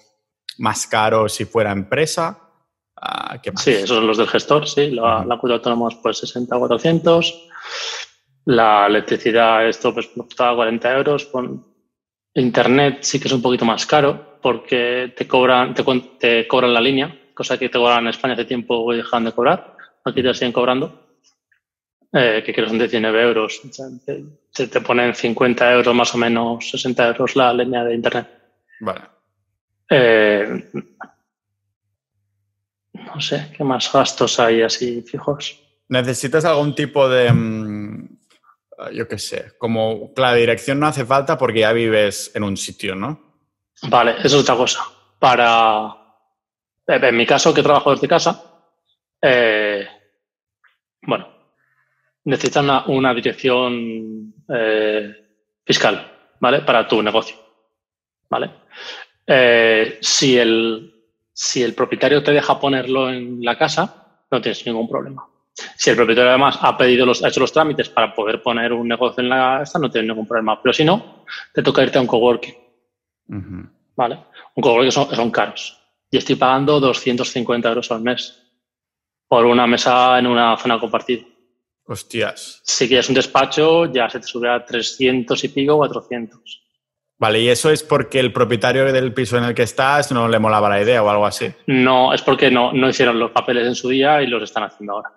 más 0.58 0.86
caro 0.86 1.28
si 1.28 1.44
fuera 1.44 1.72
empresa. 1.72 2.38
Ah, 2.96 3.40
sí, 3.56 3.70
esos 3.70 3.96
son 3.96 4.06
los 4.06 4.18
del 4.18 4.26
gestor, 4.26 4.66
sí. 4.66 4.90
La, 4.90 5.24
cuota 5.40 5.48
de 5.48 5.54
autónomos, 5.54 5.96
pues 6.02 6.18
60 6.18 6.58
400. 6.58 7.48
La 8.46 8.86
electricidad, 8.86 9.68
esto 9.68 9.94
pues 9.94 10.08
costaba 10.08 10.56
40 10.56 10.96
euros. 10.96 11.30
Internet 12.34 12.98
sí 13.02 13.20
que 13.20 13.28
es 13.28 13.32
un 13.32 13.42
poquito 13.42 13.64
más 13.64 13.86
caro 13.86 14.38
porque 14.42 15.12
te 15.16 15.26
cobran, 15.26 15.74
te, 15.74 15.84
te 16.18 16.48
cobran 16.48 16.74
la 16.74 16.80
línea, 16.80 17.14
cosa 17.34 17.58
que 17.58 17.68
te 17.68 17.78
cobran 17.78 18.00
en 18.00 18.08
España 18.08 18.34
hace 18.34 18.44
tiempo 18.44 18.92
y 18.92 18.98
dejan 18.98 19.24
de 19.24 19.32
cobrar. 19.32 19.76
Aquí 20.04 20.22
te 20.22 20.34
siguen 20.34 20.52
cobrando. 20.52 21.07
Eh, 22.12 22.42
que 22.44 22.54
creo 22.54 22.68
son 22.68 22.78
19 22.78 23.22
euros. 23.22 23.60
Se 24.50 24.68
te 24.68 24.80
ponen 24.80 25.14
50 25.14 25.72
euros 25.72 25.94
más 25.94 26.14
o 26.14 26.18
menos, 26.18 26.70
60 26.70 27.08
euros 27.08 27.36
la 27.36 27.52
línea 27.52 27.84
de 27.84 27.94
internet. 27.94 28.28
Vale. 28.80 29.00
Eh, 29.90 30.70
no 32.92 33.20
sé, 33.20 33.52
¿qué 33.56 33.64
más 33.64 33.92
gastos 33.92 34.40
hay 34.40 34.62
así 34.62 35.02
fijos? 35.02 35.60
¿Necesitas 35.88 36.44
algún 36.44 36.74
tipo 36.74 37.08
de, 37.08 37.32
mm, 37.32 38.18
yo 38.92 39.08
qué 39.08 39.18
sé, 39.18 39.52
como 39.58 40.12
la 40.16 40.34
dirección 40.34 40.80
no 40.80 40.86
hace 40.86 41.04
falta 41.04 41.36
porque 41.36 41.60
ya 41.60 41.72
vives 41.72 42.30
en 42.34 42.42
un 42.42 42.56
sitio, 42.56 42.94
¿no? 42.94 43.28
Vale, 43.82 44.12
eso 44.18 44.26
es 44.26 44.34
otra 44.34 44.56
cosa. 44.56 44.80
Para, 45.18 45.94
en 46.86 47.16
mi 47.16 47.26
caso, 47.26 47.54
que 47.54 47.62
trabajo 47.62 47.90
desde 47.90 48.08
casa, 48.08 48.42
eh, 49.20 49.86
bueno, 51.02 51.37
necesitas 52.28 52.86
una, 52.86 53.14
dirección 53.14 54.34
eh, 54.48 55.14
fiscal, 55.64 56.12
¿vale? 56.40 56.60
Para 56.60 56.86
tu 56.86 57.02
negocio, 57.02 57.36
¿vale? 58.28 58.50
si 60.00 60.38
el 60.38 60.98
si 61.40 61.62
el 61.62 61.72
propietario 61.72 62.20
te 62.20 62.32
deja 62.32 62.58
ponerlo 62.58 63.08
en 63.08 63.44
la 63.44 63.56
casa, 63.56 64.24
no 64.28 64.40
tienes 64.40 64.66
ningún 64.66 64.88
problema. 64.88 65.24
Si 65.76 65.88
el 65.88 65.94
propietario 65.94 66.30
además 66.30 66.58
ha 66.60 66.76
pedido 66.76 67.06
los, 67.06 67.22
ha 67.22 67.28
hecho 67.28 67.38
los 67.38 67.52
trámites 67.52 67.88
para 67.88 68.12
poder 68.12 68.42
poner 68.42 68.72
un 68.72 68.88
negocio 68.88 69.22
en 69.22 69.28
la 69.28 69.58
casa, 69.60 69.78
no 69.78 69.88
tienes 69.88 70.08
ningún 70.08 70.26
problema. 70.26 70.60
Pero 70.60 70.72
si 70.72 70.84
no, 70.84 71.24
te 71.54 71.62
toca 71.62 71.84
irte 71.84 71.96
a 71.96 72.00
un 72.00 72.08
coworking. 72.08 72.54
¿Vale? 73.94 74.18
Un 74.56 74.62
coworking 74.62 74.90
son, 74.90 75.14
son 75.14 75.30
caros. 75.30 75.80
Y 76.10 76.16
estoy 76.16 76.34
pagando 76.34 76.80
250 76.80 77.68
euros 77.68 77.92
al 77.92 78.00
mes 78.00 78.42
por 79.28 79.46
una 79.46 79.68
mesa 79.68 80.18
en 80.18 80.26
una 80.26 80.56
zona 80.56 80.80
compartida. 80.80 81.22
Hostias. 81.88 82.60
Si 82.64 82.86
quieres 82.86 83.08
un 83.08 83.14
despacho, 83.14 83.86
ya 83.86 84.10
se 84.10 84.20
te 84.20 84.26
sube 84.26 84.50
a 84.50 84.62
300 84.62 85.42
y 85.42 85.48
pico, 85.48 85.76
400. 85.78 86.62
Vale, 87.18 87.40
¿y 87.40 87.48
eso 87.48 87.70
es 87.70 87.82
porque 87.82 88.20
el 88.20 88.32
propietario 88.32 88.92
del 88.92 89.12
piso 89.12 89.38
en 89.38 89.44
el 89.44 89.54
que 89.54 89.62
estás 89.62 90.12
no 90.12 90.28
le 90.28 90.38
molaba 90.38 90.68
la 90.68 90.80
idea 90.80 91.02
o 91.02 91.08
algo 91.08 91.26
así? 91.26 91.50
No, 91.66 92.12
es 92.12 92.22
porque 92.22 92.50
no, 92.50 92.72
no 92.72 92.88
hicieron 92.88 93.18
los 93.18 93.30
papeles 93.32 93.66
en 93.66 93.74
su 93.74 93.88
día 93.88 94.22
y 94.22 94.26
los 94.26 94.42
están 94.42 94.64
haciendo 94.64 94.92
ahora. 94.92 95.10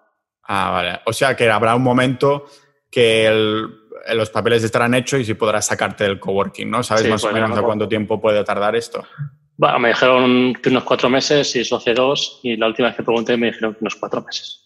Ah, 0.44 0.72
vale. 0.72 1.00
O 1.06 1.14
sea 1.14 1.36
que 1.36 1.50
habrá 1.50 1.76
un 1.76 1.84
momento 1.84 2.46
que 2.90 3.30
los 4.14 4.30
papeles 4.30 4.64
estarán 4.64 4.94
hechos 4.96 5.20
y 5.20 5.26
sí 5.26 5.34
podrás 5.36 5.68
sacarte 5.68 6.06
del 6.06 6.20
coworking, 6.20 6.70
¿no? 6.70 6.82
¿Sabes 6.84 7.08
más 7.08 7.24
o 7.24 7.32
menos 7.32 7.56
a 7.56 7.62
cuánto 7.62 7.88
tiempo 7.88 8.20
puede 8.20 8.44
tardar 8.44 8.76
esto? 8.76 9.06
Bueno, 9.58 9.78
me 9.78 9.90
dijeron 9.90 10.54
que 10.56 10.70
unos 10.70 10.84
cuatro 10.84 11.10
meses 11.10 11.56
y 11.56 11.60
eso 11.60 11.76
hace 11.76 11.94
dos 11.94 12.40
y 12.42 12.58
la 12.58 12.68
última 12.68 12.88
vez 12.88 12.98
que 12.98 13.04
pregunté 13.04 13.38
me 13.38 13.48
dijeron 13.48 13.74
que 13.74 13.80
unos 13.82 13.96
cuatro 13.96 14.22
meses. 14.22 14.61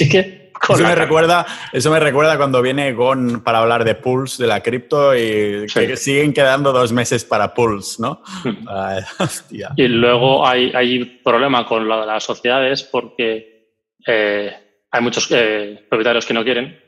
Así 0.00 0.08
que 0.08 0.40
eso 0.68 0.82
me, 0.82 0.94
recuerda, 0.94 1.46
eso 1.72 1.90
me 1.90 2.00
recuerda 2.00 2.36
cuando 2.38 2.62
viene 2.62 2.92
Gon 2.92 3.42
para 3.42 3.58
hablar 3.58 3.84
de 3.84 3.94
Pulse, 3.94 4.42
de 4.42 4.48
la 4.48 4.62
cripto, 4.62 5.14
y 5.14 5.66
que 5.66 5.96
siguen 5.96 6.32
quedando 6.32 6.72
dos 6.72 6.92
meses 6.92 7.24
para 7.24 7.52
Pulse, 7.52 8.00
¿no? 8.00 8.22
Y 9.76 9.88
luego 9.88 10.46
hay, 10.46 10.72
hay 10.74 11.04
problema 11.04 11.66
con 11.66 11.86
las 11.88 12.24
sociedades 12.24 12.82
porque 12.82 13.74
eh, 14.06 14.52
hay 14.90 15.02
muchos 15.02 15.28
eh, 15.30 15.86
propietarios 15.88 16.24
que 16.24 16.34
no 16.34 16.44
quieren, 16.44 16.78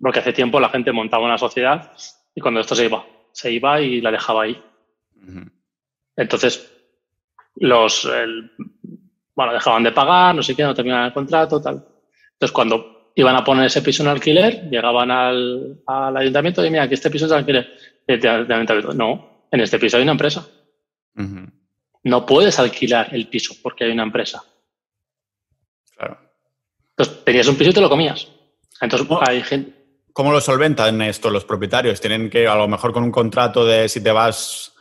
porque 0.00 0.20
hace 0.20 0.32
tiempo 0.32 0.60
la 0.60 0.68
gente 0.68 0.92
montaba 0.92 1.24
una 1.24 1.38
sociedad 1.38 1.92
y 2.34 2.40
cuando 2.40 2.60
esto 2.60 2.76
se 2.76 2.84
iba, 2.84 3.04
se 3.32 3.50
iba 3.50 3.80
y 3.80 4.00
la 4.00 4.12
dejaba 4.12 4.44
ahí. 4.44 4.62
Entonces, 6.16 6.70
los, 7.56 8.08
bueno, 9.34 9.52
dejaban 9.52 9.82
de 9.82 9.92
pagar, 9.92 10.34
no 10.34 10.42
sé 10.42 10.54
qué, 10.54 10.62
no 10.62 10.74
terminaban 10.74 11.06
el 11.06 11.12
contrato, 11.12 11.60
tal. 11.60 11.93
Entonces, 12.34 12.52
cuando 12.52 13.12
iban 13.14 13.36
a 13.36 13.44
poner 13.44 13.66
ese 13.66 13.82
piso 13.82 14.02
en 14.02 14.08
alquiler, 14.08 14.68
llegaban 14.70 15.10
al, 15.10 15.82
ayuntamiento 15.86 16.64
y 16.64 16.70
mira, 16.70 16.84
aquí 16.84 16.94
este 16.94 17.10
piso 17.10 17.26
es 17.26 17.30
de 17.30 17.36
alquiler. 17.36 17.72
No, 18.94 19.46
en 19.50 19.60
este 19.60 19.78
piso 19.78 19.96
hay 19.96 20.02
una 20.02 20.12
empresa. 20.12 20.46
No 22.02 22.26
puedes 22.26 22.58
alquilar 22.58 23.14
el 23.14 23.28
piso 23.28 23.54
porque 23.62 23.84
hay 23.84 23.92
una 23.92 24.02
empresa. 24.02 24.44
Claro. 25.96 26.18
Entonces, 26.90 27.24
tenías 27.24 27.48
un 27.48 27.56
piso 27.56 27.70
y 27.70 27.74
te 27.74 27.80
lo 27.80 27.88
comías. 27.88 28.28
Entonces, 28.80 29.08
hay 29.26 29.42
gente... 29.42 29.72
¿Cómo 30.12 30.30
lo 30.30 30.40
solventan 30.40 31.00
esto 31.02 31.30
los 31.30 31.44
propietarios? 31.44 32.00
¿Tienen 32.00 32.30
que, 32.30 32.46
a 32.46 32.54
lo 32.54 32.68
mejor 32.68 32.92
con 32.92 33.02
un 33.02 33.10
contrato 33.10 33.64
de 33.64 33.88
si 33.88 34.02
te 34.02 34.12
vas, 34.12 34.73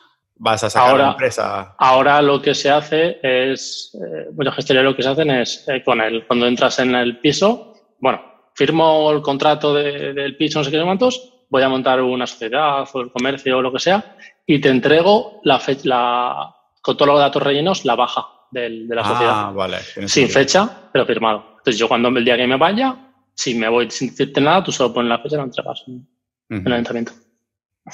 vas 0.43 0.63
a 0.63 0.69
sacar 0.69 0.89
ahora, 0.89 1.03
la 1.05 1.11
empresa? 1.11 1.75
Ahora 1.77 2.21
lo 2.21 2.41
que 2.41 2.53
se 2.53 2.69
hace 2.69 3.19
es, 3.23 3.95
eh, 3.95 4.27
muchos 4.35 4.55
gestores 4.55 4.83
lo 4.83 4.95
que 4.95 5.01
se 5.01 5.09
hacen 5.09 5.31
es, 5.31 5.65
eh, 5.69 5.81
con 5.83 6.01
el, 6.01 6.27
cuando 6.27 6.45
entras 6.45 6.79
en 6.79 6.93
el 6.95 7.19
piso, 7.19 7.73
bueno, 7.99 8.21
firmo 8.53 9.09
el 9.11 9.21
contrato 9.21 9.73
del 9.73 10.35
piso, 10.35 10.59
no 10.59 10.65
sé 10.65 10.71
qué 10.71 10.81
cuántos, 10.83 11.45
voy 11.49 11.63
a 11.63 11.69
montar 11.69 12.01
una 12.01 12.27
sociedad 12.27 12.85
o 12.91 13.01
el 13.01 13.11
comercio 13.11 13.57
o 13.57 13.61
lo 13.61 13.71
que 13.71 13.79
sea 13.79 14.15
y 14.45 14.59
te 14.59 14.69
entrego 14.69 15.39
la, 15.43 15.61
la 15.83 16.55
con 16.81 16.97
todos 16.97 17.07
los 17.07 17.19
datos 17.19 17.41
rellenos 17.41 17.85
la 17.85 17.95
baja 17.95 18.27
de 18.51 18.69
la 18.69 19.01
ah, 19.01 19.07
sociedad. 19.07 19.53
Vale, 19.53 19.77
sin 20.07 20.29
fecha, 20.29 20.89
pero 20.91 21.05
firmado. 21.05 21.53
Entonces 21.57 21.77
yo 21.79 21.87
cuando 21.87 22.09
el 22.09 22.25
día 22.25 22.35
que 22.35 22.45
me 22.45 22.57
vaya, 22.57 22.95
si 23.33 23.55
me 23.55 23.69
voy 23.69 23.89
sin 23.89 24.09
decirte 24.09 24.41
nada, 24.41 24.63
tú 24.63 24.71
solo 24.71 24.93
pones 24.93 25.09
la 25.09 25.19
fecha 25.19 25.35
y 25.35 25.37
la 25.37 25.43
entregas 25.45 25.83
en, 25.87 26.07
el 26.49 26.73
ayuntamiento. 26.73 27.13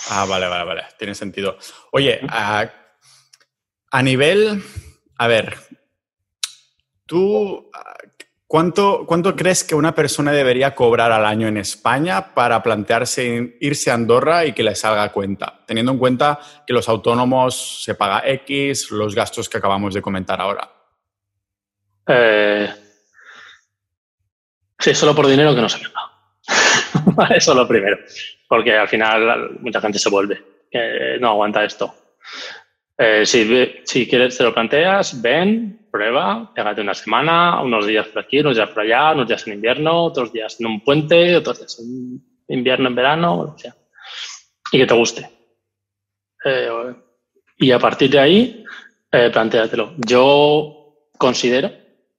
Ah, 0.09 0.25
vale, 0.25 0.47
vale, 0.47 0.65
vale. 0.65 0.83
Tiene 0.97 1.15
sentido. 1.15 1.57
Oye, 1.91 2.19
a, 2.29 2.69
nivel, 4.03 4.63
a 5.17 5.27
ver, 5.27 5.57
tú 7.05 7.69
¿Cuánto, 8.51 9.05
¿Cuánto 9.05 9.35
crees 9.35 9.63
que 9.63 9.75
una 9.75 9.93
persona 9.93 10.31
debería 10.31 10.73
cobrar 10.73 11.11
al 11.11 11.23
año 11.23 11.47
en 11.47 11.57
España 11.57 12.33
para 12.33 12.63
plantearse 12.63 13.57
irse 13.61 13.91
a 13.91 13.93
Andorra 13.93 14.43
y 14.43 14.53
que 14.53 14.63
le 14.63 14.73
salga 14.73 15.11
cuenta? 15.11 15.63
Teniendo 15.67 15.91
en 15.91 15.99
cuenta 15.99 16.39
que 16.65 16.73
los 16.73 16.89
autónomos 16.89 17.83
se 17.83 17.93
paga 17.93 18.23
X, 18.25 18.89
los 18.89 19.13
gastos 19.13 19.47
que 19.47 19.59
acabamos 19.59 19.93
de 19.93 20.01
comentar 20.01 20.41
ahora. 20.41 20.67
Eh, 22.07 22.73
sí, 24.79 24.95
solo 24.95 25.13
por 25.13 25.27
dinero 25.27 25.53
que 25.53 25.61
no 25.61 25.69
se 25.69 25.77
vale, 25.77 26.08
Eso 27.35 27.51
es 27.51 27.57
lo 27.57 27.67
primero. 27.67 27.97
Porque 28.47 28.75
al 28.75 28.87
final 28.87 29.57
mucha 29.61 29.81
gente 29.81 29.99
se 29.99 30.09
vuelve. 30.09 30.43
no 31.19 31.29
aguanta 31.29 31.63
esto. 31.63 31.93
Eh, 33.01 33.25
si, 33.25 33.47
si 33.85 34.07
quieres, 34.09 34.37
te 34.37 34.43
lo 34.43 34.53
planteas, 34.53 35.21
ven, 35.21 35.87
prueba, 35.89 36.51
pégate 36.53 36.81
una 36.81 36.93
semana, 36.93 37.61
unos 37.61 37.87
días 37.87 38.07
por 38.07 38.23
aquí, 38.23 38.41
unos 38.41 38.57
días 38.57 38.69
por 38.69 38.81
allá, 38.81 39.13
unos 39.13 39.25
días 39.25 39.47
en 39.47 39.53
invierno, 39.53 40.03
otros 40.03 40.33
días 40.33 40.59
en 40.59 40.67
un 40.67 40.81
puente, 40.81 41.37
otros 41.37 41.59
días 41.59 41.79
en 41.79 42.21
invierno, 42.49 42.89
en 42.89 42.95
verano, 42.95 43.39
o 43.39 43.57
sea. 43.57 43.73
Y 44.73 44.79
que 44.79 44.85
te 44.85 44.93
guste. 44.93 45.29
Eh, 46.43 46.69
y 47.57 47.71
a 47.71 47.79
partir 47.79 48.09
de 48.09 48.19
ahí, 48.19 48.65
eh, 49.11 49.29
plantéatelo. 49.31 49.93
Yo 49.97 51.07
considero 51.17 51.71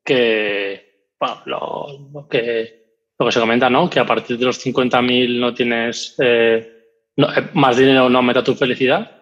que, 0.03 1.13
bueno, 1.21 1.43
lo, 1.45 2.27
que, 2.27 2.80
lo 3.21 3.27
que 3.27 3.33
se 3.33 3.41
comenta, 3.41 3.71
¿no? 3.71 3.89
Que 3.89 4.01
a 4.01 4.07
partir 4.07 4.39
de 4.39 4.47
los 4.47 4.65
50.000 4.65 5.39
no 5.39 5.55
tienes 5.55 6.17
eh, 6.19 6.97
más 7.55 7.77
dinero, 7.77 8.09
no 8.09 8.19
aumenta 8.19 8.43
tu 8.43 8.55
felicidad 8.55 9.21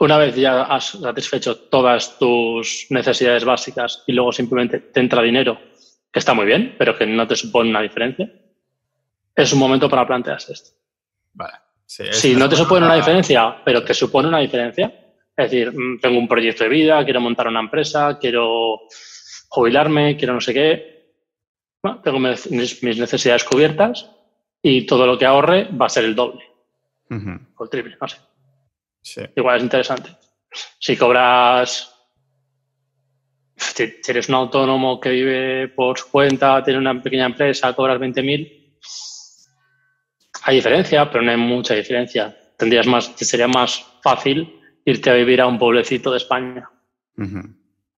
una 0.00 0.16
vez 0.16 0.34
ya 0.34 0.62
has 0.62 0.92
satisfecho 0.92 1.56
todas 1.68 2.18
tus 2.18 2.86
necesidades 2.88 3.44
básicas 3.44 4.02
y 4.06 4.12
luego 4.12 4.32
simplemente 4.32 4.80
te 4.80 5.00
entra 5.00 5.22
dinero, 5.22 5.60
que 6.10 6.18
está 6.18 6.32
muy 6.32 6.46
bien, 6.46 6.74
pero 6.78 6.96
que 6.96 7.06
no 7.06 7.26
te 7.26 7.36
supone 7.36 7.68
una 7.68 7.82
diferencia, 7.82 8.30
es 9.36 9.52
un 9.52 9.58
momento 9.58 9.88
para 9.88 10.06
plantearse 10.06 10.54
esto. 10.54 10.70
Vale. 11.34 11.52
si 11.86 12.34
no 12.34 12.48
te 12.48 12.56
supone 12.56 12.86
una 12.86 12.96
diferencia, 12.96 13.62
pero 13.62 13.84
te 13.84 13.92
supone 13.92 14.28
una 14.28 14.38
diferencia, 14.38 14.86
es 15.36 15.50
decir, 15.50 15.70
mm, 15.70 16.00
tengo 16.00 16.18
un 16.18 16.26
proyecto 16.26 16.64
de 16.64 16.70
vida, 16.70 17.04
quiero 17.04 17.20
montar 17.20 17.48
una 17.48 17.60
empresa, 17.60 18.18
quiero 18.18 18.80
jubilarme, 19.48 20.16
quiero 20.16 20.32
no 20.32 20.40
sé 20.40 20.54
qué, 20.54 20.99
tengo 22.02 22.18
mis, 22.18 22.82
necesidades 22.82 23.44
cubiertas 23.44 24.10
y 24.62 24.86
todo 24.86 25.06
lo 25.06 25.18
que 25.18 25.26
ahorre 25.26 25.68
va 25.70 25.86
a 25.86 25.90
ser 25.90 26.04
el 26.04 26.14
doble 26.14 26.44
o 27.10 27.64
el 27.64 27.70
triple, 27.70 27.96
no 28.00 28.08
sé. 28.08 29.32
Igual 29.34 29.56
es 29.56 29.62
interesante. 29.62 30.10
Si 30.78 30.96
cobras, 30.96 31.92
si 33.56 33.94
eres 34.06 34.28
un 34.28 34.34
autónomo 34.36 35.00
que 35.00 35.10
vive 35.10 35.68
por 35.68 35.98
su 35.98 36.10
cuenta, 36.10 36.62
tiene 36.62 36.78
una 36.78 37.02
pequeña 37.02 37.26
empresa, 37.26 37.74
cobras 37.74 37.98
20.000, 37.98 38.60
hay 40.42 40.56
diferencia, 40.56 41.10
pero 41.10 41.22
no 41.22 41.30
hay 41.30 41.36
mucha 41.36 41.74
diferencia. 41.74 42.36
Tendrías 42.56 42.86
más, 42.86 43.12
sería 43.16 43.48
más 43.48 43.84
fácil 44.02 44.60
irte 44.84 45.10
a 45.10 45.14
vivir 45.14 45.40
a 45.40 45.46
un 45.46 45.58
pueblecito 45.58 46.10
de 46.10 46.18
España. 46.18 46.68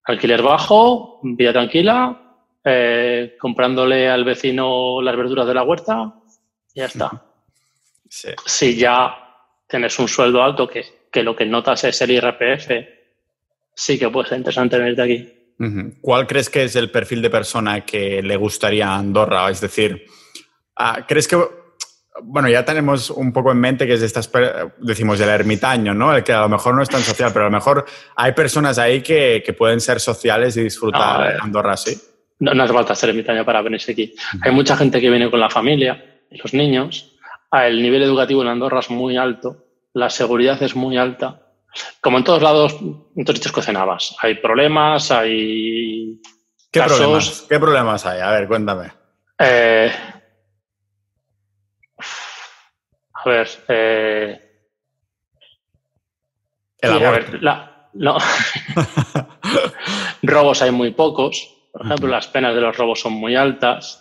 Alquiler 0.05 0.43
bajo, 0.43 1.21
vida 1.23 1.53
tranquila, 1.53 2.22
eh, 2.65 3.37
comprándole 3.39 4.09
al 4.09 4.25
vecino 4.25 5.03
las 5.03 5.17
verduras 5.17 5.47
de 5.47 5.55
la 5.55 5.63
huerta 5.63 6.15
ya 6.75 6.87
está. 6.87 7.11
Si 8.45 8.77
ya 8.77 9.17
tienes 9.67 9.99
un 9.99 10.07
sueldo 10.07 10.43
alto 10.43 10.69
que, 10.69 10.85
que, 11.11 11.23
lo 11.23 11.35
que 11.35 11.47
notas 11.47 11.83
es 11.85 11.99
el 12.03 12.11
IRPF, 12.11 12.71
sí 13.75 13.99
que 13.99 14.11
puede 14.11 14.29
ser 14.29 14.37
interesante 14.37 14.77
venirte 14.77 15.01
aquí. 15.01 15.33
¿Cuál 16.03 16.27
crees 16.27 16.51
que 16.51 16.65
es 16.65 16.77
el 16.77 16.91
perfil 16.91 17.23
de 17.23 17.31
persona 17.31 17.87
que 17.87 18.23
le 18.23 18.37
gustaría 18.37 18.89
a 18.89 18.97
Andorra? 18.97 19.49
Es 19.49 19.63
decir, 19.63 20.05
ah, 20.77 21.07
¿crees 21.09 21.27
que 21.27 21.39
bueno, 22.25 22.49
ya 22.49 22.65
tenemos 22.65 23.11
un 23.11 23.33
poco 23.33 23.53
en 23.53 23.59
mente 23.59 23.87
que 23.87 23.95
es 23.95 24.03
estas, 24.03 24.31
decimos, 24.79 25.19
el 25.21 25.29
ermitaño, 25.29 25.95
¿no? 25.95 26.15
El 26.15 26.23
que 26.23 26.33
a 26.33 26.43
lo 26.43 26.49
mejor 26.49 26.75
no 26.75 26.83
es 26.83 26.89
tan 26.89 27.01
social, 27.01 27.31
pero 27.33 27.47
a 27.47 27.49
lo 27.49 27.57
mejor 27.57 27.87
hay 28.17 28.33
personas 28.33 28.79
ahí 28.79 29.03
que, 29.03 29.43
pueden 29.57 29.81
ser 29.81 30.01
sociales 30.01 30.57
y 30.57 30.63
disfrutar 30.63 31.39
Andorra 31.41 31.73
así. 31.73 32.12
No, 32.43 32.53
no 32.55 32.65
hace 32.65 32.73
falta 32.73 32.97
ser 32.97 33.11
ermitaño 33.11 33.45
para 33.45 33.63
venirse 33.63 33.93
aquí. 33.93 34.15
Hay 34.43 34.51
mucha 34.51 34.77
gente 34.77 35.01
que 35.01 35.09
viene 35.09 35.31
con 35.31 35.39
la 35.39 35.49
familia, 35.49 36.25
los 36.29 36.53
niños. 36.53 37.17
El 37.53 37.81
nivel 37.81 38.03
educativo 38.03 38.43
en 38.43 38.49
Andorra 38.49 38.81
es 38.81 38.91
muy 38.91 39.17
alto, 39.17 39.65
la 39.93 40.11
seguridad 40.11 40.61
es 40.61 40.75
muy 40.75 40.97
alta. 40.97 41.41
Como 42.01 42.19
en 42.19 42.25
todos 42.25 42.43
lados, 42.43 42.77
en 42.81 43.25
todos 43.25 43.39
sitios 43.39 43.53
cocinabas. 43.53 44.17
Hay 44.21 44.35
problemas, 44.35 45.13
hay. 45.13 46.21
¿Qué 46.73 46.83
problemas? 46.83 47.47
¿Qué 47.49 47.61
problemas 47.61 48.07
hay? 48.07 48.21
A 48.21 48.33
ver, 48.33 48.49
cuéntame. 48.49 48.93
Eh, 49.39 49.93
a 53.13 53.29
ver, 53.29 53.49
eh... 53.69 54.41
no. 57.93 58.19
robos 60.23 60.61
hay 60.61 60.73
muy 60.73 60.91
pocos. 60.91 61.62
Por 61.73 61.87
ejemplo, 61.87 62.09
las 62.09 62.29
penas 62.29 62.55
de 62.55 62.61
los 62.61 62.77
robos 62.77 63.01
son 63.01 63.15
muy 63.15 63.35
altas. 63.35 63.99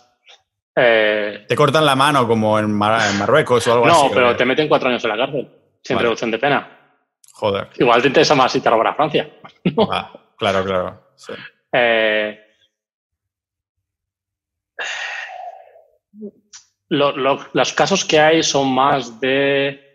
Eh, 0.75 1.45
¿Te 1.47 1.55
cortan 1.55 1.85
la 1.85 1.95
mano 1.95 2.27
como 2.27 2.59
en, 2.59 2.71
Marruecos 2.71 3.65
o 3.67 3.73
algo 3.73 3.85
así? 3.87 4.07
No, 4.07 4.11
pero 4.13 4.35
te 4.35 4.45
meten 4.45 4.67
cuatro 4.67 4.89
años 4.89 5.03
en 5.03 5.09
la 5.09 5.17
cárcel, 5.17 5.49
sin 5.81 5.97
reducción 5.97 6.31
de 6.31 6.37
pena. 6.37 6.77
Joder. 7.33 7.69
Igual 7.77 8.01
te 8.01 8.09
interesa 8.09 8.35
más 8.35 8.51
si 8.51 8.61
te 8.61 8.69
roban 8.69 8.87
a 8.87 8.93
Francia. 8.93 9.29
Ah, 9.91 10.11
claro, 10.37 10.65
claro. 10.65 11.15
Eh, 11.71 12.39
los 16.89 17.73
casos 17.73 18.03
que 18.03 18.19
hay 18.19 18.43
son 18.43 18.73
más 18.73 19.19
de... 19.19 19.87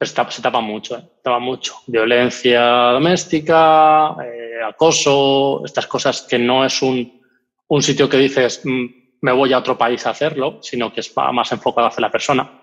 Se 0.00 0.42
tapa, 0.42 0.60
mucho, 0.60 0.96
¿eh? 0.96 1.02
tapa 1.22 1.38
mucho. 1.38 1.74
Violencia 1.86 2.60
doméstica, 2.92 4.16
eh, 4.24 4.41
acoso, 4.62 5.62
estas 5.64 5.86
cosas 5.86 6.22
que 6.22 6.38
no 6.38 6.64
es 6.64 6.82
un, 6.82 7.22
un 7.68 7.82
sitio 7.82 8.08
que 8.08 8.18
dices 8.18 8.62
mm, 8.64 8.86
me 9.22 9.32
voy 9.32 9.52
a 9.52 9.58
otro 9.58 9.78
país 9.78 10.04
a 10.06 10.10
hacerlo, 10.10 10.58
sino 10.62 10.92
que 10.92 11.00
es 11.00 11.12
más 11.32 11.50
enfocado 11.52 11.86
hacia 11.86 12.02
la 12.02 12.10
persona. 12.10 12.60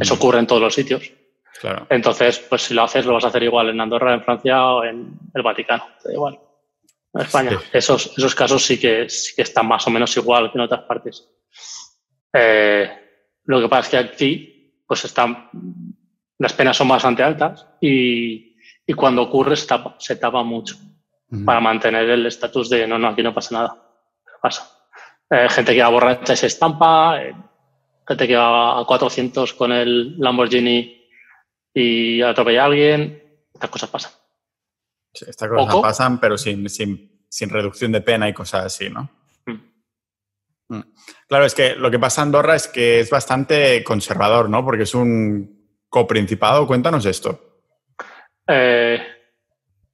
Eso 0.00 0.14
ocurre 0.14 0.38
en 0.38 0.46
todos 0.46 0.60
los 0.60 0.74
sitios. 0.74 1.10
Claro. 1.60 1.86
Entonces, 1.90 2.38
pues 2.40 2.62
si 2.62 2.74
lo 2.74 2.82
haces, 2.82 3.04
lo 3.06 3.14
vas 3.14 3.24
a 3.24 3.28
hacer 3.28 3.42
igual 3.42 3.70
en 3.70 3.80
Andorra, 3.80 4.14
en 4.14 4.22
Francia 4.22 4.64
o 4.66 4.84
en 4.84 5.18
el 5.34 5.42
Vaticano. 5.42 5.84
igual. 6.12 6.38
En 7.14 7.20
España. 7.20 7.58
Esos, 7.72 8.16
esos 8.16 8.34
casos 8.34 8.64
sí 8.64 8.78
que, 8.78 9.08
sí 9.08 9.34
que 9.34 9.42
están 9.42 9.66
más 9.66 9.86
o 9.86 9.90
menos 9.90 10.16
igual 10.16 10.50
que 10.50 10.58
en 10.58 10.64
otras 10.64 10.82
partes. 10.82 11.28
Eh, 12.32 12.90
lo 13.44 13.60
que 13.60 13.68
pasa 13.68 13.80
es 13.80 13.88
que 13.88 13.96
aquí, 13.96 14.82
pues 14.86 15.04
están, 15.04 15.50
las 16.38 16.52
penas 16.52 16.76
son 16.76 16.88
bastante 16.88 17.22
altas 17.22 17.66
y, 17.80 18.56
y 18.86 18.92
cuando 18.94 19.22
ocurre 19.22 19.56
se 19.56 19.66
tapa, 19.66 19.96
se 19.98 20.16
tapa 20.16 20.42
mucho 20.42 20.76
para 21.44 21.60
mantener 21.60 22.08
el 22.08 22.26
estatus 22.26 22.70
de 22.70 22.86
no, 22.86 22.98
no, 22.98 23.08
aquí 23.08 23.22
no 23.22 23.34
pasa 23.34 23.54
nada. 23.54 23.76
Pasa. 24.40 24.70
Eh, 25.30 25.48
gente 25.50 25.74
que 25.74 25.82
va 25.82 25.88
borracha 25.90 26.32
y 26.32 26.36
se 26.36 26.46
estampa, 26.46 27.22
eh, 27.22 27.34
gente 28.06 28.26
que 28.26 28.36
va 28.36 28.80
a 28.80 28.84
400 28.84 29.52
con 29.54 29.72
el 29.72 30.18
Lamborghini 30.18 31.06
y 31.74 32.22
atropella 32.22 32.62
a 32.62 32.66
alguien, 32.66 33.22
estas 33.52 33.70
cosas 33.70 33.90
pasan. 33.90 34.12
estas 35.12 35.48
cosas 35.48 35.76
pasan, 35.82 36.18
pero 36.18 36.38
sin, 36.38 36.68
sin, 36.70 37.24
sin 37.28 37.50
reducción 37.50 37.92
de 37.92 38.00
pena 38.00 38.28
y 38.28 38.32
cosas 38.32 38.64
así, 38.64 38.88
¿no? 38.88 39.10
Mm. 40.68 40.80
Claro, 41.26 41.44
es 41.44 41.54
que 41.54 41.74
lo 41.74 41.90
que 41.90 41.98
pasa 41.98 42.22
en 42.22 42.28
Andorra 42.28 42.54
es 42.54 42.68
que 42.68 43.00
es 43.00 43.10
bastante 43.10 43.82
conservador, 43.84 44.48
¿no? 44.48 44.64
Porque 44.64 44.84
es 44.84 44.94
un 44.94 45.58
coprincipado. 45.88 46.66
Cuéntanos 46.66 47.04
esto. 47.06 47.62
Eh, 48.46 49.00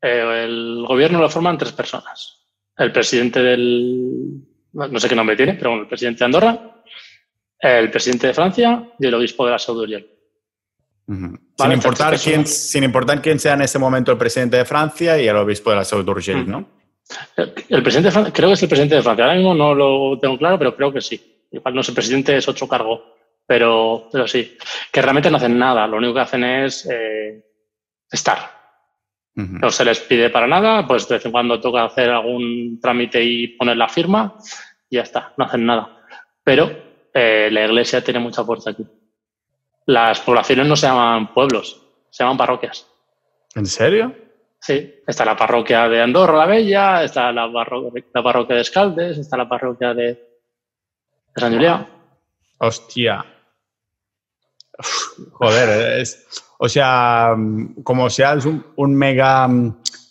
eh, 0.05 0.45
el 0.45 0.85
gobierno 0.87 1.19
lo 1.19 1.31
forman 1.31 1.57
tres 1.57 1.73
personas. 1.73 2.43
El 2.77 2.93
presidente 2.93 3.43
del... 3.43 4.43
No 4.73 5.01
sé 5.01 5.09
qué 5.09 5.15
nombre 5.15 5.37
tiene, 5.37 5.55
pero 5.55 5.71
bueno, 5.71 5.85
el 5.85 5.89
presidente 5.89 6.19
de 6.19 6.25
Andorra, 6.25 6.83
el 7.61 7.91
presidente 7.91 8.27
de 8.27 8.35
Francia 8.35 8.91
y 8.99 9.07
el 9.07 9.15
obispo 9.15 9.47
de 9.47 9.53
la 9.53 9.59
Sau 9.59 9.87
sin, 11.07 11.73
importar 11.73 12.19
quién, 12.19 12.47
sin 12.47 12.83
importar 12.83 13.23
quién 13.23 13.39
sea 13.39 13.55
en 13.55 13.63
ese 13.63 13.79
momento 13.79 14.11
el 14.11 14.19
presidente 14.19 14.57
de 14.57 14.65
Francia 14.65 15.21
y 15.21 15.29
el 15.29 15.37
obispo 15.37 15.71
de 15.71 15.77
la 15.77 15.85
Sau 15.85 16.03
¿no? 16.03 16.69
El 17.37 17.83
presidente 17.83 18.09
de 18.09 18.11
Francia, 18.11 18.33
creo 18.33 18.49
que 18.49 18.55
es 18.55 18.63
el 18.63 18.69
presidente 18.69 18.97
de 18.97 19.03
Francia. 19.03 19.25
Ahora 19.25 19.37
mismo 19.37 19.55
no 19.55 19.75
lo 19.75 20.19
tengo 20.19 20.37
claro, 20.37 20.59
pero 20.59 20.77
creo 20.77 20.93
que 20.93 21.01
sí. 21.01 21.47
Igual 21.53 21.75
no 21.75 21.83
sé, 21.83 21.93
el 21.93 21.95
presidente 21.95 22.37
es 22.37 22.49
otro 22.49 22.67
cargo, 22.67 23.15
pero, 23.47 24.09
pero 24.11 24.27
sí. 24.27 24.59
Que 24.91 25.01
realmente 25.01 25.31
no 25.31 25.37
hacen 25.37 25.57
nada. 25.57 25.87
Lo 25.87 25.99
único 25.99 26.15
que 26.15 26.21
hacen 26.21 26.45
es 26.45 26.89
eh, 26.91 27.45
estar. 28.11 28.64
No 29.37 29.71
se 29.71 29.85
les 29.85 29.99
pide 30.01 30.31
para 30.31 30.47
nada, 30.47 30.87
pues 30.87 31.09
de 31.09 31.17
vez 31.17 31.27
en 31.27 31.33
cuando 31.33 31.61
toca 31.61 31.85
hacer 31.85 32.09
algún 32.11 32.79
trámite 32.81 33.23
y 33.23 33.49
poner 33.49 33.77
la 33.77 33.89
firma 33.89 34.37
y 34.89 34.97
ya 34.97 35.03
está, 35.03 35.33
no 35.37 35.45
hacen 35.45 35.67
nada. 35.67 36.05
Pero 36.45 36.71
eh, 37.13 37.49
la 37.51 37.65
iglesia 37.65 38.05
tiene 38.05 38.21
mucha 38.21 38.45
fuerza 38.45 38.71
aquí. 38.71 38.87
Las 39.87 40.21
poblaciones 40.21 40.67
no 40.67 40.77
se 40.77 40.87
llaman 40.87 41.35
pueblos, 41.35 41.83
se 42.11 42.23
llaman 42.23 42.37
parroquias. 42.37 42.87
¿En 43.57 43.67
serio? 43.67 44.15
Sí, 44.61 45.03
está 45.07 45.25
la 45.25 45.37
parroquia 45.37 45.89
de 45.89 46.01
Andorra 46.01 46.39
la 46.39 46.47
Bella, 46.47 47.03
está 47.03 47.33
la, 47.33 47.53
parroquia 47.53 48.57
de 48.57 48.63
Escaldes, 48.63 49.19
está 49.19 49.37
la 49.37 49.49
parroquia 49.49 49.93
de, 49.93 50.35
San 51.37 51.53
Julián. 51.53 51.87
Hostia. 52.59 53.34
Joder, 55.33 56.01
es, 56.01 56.27
o 56.59 56.69
sea, 56.69 57.35
como 57.83 58.11
seas 58.11 58.45
un, 58.45 58.65
un, 58.77 58.95
mega, 58.95 59.49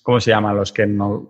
¿cómo 0.02 0.20
se 0.20 0.32
llaman 0.32 0.56
los 0.56 0.72
que 0.72 0.86
no 0.86 1.30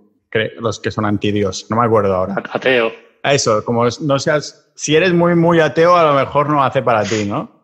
los 0.57 0.79
que 0.79 0.91
son 0.91 1.05
antidios? 1.05 1.67
No 1.69 1.77
me 1.77 1.85
acuerdo 1.85 2.15
ahora. 2.15 2.35
Ateo. 2.51 2.91
Eso, 3.23 3.63
como 3.63 3.87
no 4.01 4.19
seas, 4.19 4.71
si 4.75 4.95
eres 4.95 5.13
muy 5.13 5.35
muy 5.35 5.59
ateo, 5.59 5.95
a 5.95 6.03
lo 6.03 6.13
mejor 6.13 6.49
no 6.49 6.63
hace 6.63 6.81
para 6.81 7.03
ti, 7.03 7.25
¿no? 7.25 7.63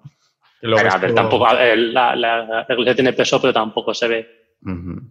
tampoco, 1.15 1.47
la, 1.53 2.15
la, 2.15 2.65
iglesia 2.69 2.95
tiene 2.95 3.13
peso, 3.13 3.39
pero 3.39 3.53
tampoco 3.53 3.93
se 3.93 4.07
ve. 4.07 4.27
lo 4.61 5.03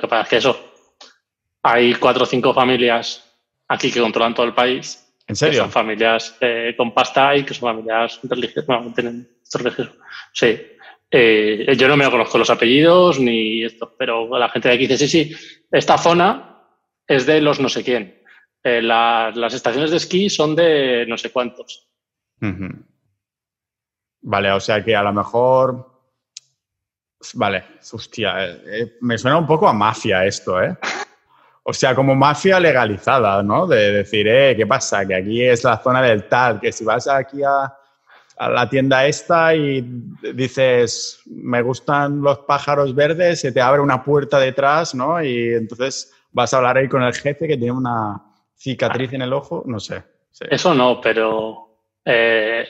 que 0.00 0.08
pasa 0.08 0.22
es 0.22 0.28
que 0.28 0.36
eso, 0.36 0.56
hay 1.62 1.94
cuatro 1.94 2.24
o 2.24 2.26
cinco 2.26 2.52
familias 2.52 3.24
aquí 3.68 3.90
que 3.90 4.00
controlan 4.00 4.34
todo 4.34 4.46
el 4.46 4.54
país. 4.54 5.03
¿En 5.26 5.36
serio? 5.36 5.62
son 5.62 5.70
familias 5.70 6.36
eh, 6.40 6.74
con 6.76 6.92
pasta 6.92 7.34
y 7.36 7.44
que 7.44 7.54
son 7.54 7.70
familias 7.70 8.20
religiosas. 8.24 8.68
No, 8.68 8.92
tienen 8.92 9.28
religioso. 9.52 9.92
Sí. 10.32 10.60
Eh, 11.10 11.74
yo 11.76 11.88
no 11.88 11.96
me 11.96 12.10
conozco 12.10 12.38
los 12.38 12.50
apellidos 12.50 13.20
ni 13.20 13.64
esto, 13.64 13.94
pero 13.96 14.36
la 14.38 14.48
gente 14.48 14.68
de 14.68 14.74
aquí 14.74 14.86
dice, 14.86 15.06
sí, 15.08 15.24
sí, 15.24 15.36
esta 15.70 15.96
zona 15.96 16.62
es 17.06 17.24
de 17.24 17.40
los 17.40 17.60
no 17.60 17.68
sé 17.68 17.84
quién. 17.84 18.22
Eh, 18.62 18.82
las 18.82 19.54
estaciones 19.54 19.90
de 19.90 19.98
esquí 19.98 20.28
son 20.28 20.56
de 20.56 21.06
no 21.06 21.16
sé 21.16 21.30
cuántos. 21.30 21.88
Vale, 24.22 24.52
o 24.52 24.60
sea 24.60 24.84
que 24.84 24.96
a 24.96 25.02
lo 25.02 25.12
mejor 25.12 25.94
Vale, 27.32 27.64
hostia, 27.92 28.60
me 29.00 29.16
suena 29.16 29.38
un 29.38 29.46
poco 29.46 29.66
a 29.66 29.72
mafia 29.72 30.26
esto, 30.26 30.62
¿eh? 30.62 30.76
O 31.66 31.72
sea, 31.72 31.94
como 31.94 32.14
mafia 32.14 32.60
legalizada, 32.60 33.42
¿no? 33.42 33.66
De 33.66 33.90
decir, 33.90 34.28
eh, 34.28 34.54
¿qué 34.54 34.66
pasa? 34.66 35.06
Que 35.06 35.14
aquí 35.14 35.42
es 35.42 35.64
la 35.64 35.78
zona 35.78 36.02
del 36.02 36.28
tal, 36.28 36.60
que 36.60 36.70
si 36.70 36.84
vas 36.84 37.08
aquí 37.08 37.42
a, 37.42 37.72
la 38.38 38.68
tienda 38.68 39.06
esta 39.06 39.54
y 39.54 39.80
dices, 40.34 41.22
me 41.26 41.62
gustan 41.62 42.20
los 42.20 42.40
pájaros 42.40 42.94
verdes, 42.94 43.40
se 43.40 43.52
te 43.52 43.60
abre 43.60 43.80
una 43.80 44.02
puerta 44.04 44.38
detrás, 44.38 44.94
¿no? 44.94 45.22
Y 45.22 45.54
entonces 45.54 46.12
vas 46.32 46.52
a 46.52 46.58
hablar 46.58 46.76
ahí 46.76 46.88
con 46.88 47.02
el 47.02 47.14
jefe 47.14 47.46
que 47.46 47.56
tiene 47.56 47.72
una 47.72 48.20
cicatriz 48.56 49.12
en 49.14 49.22
el 49.22 49.32
ojo, 49.32 49.62
no 49.66 49.80
sé. 49.80 50.02
Eso 50.50 50.74
no, 50.74 51.00
pero 51.00 51.78
eh, 52.04 52.66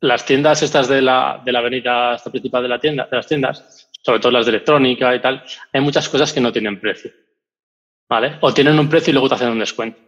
las 0.00 0.26
tiendas 0.26 0.62
estas 0.62 0.88
de 0.88 1.00
la, 1.00 1.40
de 1.42 1.52
la 1.52 1.60
avenida 1.60 2.18
principal 2.30 2.62
de, 2.64 2.68
la 2.68 2.80
tienda, 2.80 3.08
de 3.10 3.16
las 3.16 3.26
tiendas, 3.26 3.88
sobre 4.02 4.18
todo 4.18 4.32
las 4.32 4.44
de 4.44 4.50
electrónica 4.50 5.14
y 5.14 5.20
tal, 5.20 5.42
hay 5.72 5.80
muchas 5.80 6.08
cosas 6.08 6.32
que 6.32 6.40
no 6.40 6.52
tienen 6.52 6.80
precio. 6.80 7.12
¿Vale? 8.10 8.38
O 8.40 8.52
tienen 8.52 8.76
un 8.76 8.88
precio 8.88 9.12
y 9.12 9.14
luego 9.14 9.28
te 9.28 9.36
hacen 9.36 9.50
un 9.50 9.60
descuento. 9.60 10.00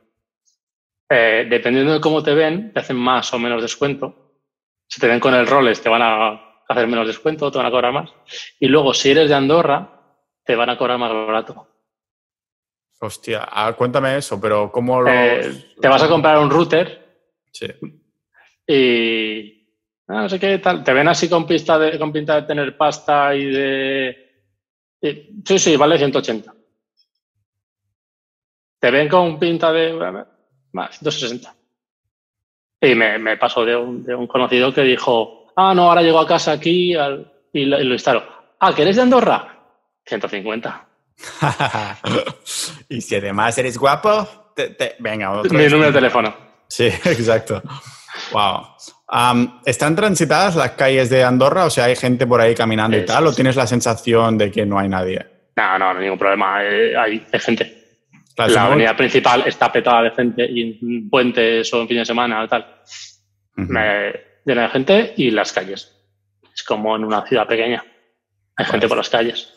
Eh, 1.08 1.46
dependiendo 1.48 1.92
de 1.92 2.00
cómo 2.00 2.20
te 2.20 2.34
ven, 2.34 2.72
te 2.72 2.80
hacen 2.80 2.96
más 2.96 3.32
o 3.32 3.38
menos 3.38 3.62
descuento. 3.62 4.40
Si 4.88 5.00
te 5.00 5.06
ven 5.06 5.20
con 5.20 5.34
el 5.34 5.46
Rolex, 5.46 5.80
te 5.80 5.88
van 5.88 6.02
a 6.02 6.62
hacer 6.68 6.88
menos 6.88 7.06
descuento, 7.06 7.48
te 7.52 7.58
van 7.58 7.68
a 7.68 7.70
cobrar 7.70 7.92
más. 7.92 8.10
Y 8.58 8.66
luego, 8.66 8.92
si 8.92 9.12
eres 9.12 9.28
de 9.28 9.36
Andorra, 9.36 10.18
te 10.44 10.56
van 10.56 10.70
a 10.70 10.76
cobrar 10.76 10.98
más 10.98 11.12
barato. 11.12 11.68
Hostia, 12.98 13.46
ah, 13.48 13.72
cuéntame 13.74 14.16
eso, 14.16 14.40
pero 14.40 14.72
¿cómo 14.72 15.00
lo...? 15.00 15.08
Eh, 15.08 15.74
te 15.80 15.88
vas 15.88 16.02
a 16.02 16.08
comprar 16.08 16.38
un 16.38 16.50
router. 16.50 17.28
Sí 17.52 17.68
Y 18.66 19.68
ah, 20.08 20.22
no 20.22 20.28
sé 20.28 20.40
qué 20.40 20.58
tal. 20.58 20.82
Te 20.82 20.92
ven 20.92 21.06
así 21.06 21.28
con, 21.28 21.46
pista 21.46 21.78
de, 21.78 22.00
con 22.00 22.12
pinta 22.12 22.40
de 22.40 22.46
tener 22.48 22.76
pasta 22.76 23.32
y 23.32 23.44
de. 23.44 24.16
sí, 25.44 25.58
sí, 25.58 25.76
vale 25.76 25.98
180. 25.98 26.52
Te 28.82 28.90
ven 28.90 29.08
con 29.08 29.38
pinta 29.38 29.70
de. 29.70 29.92
Vale, 30.72 30.92
160. 30.92 31.54
Y 32.80 32.96
me, 32.96 33.16
me 33.16 33.36
pasó 33.36 33.64
de 33.64 33.76
un, 33.76 34.02
de 34.02 34.12
un, 34.12 34.26
conocido 34.26 34.74
que 34.74 34.80
dijo, 34.80 35.52
ah, 35.54 35.72
no, 35.72 35.88
ahora 35.88 36.02
llego 36.02 36.18
a 36.18 36.26
casa 36.26 36.50
aquí 36.50 36.92
y, 37.52 37.64
lo, 37.64 37.80
instalo. 37.80 38.24
Ah, 38.58 38.74
¿que 38.74 38.82
eres 38.82 38.96
de 38.96 39.02
Andorra? 39.02 39.56
150. 40.04 40.86
y 42.88 43.00
si 43.00 43.14
además 43.14 43.56
eres 43.58 43.78
guapo, 43.78 44.52
venga, 44.98 45.30
otro. 45.30 45.56
Mi 45.56 45.66
número 45.66 45.86
de 45.86 45.92
teléfono. 45.92 46.34
Sí, 46.66 46.86
exacto. 47.04 47.62
Wow. 48.32 48.66
¿Están 49.64 49.94
transitadas 49.94 50.56
las 50.56 50.72
calles 50.72 51.08
de 51.08 51.22
Andorra? 51.22 51.66
O 51.66 51.70
sea, 51.70 51.84
¿hay 51.84 51.94
gente 51.94 52.26
por 52.26 52.40
ahí 52.40 52.56
caminando 52.56 52.96
y 52.96 53.06
tal? 53.06 53.28
¿O 53.28 53.32
tienes 53.32 53.54
la 53.54 53.68
sensación 53.68 54.36
de 54.36 54.50
que 54.50 54.66
no 54.66 54.80
hay 54.80 54.88
nadie? 54.88 55.24
No, 55.54 55.78
no, 55.78 55.92
no 55.92 56.00
hay 56.00 56.04
ningún 56.06 56.18
problema. 56.18 56.64
Eh, 56.64 56.96
hay, 56.96 57.24
gente. 57.34 57.81
La 58.36 58.66
avenida 58.66 58.96
principal 58.96 59.44
está 59.46 59.70
petada 59.70 60.02
de 60.02 60.10
gente 60.10 60.46
y 60.50 60.78
en 60.80 61.10
puentes 61.10 61.72
o 61.74 61.82
en 61.82 61.88
fin 61.88 61.98
de 61.98 62.04
semana 62.04 62.42
o 62.42 62.48
tal. 62.48 62.66
llena 63.56 64.62
de 64.62 64.68
gente 64.68 65.14
y 65.16 65.30
las 65.30 65.52
calles. 65.52 65.92
Es 66.54 66.62
como 66.62 66.96
en 66.96 67.04
una 67.04 67.26
ciudad 67.26 67.46
pequeña. 67.46 67.84
Hay 68.56 68.66
gente 68.66 68.88
por 68.88 68.96
las 68.96 69.08
calles. 69.08 69.48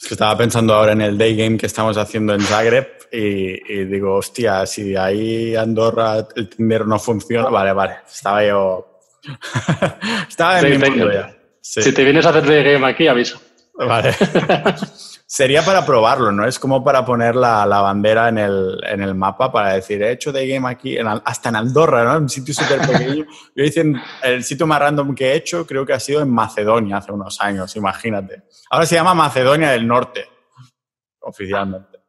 Es 0.00 0.08
que 0.08 0.14
estaba 0.14 0.36
pensando 0.36 0.74
ahora 0.74 0.92
en 0.92 1.02
el 1.02 1.18
day 1.18 1.36
game 1.36 1.58
que 1.58 1.66
estamos 1.66 1.96
haciendo 1.96 2.34
en 2.34 2.40
Zagreb 2.40 3.00
y, 3.12 3.84
digo, 3.84 4.16
hostia, 4.16 4.64
si 4.66 4.96
ahí 4.96 5.54
Andorra 5.56 6.26
el 6.36 6.48
Tinder 6.48 6.86
no 6.86 6.98
funciona, 6.98 7.48
vale, 7.48 7.72
vale, 7.72 7.96
estaba 8.10 8.44
yo... 8.44 9.00
estaba 10.28 10.60
en 10.60 10.70
mi 10.70 10.78
mundo 10.78 11.12
ya. 11.12 11.36
Si 11.60 11.92
te 11.92 12.04
vienes 12.04 12.24
a 12.24 12.30
hacer 12.30 12.46
day 12.46 12.72
game 12.72 12.86
aquí, 12.86 13.06
aviso. 13.06 13.40
Vale. 13.74 14.14
Sería 15.32 15.64
para 15.64 15.86
probarlo, 15.86 16.32
¿no? 16.32 16.44
Es 16.44 16.58
como 16.58 16.82
para 16.82 17.04
poner 17.04 17.36
la, 17.36 17.64
la 17.64 17.80
bandera 17.82 18.30
en 18.30 18.38
el, 18.38 18.80
en 18.84 19.00
el, 19.00 19.14
mapa 19.14 19.52
para 19.52 19.74
decir, 19.74 20.02
he 20.02 20.10
hecho 20.10 20.32
de 20.32 20.44
game 20.48 20.68
aquí, 20.68 20.98
en, 20.98 21.06
hasta 21.06 21.50
en 21.50 21.54
Andorra, 21.54 22.02
¿no? 22.02 22.18
Un 22.18 22.28
sitio 22.28 22.52
súper 22.52 22.80
pequeño. 22.80 23.26
Yo 23.54 23.62
hice 23.62 23.92
el 24.24 24.42
sitio 24.42 24.66
más 24.66 24.80
random 24.80 25.14
que 25.14 25.30
he 25.30 25.36
hecho, 25.36 25.64
creo 25.64 25.86
que 25.86 25.92
ha 25.92 26.00
sido 26.00 26.20
en 26.20 26.30
Macedonia 26.30 26.96
hace 26.96 27.12
unos 27.12 27.40
años, 27.40 27.76
imagínate. 27.76 28.42
Ahora 28.70 28.86
se 28.86 28.96
llama 28.96 29.14
Macedonia 29.14 29.70
del 29.70 29.86
Norte, 29.86 30.26
oficialmente. 31.20 32.00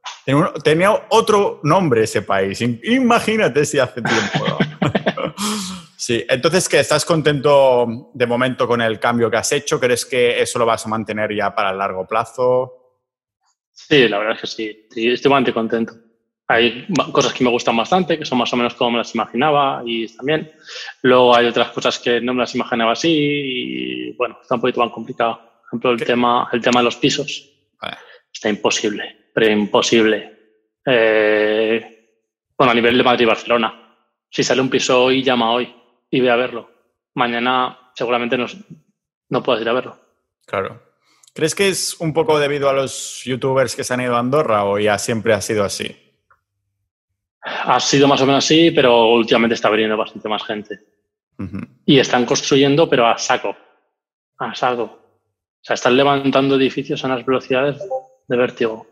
Tenía 0.64 1.06
otro 1.10 1.60
nombre 1.62 2.06
ese 2.06 2.24
país. 2.24 2.60
Imagínate 2.60 3.66
si 3.66 3.78
hace 3.78 4.02
tiempo. 4.02 4.48
¿no? 4.48 5.36
sí, 5.96 6.26
entonces, 6.28 6.68
¿qué? 6.68 6.80
¿Estás 6.80 7.06
contento 7.06 8.10
de 8.16 8.26
momento 8.26 8.68
con 8.68 8.82
el 8.82 9.00
cambio 9.00 9.30
que 9.30 9.38
has 9.38 9.52
hecho? 9.52 9.80
¿Crees 9.80 10.08
que 10.08 10.42
eso 10.42 10.58
lo 10.58 10.66
vas 10.66 10.88
a 10.88 10.90
mantener 10.90 11.36
ya 11.36 11.54
para 11.54 11.70
el 11.70 11.78
largo 11.78 12.08
plazo? 12.08 12.81
Sí, 13.88 14.08
la 14.08 14.20
verdad 14.20 14.36
es 14.36 14.42
que 14.42 14.48
sí. 14.48 14.88
estoy 15.12 15.30
bastante 15.30 15.54
contento. 15.54 15.94
Hay 16.48 16.86
cosas 17.14 17.34
que 17.34 17.44
me 17.46 17.50
gustan 17.50 17.78
bastante, 17.78 18.18
que 18.18 18.26
son 18.26 18.38
más 18.38 18.52
o 18.52 18.58
menos 18.58 18.74
como 18.74 18.92
me 18.92 18.98
las 18.98 19.16
imaginaba 19.16 19.84
y 19.86 20.08
también. 20.16 20.52
Luego 21.02 21.36
hay 21.36 21.48
otras 21.48 21.70
cosas 21.70 21.98
que 22.00 22.20
no 22.20 22.34
me 22.34 22.42
las 22.42 22.54
imaginaba 22.56 22.92
así 22.92 23.10
y 23.10 24.12
bueno, 24.14 24.38
está 24.42 24.56
un 24.56 24.62
poquito 24.62 24.82
más 24.82 24.92
complicado. 24.92 25.36
Por 25.36 25.68
ejemplo, 25.68 25.92
el, 25.92 26.04
tema, 26.04 26.50
el 26.52 26.62
tema 26.62 26.82
de 26.82 26.86
los 26.86 26.98
pisos. 26.98 27.48
Está 28.34 28.50
imposible, 28.50 29.30
pero 29.34 29.52
imposible. 29.52 30.40
Eh, 30.86 32.16
bueno, 32.58 32.72
a 32.72 32.76
nivel 32.76 32.98
de 32.98 33.04
Madrid-Barcelona. 33.04 33.98
Si 34.30 34.44
sale 34.44 34.62
un 34.62 34.70
piso 34.70 35.04
hoy, 35.04 35.24
llama 35.24 35.52
hoy 35.52 35.74
y 36.10 36.20
ve 36.20 36.30
a 36.30 36.36
verlo. 36.36 36.70
Mañana 37.14 37.92
seguramente 37.94 38.38
no, 38.38 38.46
no 39.30 39.44
puedes 39.44 39.62
ir 39.62 39.70
a 39.70 39.74
verlo. 39.74 39.98
Claro. 40.46 40.91
¿Crees 41.34 41.56
que 41.56 41.70
es 41.70 41.96
un 42.00 42.14
poco 42.14 42.40
debido 42.40 42.70
a 42.70 42.74
los 42.74 43.24
youtubers 43.24 43.76
que 43.76 43.84
se 43.84 43.94
han 43.94 44.02
ido 44.02 44.16
a 44.16 44.20
Andorra 44.20 44.66
o 44.66 44.78
ya 44.80 44.98
siempre 44.98 45.34
ha 45.34 45.42
sido 45.42 45.64
así? 45.64 45.96
Ha 47.42 47.80
sido 47.80 48.08
más 48.08 48.22
o 48.22 48.26
menos 48.26 48.44
así, 48.44 48.72
pero 48.72 49.14
últimamente 49.14 49.56
está 49.56 49.70
viniendo 49.70 49.98
bastante 49.98 50.28
más 50.28 50.44
gente. 50.44 50.80
Y 51.86 51.98
están 51.98 52.26
construyendo, 52.26 52.88
pero 52.88 53.08
a 53.08 53.18
saco. 53.18 53.56
A 54.38 54.54
saco. 54.54 54.84
O 54.84 55.64
sea, 55.64 55.74
están 55.74 55.98
levantando 55.98 56.56
edificios 56.56 57.04
a 57.04 57.08
unas 57.08 57.26
velocidades 57.26 57.82
de 58.28 58.38
vértigo. 58.38 58.86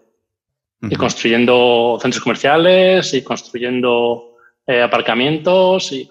Y 0.82 0.96
construyendo 0.96 2.00
centros 2.02 2.24
comerciales 2.24 3.14
y 3.14 3.22
construyendo 3.22 4.38
eh, 4.66 4.82
aparcamientos. 4.82 5.92
Y 5.92 6.08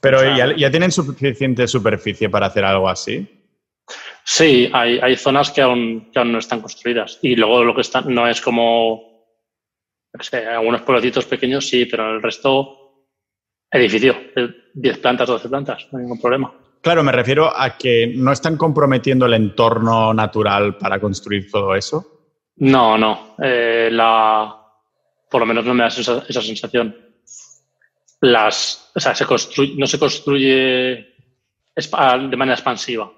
pero 0.00 0.22
¿ya, 0.36 0.54
¿ya 0.54 0.70
tienen 0.70 0.92
suficiente 0.92 1.66
superficie 1.66 2.28
para 2.28 2.46
hacer 2.46 2.64
algo 2.64 2.88
así? 2.88 3.37
Sí, 4.24 4.68
hay, 4.72 4.98
hay 4.98 5.16
zonas 5.16 5.50
que 5.50 5.62
aún, 5.62 6.10
que 6.12 6.18
aún, 6.18 6.32
no 6.32 6.38
están 6.38 6.60
construidas. 6.60 7.18
Y 7.22 7.34
luego 7.36 7.64
lo 7.64 7.74
que 7.74 7.80
está 7.80 8.02
no 8.02 8.28
es 8.28 8.40
como, 8.40 9.26
no 10.12 10.22
sé, 10.22 10.46
algunos 10.46 10.82
pueblecitos 10.82 11.24
pequeños 11.24 11.66
sí, 11.66 11.86
pero 11.86 12.14
el 12.14 12.22
resto, 12.22 13.06
edificio, 13.70 14.16
10 14.74 14.98
plantas, 14.98 15.28
12 15.28 15.48
plantas, 15.48 15.88
no 15.90 15.98
hay 15.98 16.04
ningún 16.04 16.20
problema. 16.20 16.52
Claro, 16.80 17.02
me 17.02 17.12
refiero 17.12 17.50
a 17.54 17.76
que 17.76 18.12
no 18.14 18.32
están 18.32 18.56
comprometiendo 18.56 19.26
el 19.26 19.34
entorno 19.34 20.14
natural 20.14 20.76
para 20.76 21.00
construir 21.00 21.50
todo 21.50 21.74
eso. 21.74 22.18
No, 22.56 22.96
no. 22.96 23.34
Eh, 23.42 23.88
la, 23.90 24.54
por 25.30 25.40
lo 25.40 25.46
menos 25.46 25.64
no 25.64 25.74
me 25.74 25.82
da 25.82 25.88
esa, 25.88 26.24
esa 26.28 26.42
sensación. 26.42 26.94
Las, 28.20 28.90
o 28.94 29.00
sea, 29.00 29.14
se 29.14 29.26
construye, 29.26 29.74
no 29.76 29.86
se 29.86 29.98
construye 29.98 31.14
de 31.74 32.36
manera 32.36 32.54
expansiva. 32.54 33.10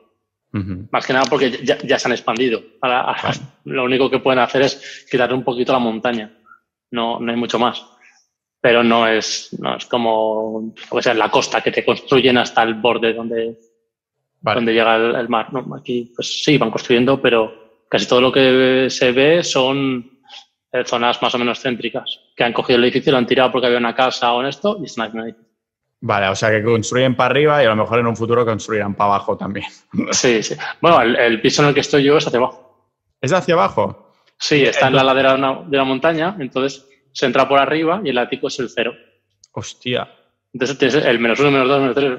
Más 0.52 1.06
que 1.06 1.12
nada 1.12 1.26
porque 1.30 1.64
ya, 1.64 1.98
se 1.98 2.08
han 2.08 2.12
expandido. 2.12 2.62
Lo 3.64 3.84
único 3.84 4.10
que 4.10 4.18
pueden 4.18 4.40
hacer 4.40 4.62
es 4.62 5.06
quitar 5.10 5.32
un 5.32 5.44
poquito 5.44 5.72
la 5.72 5.78
montaña. 5.78 6.32
No, 6.90 7.20
no 7.20 7.30
hay 7.30 7.38
mucho 7.38 7.58
más. 7.58 7.84
Pero 8.60 8.82
no 8.82 9.06
es, 9.06 9.56
no 9.58 9.76
es 9.76 9.86
como 9.86 10.74
o 10.90 11.02
sea, 11.02 11.14
la 11.14 11.30
costa 11.30 11.62
que 11.62 11.70
te 11.70 11.84
construyen 11.84 12.36
hasta 12.36 12.62
el 12.62 12.74
borde 12.74 13.14
donde, 13.14 13.58
donde 14.40 14.74
llega 14.74 14.96
el, 14.96 15.28
mar. 15.28 15.48
aquí, 15.78 16.12
pues 16.14 16.42
sí, 16.42 16.58
van 16.58 16.70
construyendo, 16.70 17.22
pero 17.22 17.84
casi 17.88 18.06
todo 18.06 18.20
lo 18.20 18.32
que 18.32 18.88
se 18.90 19.12
ve 19.12 19.42
son 19.42 20.20
eh, 20.72 20.84
zonas 20.84 21.22
más 21.22 21.34
o 21.34 21.38
menos 21.38 21.60
céntricas, 21.60 22.20
que 22.36 22.44
han 22.44 22.52
cogido 22.52 22.78
el 22.78 22.84
edificio, 22.84 23.12
lo 23.12 23.18
han 23.18 23.26
tirado 23.26 23.52
porque 23.52 23.66
había 23.66 23.78
una 23.78 23.94
casa 23.94 24.32
o 24.32 24.40
en 24.40 24.48
esto 24.48 24.78
y 24.80 24.84
están 24.84 25.06
haciendo 25.06 25.26
edificio. 25.26 25.49
Vale, 26.02 26.28
o 26.28 26.34
sea 26.34 26.50
que 26.50 26.62
construyen 26.62 27.14
para 27.14 27.30
arriba 27.30 27.62
y 27.62 27.66
a 27.66 27.70
lo 27.70 27.76
mejor 27.76 27.98
en 27.98 28.06
un 28.06 28.16
futuro 28.16 28.44
construirán 28.46 28.94
para 28.94 29.14
abajo 29.14 29.36
también. 29.36 29.66
Sí, 30.12 30.42
sí. 30.42 30.56
Bueno, 30.80 31.02
el, 31.02 31.40
piso 31.40 31.62
en 31.62 31.68
el 31.68 31.74
que 31.74 31.80
estoy 31.80 32.04
yo 32.04 32.16
es 32.16 32.26
hacia 32.26 32.38
abajo. 32.38 32.88
¿Es 33.20 33.32
hacia 33.32 33.54
abajo? 33.54 34.14
Sí, 34.38 34.62
está 34.62 34.88
en 34.88 34.94
la 34.94 35.04
ladera 35.04 35.36
de 35.66 35.76
la 35.76 35.84
montaña, 35.84 36.36
entonces 36.38 36.86
se 37.12 37.26
entra 37.26 37.46
por 37.46 37.58
arriba 37.58 38.00
y 38.02 38.08
el 38.08 38.18
ático 38.18 38.48
es 38.48 38.58
el 38.60 38.70
cero. 38.70 38.94
Hostia. 39.52 40.08
Entonces 40.54 40.78
tienes 40.78 40.94
el 41.04 41.18
menos 41.18 41.38
uno, 41.40 41.50
menos 41.50 41.68
dos, 41.68 41.80
menos 41.80 41.94
tres. 41.94 42.18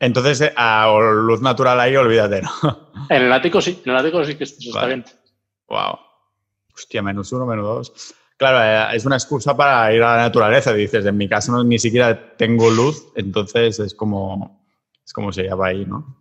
Entonces, 0.00 0.40
eh, 0.40 0.52
a 0.56 0.92
luz 1.12 1.40
natural 1.40 1.78
ahí, 1.80 1.96
olvídate, 1.96 2.42
¿no? 2.42 2.50
En 3.08 3.22
el 3.22 3.32
ático 3.32 3.60
sí, 3.60 3.80
en 3.84 3.92
el 3.92 3.96
ático 3.96 4.24
sí 4.24 4.34
que 4.34 4.44
está 4.44 4.86
bien. 4.86 5.04
Wow. 5.68 5.98
Hostia, 6.74 7.02
menos 7.02 7.32
uno, 7.32 7.46
menos 7.46 7.64
dos. 7.64 8.14
Claro, 8.38 8.62
eh, 8.62 8.96
es 8.96 9.04
una 9.04 9.16
excusa 9.16 9.56
para 9.56 9.92
ir 9.92 10.00
a 10.00 10.16
la 10.16 10.22
naturaleza. 10.22 10.72
Dices, 10.72 11.04
en 11.04 11.16
mi 11.16 11.28
casa 11.28 11.50
no, 11.50 11.64
ni 11.64 11.78
siquiera 11.78 12.36
tengo 12.36 12.70
luz, 12.70 13.12
entonces 13.16 13.80
es 13.80 13.94
como, 13.94 14.64
es 15.04 15.12
como 15.12 15.32
se 15.32 15.42
llama 15.42 15.66
ahí, 15.66 15.84
¿no? 15.84 16.20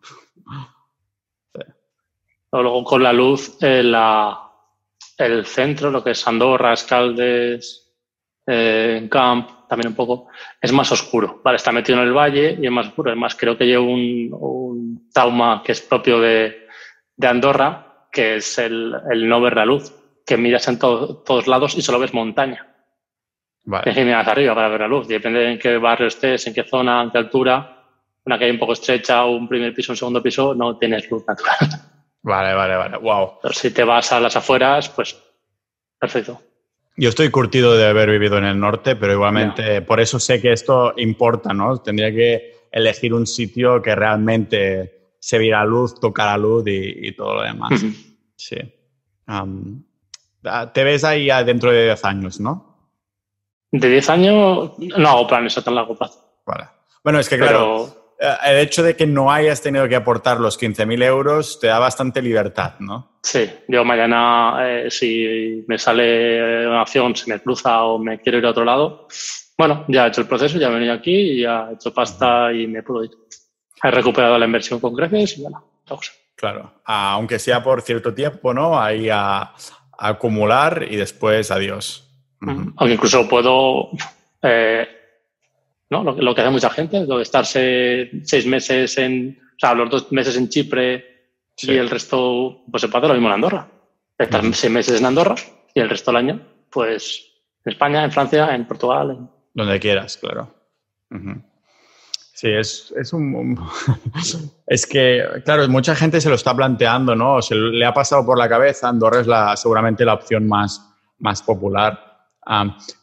Luego 2.51 2.83
con 2.83 3.03
la 3.03 3.13
luz, 3.13 3.57
eh, 3.61 3.83
el 5.19 5.45
centro, 5.45 5.91
lo 5.91 6.03
que 6.03 6.11
es 6.11 6.27
Andorra, 6.27 6.73
Escaldes, 6.73 7.93
eh, 8.47 9.07
Camp, 9.11 9.67
también 9.69 9.89
un 9.89 9.95
poco, 9.95 10.27
es 10.59 10.71
más 10.71 10.91
oscuro. 10.91 11.39
Vale, 11.43 11.57
está 11.57 11.71
metido 11.71 11.99
en 11.99 12.07
el 12.07 12.13
valle 12.13 12.57
y 12.59 12.65
es 12.65 12.71
más 12.71 12.87
oscuro. 12.87 13.11
Además, 13.11 13.35
creo 13.35 13.55
que 13.55 13.67
lleva 13.67 13.83
un, 13.83 14.29
un 14.31 15.09
tauma 15.13 15.61
que 15.63 15.73
es 15.73 15.81
propio 15.81 16.19
de, 16.19 16.65
Andorra, 17.21 18.07
que 18.11 18.37
es 18.37 18.57
el, 18.57 18.95
el 19.11 19.29
no 19.29 19.39
ver 19.39 19.55
la 19.55 19.65
luz 19.65 19.93
que 20.27 20.35
miras 20.35 20.67
en 20.67 20.77
todos 20.77 21.47
lados 21.47 21.75
y 21.77 21.81
solo 21.81 21.99
ves 21.99 22.13
montaña. 22.13 22.67
Vale. 23.63 23.83
Tienes 23.83 23.97
que 23.97 24.05
mirar 24.05 24.29
arriba 24.29 24.53
para 24.53 24.67
ver 24.67 24.81
la 24.81 24.87
luz. 24.87 25.07
Depende 25.07 25.53
en 25.53 25.57
qué 25.57 25.77
barrio 25.77 26.07
estés, 26.07 26.45
en 26.47 26.53
qué 26.53 26.63
zona, 26.63 27.01
en 27.01 27.11
qué 27.11 27.17
altura. 27.17 27.85
Una 28.25 28.37
calle 28.37 28.51
un 28.51 28.59
poco 28.59 28.73
estrecha, 28.73 29.25
un 29.25 29.47
primer 29.47 29.73
piso, 29.73 29.93
un 29.93 29.97
segundo 29.97 30.21
piso, 30.21 30.53
no 30.53 30.77
tienes 30.77 31.09
luz 31.09 31.23
natural. 31.25 31.57
Vale, 32.23 32.53
vale, 32.53 32.75
vale. 32.75 32.97
Wow. 32.97 33.39
Pero 33.41 33.53
si 33.53 33.71
te 33.71 33.85
vas 33.85 34.11
a 34.11 34.19
las 34.19 34.35
afueras, 34.35 34.89
pues 34.89 35.17
perfecto. 35.97 36.41
Yo 36.97 37.07
estoy 37.07 37.29
curtido 37.29 37.77
de 37.77 37.87
haber 37.87 38.09
vivido 38.09 38.37
en 38.37 38.43
el 38.43 38.59
norte, 38.59 38.97
pero 38.97 39.13
igualmente 39.13 39.81
por 39.81 40.01
eso 40.01 40.19
sé 40.19 40.41
que 40.41 40.51
esto 40.51 40.93
importa, 40.97 41.53
¿no? 41.53 41.77
Tendría 41.77 42.11
que 42.11 42.67
elegir 42.69 43.13
un 43.13 43.25
sitio 43.25 43.81
que 43.81 43.95
realmente 43.95 45.13
se 45.19 45.37
viera 45.37 45.63
luz, 45.63 45.97
tocara 45.97 46.37
luz 46.37 46.65
y, 46.67 47.13
todo 47.13 47.35
lo 47.35 47.43
demás. 47.43 47.81
Sí. 48.35 48.57
Te 50.73 50.83
ves 50.83 51.03
ahí 51.03 51.29
dentro 51.45 51.71
de 51.71 51.85
10 51.85 52.05
años, 52.05 52.39
¿no? 52.39 52.77
De 53.71 53.89
10 53.89 54.09
años 54.09 54.71
no 54.77 55.09
hago 55.09 55.27
planes 55.27 55.57
a 55.57 55.63
tan 55.63 55.75
largo 55.75 55.95
plazo. 55.95 56.41
Vale. 56.45 56.65
Bueno, 57.03 57.19
es 57.19 57.29
que 57.29 57.37
claro, 57.37 58.13
eh, 58.19 58.33
el 58.45 58.57
hecho 58.57 58.83
de 58.83 58.95
que 58.95 59.05
no 59.05 59.31
hayas 59.31 59.61
tenido 59.61 59.87
que 59.87 59.95
aportar 59.95 60.39
los 60.39 60.59
15.000 60.59 61.03
euros 61.03 61.59
te 61.59 61.67
da 61.67 61.79
bastante 61.79 62.21
libertad, 62.21 62.73
¿no? 62.79 63.19
Sí, 63.21 63.49
yo 63.67 63.83
mañana, 63.83 64.57
eh, 64.61 64.89
si 64.89 65.63
me 65.67 65.77
sale 65.77 66.67
una 66.67 66.81
opción, 66.81 67.15
se 67.15 67.29
me 67.29 67.39
cruza 67.39 67.83
o 67.83 67.99
me 67.99 68.19
quiero 68.19 68.37
ir 68.37 68.45
a 68.45 68.51
otro 68.51 68.63
lado, 68.63 69.07
bueno, 69.57 69.85
ya 69.87 70.05
he 70.05 70.09
hecho 70.09 70.21
el 70.21 70.27
proceso, 70.27 70.57
ya 70.57 70.67
he 70.67 70.73
venido 70.73 70.93
aquí, 70.93 71.15
y 71.15 71.41
ya 71.41 71.69
he 71.69 71.73
hecho 71.73 71.93
pasta 71.93 72.53
y 72.53 72.67
me 72.67 72.83
puedo 72.83 73.03
ir. 73.03 73.11
He 73.81 73.91
recuperado 73.91 74.37
la 74.37 74.45
inversión 74.45 74.79
con 74.79 74.95
creces 74.95 75.37
y 75.37 75.43
ya 75.43 75.49
Claro, 76.35 76.81
aunque 76.85 77.39
sea 77.39 77.63
por 77.63 77.81
cierto 77.81 78.13
tiempo, 78.13 78.53
¿no? 78.53 78.79
Ahí 78.79 79.09
a, 79.09 79.51
acumular 79.97 80.87
y 80.89 80.95
después 80.95 81.51
adiós. 81.51 82.03
Aunque 82.41 82.93
incluso 82.93 83.27
puedo, 83.27 83.89
eh, 84.43 84.87
¿no? 85.89 86.03
Lo, 86.03 86.35
que 86.35 86.41
hace 86.41 86.49
mucha 86.51 86.69
gente, 86.69 87.05
lo 87.05 87.17
de 87.17 87.23
estarse 87.23 88.11
seis 88.23 88.45
meses 88.45 88.97
en, 88.97 89.39
o 89.41 89.59
sea, 89.59 89.73
los 89.73 89.89
dos 89.89 90.11
meses 90.11 90.37
en 90.37 90.49
Chipre 90.49 91.33
y 91.59 91.71
el 91.71 91.89
resto, 91.89 92.63
pues 92.69 92.81
se 92.81 92.87
puede 92.87 92.99
hacer 92.99 93.09
lo 93.09 93.15
mismo 93.15 93.29
en 93.29 93.33
Andorra. 93.33 93.67
Estar 94.17 94.43
seis 94.53 94.71
meses 94.71 94.99
en 94.99 95.05
Andorra 95.05 95.35
y 95.73 95.79
el 95.79 95.89
resto 95.89 96.11
del 96.11 96.17
año, 96.17 96.41
pues 96.69 97.25
en 97.65 97.71
España, 97.71 98.03
en 98.03 98.11
Francia, 98.11 98.53
en 98.53 98.65
Portugal. 98.65 99.29
Donde 99.53 99.79
quieras, 99.79 100.17
claro. 100.17 100.53
Sí, 102.37 102.49
es, 102.51 102.93
es 102.95 103.13
un... 103.13 103.59
es 104.67 104.85
que, 104.85 105.23
claro, 105.43 105.67
mucha 105.69 105.95
gente 105.95 106.21
se 106.21 106.29
lo 106.29 106.35
está 106.35 106.55
planteando, 106.55 107.15
¿no? 107.15 107.41
Se 107.41 107.55
le 107.55 107.83
ha 107.83 107.95
pasado 107.95 108.23
por 108.23 108.37
la 108.37 108.47
cabeza, 108.47 108.89
Andorra 108.89 109.21
es 109.21 109.25
la, 109.25 109.57
seguramente 109.57 110.05
la 110.05 110.13
opción 110.13 110.47
más, 110.47 110.87
más 111.17 111.41
popular. 111.41 111.99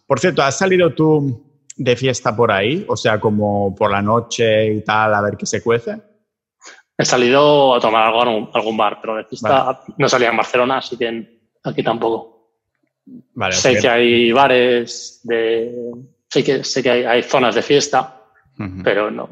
por 0.07 0.21
cierto, 0.21 0.41
¿has 0.41 0.57
salido 0.57 0.95
tú 0.95 1.65
de 1.75 1.97
fiesta 1.97 2.37
por 2.37 2.53
ahí? 2.53 2.87
O 2.89 2.97
sea, 2.97 3.19
como 3.19 3.75
por 3.75 3.91
la 3.91 4.01
noche 4.01 4.73
y 4.73 4.85
tal, 4.85 5.13
a 5.13 5.21
ver 5.21 5.37
qué 5.37 5.47
se 5.47 5.65
cuece. 5.65 6.01
He 6.97 7.05
salido 7.05 7.75
a 7.75 7.81
tomar 7.81 8.07
algo 8.07 8.23
en 8.23 8.49
algún 8.55 8.77
bar, 8.77 8.99
pero 9.01 9.17
de 9.17 9.25
fiesta 9.25 9.81
no 9.99 10.09
salía 10.09 10.31
en 10.31 10.37
Barcelona, 10.37 10.79
así 10.79 10.97
que 10.97 11.41
aquí 11.65 11.83
tampoco. 11.83 12.53
Vale, 13.35 13.53
sé 13.57 13.81
que 13.81 13.89
hay 13.89 14.31
bares 14.31 15.23
de... 15.25 15.75
Sé 16.29 16.45
que, 16.45 16.63
sé 16.63 16.85
que 16.85 16.91
hay 17.05 17.23
zonas 17.25 17.57
de 17.57 17.63
fiesta, 17.63 18.21
pero 18.83 19.11
no, 19.11 19.29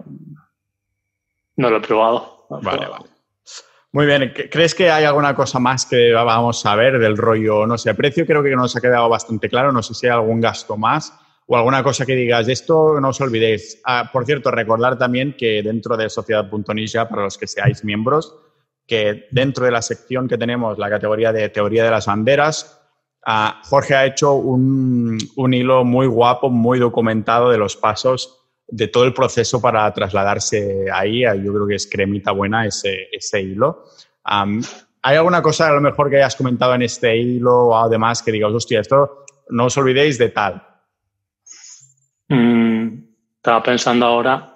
no 1.56 1.70
lo 1.70 1.76
he 1.76 1.80
probado. 1.80 2.46
vale, 2.48 2.86
vale. 2.86 3.12
Muy 3.94 4.06
bien, 4.06 4.32
¿crees 4.50 4.74
que 4.74 4.90
hay 4.90 5.04
alguna 5.04 5.34
cosa 5.34 5.58
más 5.58 5.84
que 5.84 6.12
vamos 6.12 6.64
a 6.64 6.74
ver 6.76 6.98
del 6.98 7.14
rollo, 7.14 7.66
no 7.66 7.76
sé, 7.76 7.94
precio 7.94 8.24
creo 8.24 8.42
que 8.42 8.56
nos 8.56 8.74
ha 8.74 8.80
quedado 8.80 9.06
bastante 9.10 9.50
claro, 9.50 9.70
no 9.70 9.82
sé 9.82 9.92
si 9.92 10.06
hay 10.06 10.12
algún 10.12 10.40
gasto 10.40 10.78
más 10.78 11.12
o 11.46 11.58
alguna 11.58 11.82
cosa 11.82 12.06
que 12.06 12.14
digas, 12.14 12.48
esto 12.48 12.98
no 13.00 13.08
os 13.08 13.20
olvidéis. 13.20 13.82
Ah, 13.84 14.08
por 14.10 14.24
cierto, 14.24 14.50
recordar 14.50 14.96
también 14.96 15.34
que 15.36 15.62
dentro 15.62 15.98
de 15.98 16.08
Sociedad.ninja, 16.08 17.06
para 17.08 17.24
los 17.24 17.36
que 17.36 17.46
seáis 17.46 17.84
miembros, 17.84 18.34
que 18.86 19.26
dentro 19.30 19.66
de 19.66 19.72
la 19.72 19.82
sección 19.82 20.26
que 20.26 20.38
tenemos, 20.38 20.78
la 20.78 20.88
categoría 20.88 21.30
de 21.30 21.50
teoría 21.50 21.84
de 21.84 21.90
las 21.90 22.06
banderas, 22.06 22.80
ah, 23.26 23.60
Jorge 23.64 23.94
ha 23.94 24.06
hecho 24.06 24.32
un, 24.32 25.18
un 25.36 25.52
hilo 25.52 25.84
muy 25.84 26.06
guapo, 26.06 26.48
muy 26.48 26.78
documentado 26.78 27.50
de 27.50 27.58
los 27.58 27.76
pasos 27.76 28.41
de 28.72 28.88
todo 28.88 29.04
el 29.04 29.12
proceso 29.12 29.60
para 29.60 29.92
trasladarse 29.92 30.86
ahí. 30.90 31.20
Yo 31.20 31.52
creo 31.52 31.66
que 31.66 31.74
es 31.74 31.86
cremita 31.86 32.32
buena 32.32 32.66
ese, 32.66 33.08
ese 33.12 33.42
hilo. 33.42 33.84
¿Hay 34.24 35.16
alguna 35.16 35.42
cosa 35.42 35.68
a 35.68 35.72
lo 35.72 35.80
mejor 35.82 36.08
que 36.08 36.16
hayas 36.16 36.36
comentado 36.36 36.74
en 36.74 36.82
este 36.82 37.14
hilo 37.14 37.66
o 37.66 37.76
además 37.76 38.22
que 38.22 38.32
digas, 38.32 38.50
hostia, 38.50 38.80
esto 38.80 39.26
no 39.50 39.66
os 39.66 39.76
olvidéis 39.76 40.16
de 40.16 40.30
tal? 40.30 40.66
Mm, 42.28 43.04
estaba 43.36 43.62
pensando 43.62 44.06
ahora. 44.06 44.48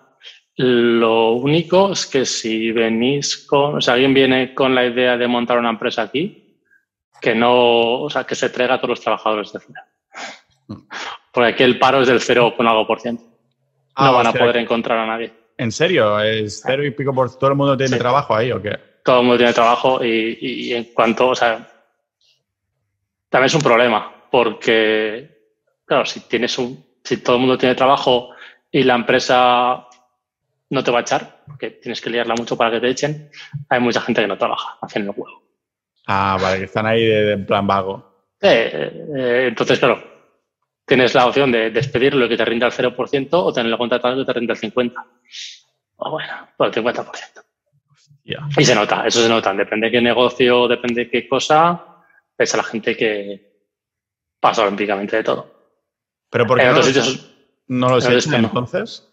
Lo 0.56 1.32
único 1.32 1.92
es 1.92 2.06
que 2.06 2.24
si 2.24 2.72
venís 2.72 3.46
con, 3.46 3.76
o 3.76 3.80
sea, 3.82 3.94
alguien 3.94 4.14
viene 4.14 4.54
con 4.54 4.74
la 4.74 4.86
idea 4.86 5.18
de 5.18 5.28
montar 5.28 5.58
una 5.58 5.68
empresa 5.68 6.02
aquí, 6.02 6.58
que 7.20 7.34
no, 7.34 8.00
o 8.00 8.08
sea, 8.08 8.24
que 8.24 8.34
se 8.34 8.48
traiga 8.48 8.74
a 8.74 8.78
todos 8.78 8.90
los 8.90 9.00
trabajadores 9.02 9.52
de 9.52 9.60
fuera. 9.60 9.86
Mm. 10.68 10.88
Porque 11.34 11.50
aquí 11.50 11.62
el 11.64 11.78
paro 11.78 12.00
es 12.00 12.08
del 12.08 12.22
cero 12.22 12.54
con 12.56 12.66
algo 12.66 12.86
por 12.86 13.00
ciento. 13.00 13.35
Ah, 13.96 14.06
no 14.06 14.14
van 14.14 14.26
a 14.26 14.32
poder 14.32 14.58
encontrar 14.58 14.98
a 14.98 15.06
nadie. 15.06 15.32
¿En 15.56 15.72
serio? 15.72 16.20
¿Es 16.20 16.62
cero 16.64 16.84
y 16.84 16.90
pico 16.90 17.14
por 17.14 17.34
todo 17.38 17.50
el 17.50 17.56
mundo 17.56 17.76
tiene 17.76 17.96
trabajo 17.96 18.36
ahí 18.36 18.52
o 18.52 18.60
qué? 18.60 18.78
Todo 19.02 19.20
el 19.20 19.22
mundo 19.26 19.38
tiene 19.38 19.54
trabajo 19.54 20.04
y, 20.04 20.72
en 20.74 20.84
cuanto, 20.92 21.28
o 21.28 21.34
sea, 21.34 21.66
también 23.30 23.46
es 23.46 23.54
un 23.54 23.62
problema 23.62 24.12
porque, 24.30 25.54
claro, 25.86 26.04
si 26.04 26.20
tienes 26.20 26.58
un, 26.58 26.84
si 27.02 27.16
todo 27.18 27.36
el 27.36 27.40
mundo 27.40 27.56
tiene 27.56 27.74
trabajo 27.74 28.30
y 28.70 28.82
la 28.82 28.96
empresa 28.96 29.86
no 30.68 30.84
te 30.84 30.90
va 30.90 30.98
a 30.98 31.02
echar, 31.02 31.44
porque 31.46 31.70
tienes 31.70 32.00
que 32.00 32.10
liarla 32.10 32.34
mucho 32.34 32.56
para 32.56 32.72
que 32.72 32.80
te 32.80 32.90
echen, 32.90 33.30
hay 33.70 33.80
mucha 33.80 34.02
gente 34.02 34.20
que 34.20 34.26
no 34.26 34.36
trabaja, 34.36 34.76
hacen 34.82 35.04
el 35.04 35.12
juego. 35.12 35.42
Ah, 36.06 36.36
vale, 36.40 36.58
que 36.58 36.64
están 36.64 36.86
ahí 36.86 37.02
de, 37.02 37.32
en 37.32 37.46
plan 37.46 37.66
vago. 37.66 38.26
Eh, 38.42 39.06
eh, 39.16 39.44
entonces, 39.48 39.78
claro, 39.78 40.15
tienes 40.86 41.14
la 41.14 41.26
opción 41.26 41.50
de 41.52 41.70
despedirlo 41.70 42.24
y 42.24 42.28
que 42.28 42.36
te 42.36 42.44
rinda 42.44 42.68
el 42.68 42.72
0% 42.72 43.28
o 43.32 43.52
tenerlo 43.52 43.76
contratado 43.76 44.14
y 44.14 44.20
que 44.20 44.32
te 44.32 44.38
rinda 44.38 44.54
el 44.54 44.60
50%. 44.60 44.94
O 45.96 46.10
bueno, 46.10 46.48
por 46.56 46.68
el 46.68 46.72
50%. 46.72 47.42
Y 48.58 48.64
se 48.64 48.74
nota, 48.74 49.06
eso 49.06 49.22
se 49.22 49.28
nota. 49.28 49.52
Depende 49.52 49.86
de 49.86 49.92
qué 49.92 50.00
negocio, 50.00 50.68
depende 50.68 51.04
de 51.04 51.10
qué 51.10 51.28
cosa, 51.28 52.04
es 52.38 52.54
a 52.54 52.56
la 52.56 52.62
gente 52.62 52.96
que 52.96 53.64
pasa 54.40 54.62
olímpicamente 54.62 55.16
de 55.16 55.24
todo. 55.24 55.54
¿Pero 56.30 56.46
por 56.46 56.58
qué 56.58 56.66
no, 56.66 56.82
sitios, 56.82 57.30
no 57.68 57.88
lo 57.88 57.98
entonces? 58.00 59.08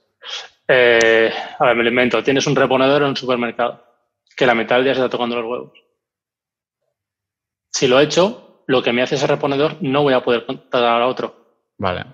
Eh, 0.67 1.31
a 1.59 1.65
ver, 1.65 1.75
me 1.75 1.83
lo 1.83 1.89
invento. 1.89 2.23
Tienes 2.23 2.47
un 2.47 2.55
reponedor 2.55 3.01
en 3.01 3.09
un 3.09 3.17
supermercado 3.17 3.83
que 4.35 4.45
la 4.45 4.55
mitad 4.55 4.77
del 4.77 4.85
día 4.85 4.95
se 4.95 5.01
está 5.01 5.09
tocando 5.09 5.35
los 5.35 5.45
huevos. 5.45 5.79
Si 7.71 7.87
lo 7.87 7.99
he 7.99 8.03
hecho, 8.03 8.63
lo 8.67 8.81
que 8.81 8.93
me 8.93 9.03
hace 9.03 9.15
ese 9.15 9.27
reponedor 9.27 9.77
no 9.81 10.03
voy 10.03 10.13
a 10.13 10.23
poder 10.23 10.45
contratar 10.45 11.01
a 11.01 11.07
otro 11.07 11.42
Vale. 11.77 12.05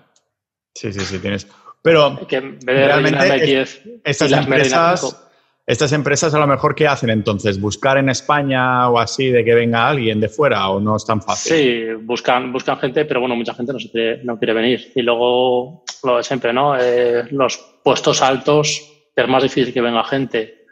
Sí, 0.74 0.92
sí, 0.92 1.00
sí, 1.00 1.18
tienes. 1.18 1.46
Pero 1.82 2.18
realmente 2.62 3.62
estas 4.04 4.32
empresas, 4.32 5.30
estas 5.66 5.92
empresas 5.92 6.34
a 6.34 6.38
lo 6.38 6.46
mejor 6.46 6.74
¿qué 6.74 6.86
hacen 6.86 7.10
entonces? 7.10 7.60
¿Buscar 7.60 7.96
en 7.96 8.08
España 8.10 8.88
o 8.90 8.98
así 8.98 9.30
de 9.30 9.44
que 9.44 9.54
venga 9.54 9.88
alguien 9.88 10.20
de 10.20 10.28
fuera 10.28 10.68
o 10.68 10.80
no 10.80 10.96
es 10.96 11.06
tan 11.06 11.22
fácil? 11.22 11.52
Sí, 11.52 11.84
buscan, 12.02 12.52
buscan 12.52 12.78
gente, 12.78 13.04
pero 13.04 13.20
bueno, 13.20 13.34
mucha 13.34 13.54
gente 13.54 13.72
no, 13.72 13.78
se 13.78 13.90
quiere, 13.90 14.22
no 14.24 14.38
quiere 14.38 14.52
venir. 14.52 14.92
Y 14.94 15.02
luego, 15.02 15.84
lo 16.04 16.16
de 16.18 16.22
siempre, 16.22 16.52
¿no? 16.52 16.76
Eh, 16.78 17.24
los 17.30 17.56
puestos 17.82 18.20
altos, 18.20 18.86
es 19.16 19.28
más 19.28 19.42
difícil 19.42 19.72
que 19.72 19.80
venga 19.80 20.04
gente. 20.04 20.66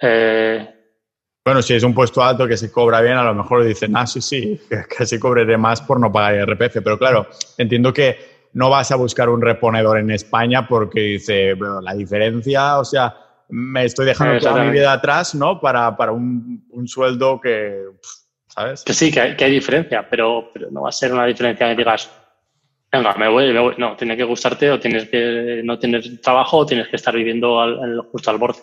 Eh, 0.00 0.77
bueno, 1.44 1.62
si 1.62 1.74
es 1.74 1.82
un 1.82 1.94
puesto 1.94 2.22
alto 2.22 2.46
que 2.46 2.56
se 2.56 2.70
cobra 2.70 3.00
bien, 3.00 3.16
a 3.16 3.24
lo 3.24 3.34
mejor 3.34 3.64
dicen, 3.64 3.96
ah, 3.96 4.06
sí, 4.06 4.20
sí, 4.20 4.60
que 4.98 5.06
se 5.06 5.18
cobraré 5.18 5.56
más 5.56 5.80
por 5.80 5.98
no 5.98 6.12
pagar 6.12 6.34
IRPF. 6.34 6.78
Pero 6.82 6.98
claro, 6.98 7.26
entiendo 7.56 7.92
que 7.92 8.18
no 8.52 8.70
vas 8.70 8.90
a 8.90 8.96
buscar 8.96 9.28
un 9.28 9.40
reponedor 9.40 9.98
en 9.98 10.10
España 10.10 10.66
porque 10.66 11.00
dice, 11.00 11.54
bueno, 11.54 11.80
la 11.80 11.94
diferencia, 11.94 12.78
o 12.78 12.84
sea, 12.84 13.14
me 13.48 13.84
estoy 13.84 14.06
dejando 14.06 14.38
toda 14.38 14.64
mi 14.64 14.72
vida 14.72 14.92
atrás, 14.92 15.34
¿no? 15.34 15.60
Para, 15.60 15.96
para 15.96 16.12
un, 16.12 16.66
un, 16.70 16.88
sueldo 16.88 17.40
que, 17.40 17.82
¿sabes? 18.48 18.84
Que 18.84 18.92
sí, 18.92 19.10
que 19.10 19.20
hay, 19.20 19.36
que 19.36 19.44
hay 19.44 19.52
diferencia, 19.52 20.06
pero, 20.08 20.50
pero, 20.52 20.70
no 20.70 20.82
va 20.82 20.90
a 20.90 20.92
ser 20.92 21.12
una 21.12 21.24
diferencia 21.24 21.68
que 21.68 21.76
digas, 21.76 22.10
venga, 22.92 23.14
me 23.14 23.28
voy, 23.28 23.52
me 23.52 23.60
voy. 23.60 23.74
No, 23.78 23.96
tiene 23.96 24.16
que 24.16 24.24
gustarte 24.24 24.70
o 24.70 24.78
tienes 24.78 25.08
que 25.08 25.62
no 25.64 25.78
tener 25.78 26.20
trabajo 26.20 26.58
o 26.58 26.66
tienes 26.66 26.88
que 26.88 26.96
estar 26.96 27.14
viviendo 27.14 27.60
al, 27.60 28.00
justo 28.12 28.30
al 28.30 28.38
borde. 28.38 28.60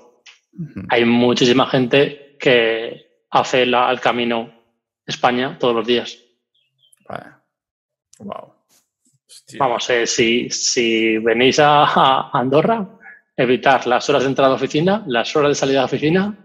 Hay 0.89 1.03
muchísima 1.03 1.65
gente 1.67 2.24
que 2.39 3.23
hace 3.31 3.63
el 3.63 3.99
camino 3.99 4.53
España 5.05 5.57
todos 5.59 5.75
los 5.75 5.85
días. 5.85 6.17
Wow. 8.19 8.53
Vamos, 9.59 9.89
eh, 9.89 10.07
si, 10.07 10.49
si 10.49 11.17
venís 11.17 11.59
a, 11.59 12.29
Andorra, 12.31 12.87
evitar 13.35 13.85
las 13.85 14.09
horas 14.09 14.23
de 14.23 14.29
entrada 14.29 14.53
a 14.53 14.55
oficina, 14.55 15.03
las 15.07 15.35
horas 15.35 15.49
de 15.49 15.55
salida 15.55 15.81
a 15.81 15.85
oficina 15.85 16.35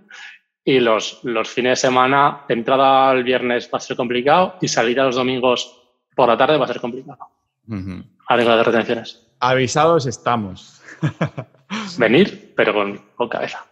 y 0.64 0.80
los, 0.80 1.20
los 1.22 1.48
fines 1.48 1.72
de 1.72 1.88
semana, 1.88 2.44
entrada 2.48 3.12
el 3.12 3.24
viernes 3.24 3.70
va 3.72 3.78
a 3.78 3.80
ser 3.80 3.96
complicado 3.96 4.56
y 4.60 4.68
salida 4.68 5.04
los 5.04 5.14
domingos 5.14 5.80
por 6.14 6.28
la 6.28 6.36
tarde 6.36 6.58
va 6.58 6.64
a 6.64 6.68
ser 6.68 6.80
complicado. 6.80 7.28
Uh 7.68 8.02
las 8.28 8.64
retenciones. 8.64 9.26
Avisados 9.40 10.06
estamos. 10.06 10.80
Venir, 11.98 12.52
pero 12.54 12.72
con, 12.72 12.98
con 13.16 13.28
cabeza. 13.28 13.66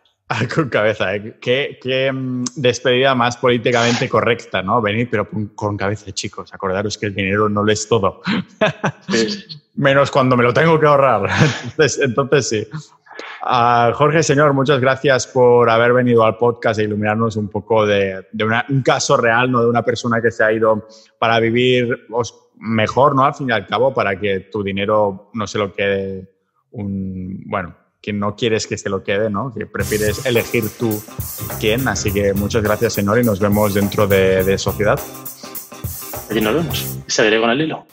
Con 0.54 0.68
cabeza, 0.68 1.14
¿eh? 1.14 1.38
Qué, 1.40 2.12
mm, 2.12 2.44
despedida 2.56 3.14
más 3.14 3.36
políticamente 3.38 4.08
correcta, 4.08 4.62
¿no? 4.62 4.82
Venir, 4.82 5.08
pero 5.10 5.26
con, 5.54 5.76
cabeza, 5.76 6.12
chicos. 6.12 6.52
Acordaros 6.52 6.98
que 6.98 7.06
el 7.06 7.14
dinero 7.14 7.48
no 7.48 7.62
lo 7.62 7.72
es 7.72 7.88
todo. 7.88 8.20
Menos 9.74 10.10
cuando 10.10 10.36
me 10.36 10.42
lo 10.42 10.52
tengo 10.52 10.78
que 10.78 10.86
ahorrar. 10.86 11.30
Entonces, 11.64 12.00
entonces 12.02 12.48
sí. 12.48 12.68
Ah, 13.42 13.92
Jorge, 13.94 14.22
señor, 14.22 14.52
muchas 14.52 14.80
gracias 14.80 15.26
por 15.26 15.70
haber 15.70 15.92
venido 15.92 16.24
al 16.24 16.36
podcast 16.36 16.78
e 16.78 16.84
iluminarnos 16.84 17.36
un 17.36 17.48
poco 17.48 17.86
de, 17.86 18.26
un 18.68 18.82
caso 18.82 19.16
real, 19.16 19.50
¿no? 19.50 19.62
De 19.62 19.68
una 19.68 19.82
persona 19.82 20.20
que 20.20 20.30
se 20.30 20.44
ha 20.44 20.52
ido 20.52 20.86
para 21.18 21.40
vivir 21.40 22.06
mejor, 22.58 23.14
¿no? 23.14 23.24
Al 23.24 23.34
fin 23.34 23.48
y 23.48 23.52
al 23.52 23.66
cabo, 23.66 23.94
para 23.94 24.18
que 24.18 24.40
tu 24.40 24.62
dinero 24.62 25.30
no 25.32 25.46
se 25.46 25.58
lo 25.58 25.72
quede 25.72 26.30
un, 26.72 27.42
bueno, 27.46 27.74
que 28.00 28.12
no 28.12 28.36
quieres 28.36 28.66
que 28.66 28.78
se 28.78 28.88
lo 28.88 29.02
quede, 29.02 29.30
¿no? 29.30 29.52
Que 29.52 29.66
prefieres 29.66 30.24
elegir 30.26 30.64
tú 30.78 31.02
quién. 31.60 31.88
Así 31.88 32.12
que 32.12 32.32
muchas 32.34 32.62
gracias, 32.62 32.94
señor, 32.94 33.18
y 33.18 33.24
nos 33.24 33.40
vemos 33.40 33.74
dentro 33.74 34.06
de, 34.06 34.44
de 34.44 34.58
Sociedad. 34.58 34.98
Allí 36.30 36.40
nos 36.40 36.54
vemos. 36.54 36.98
Seguiré 37.06 37.40
con 37.40 37.50
el 37.50 37.60
hilo. 37.60 37.86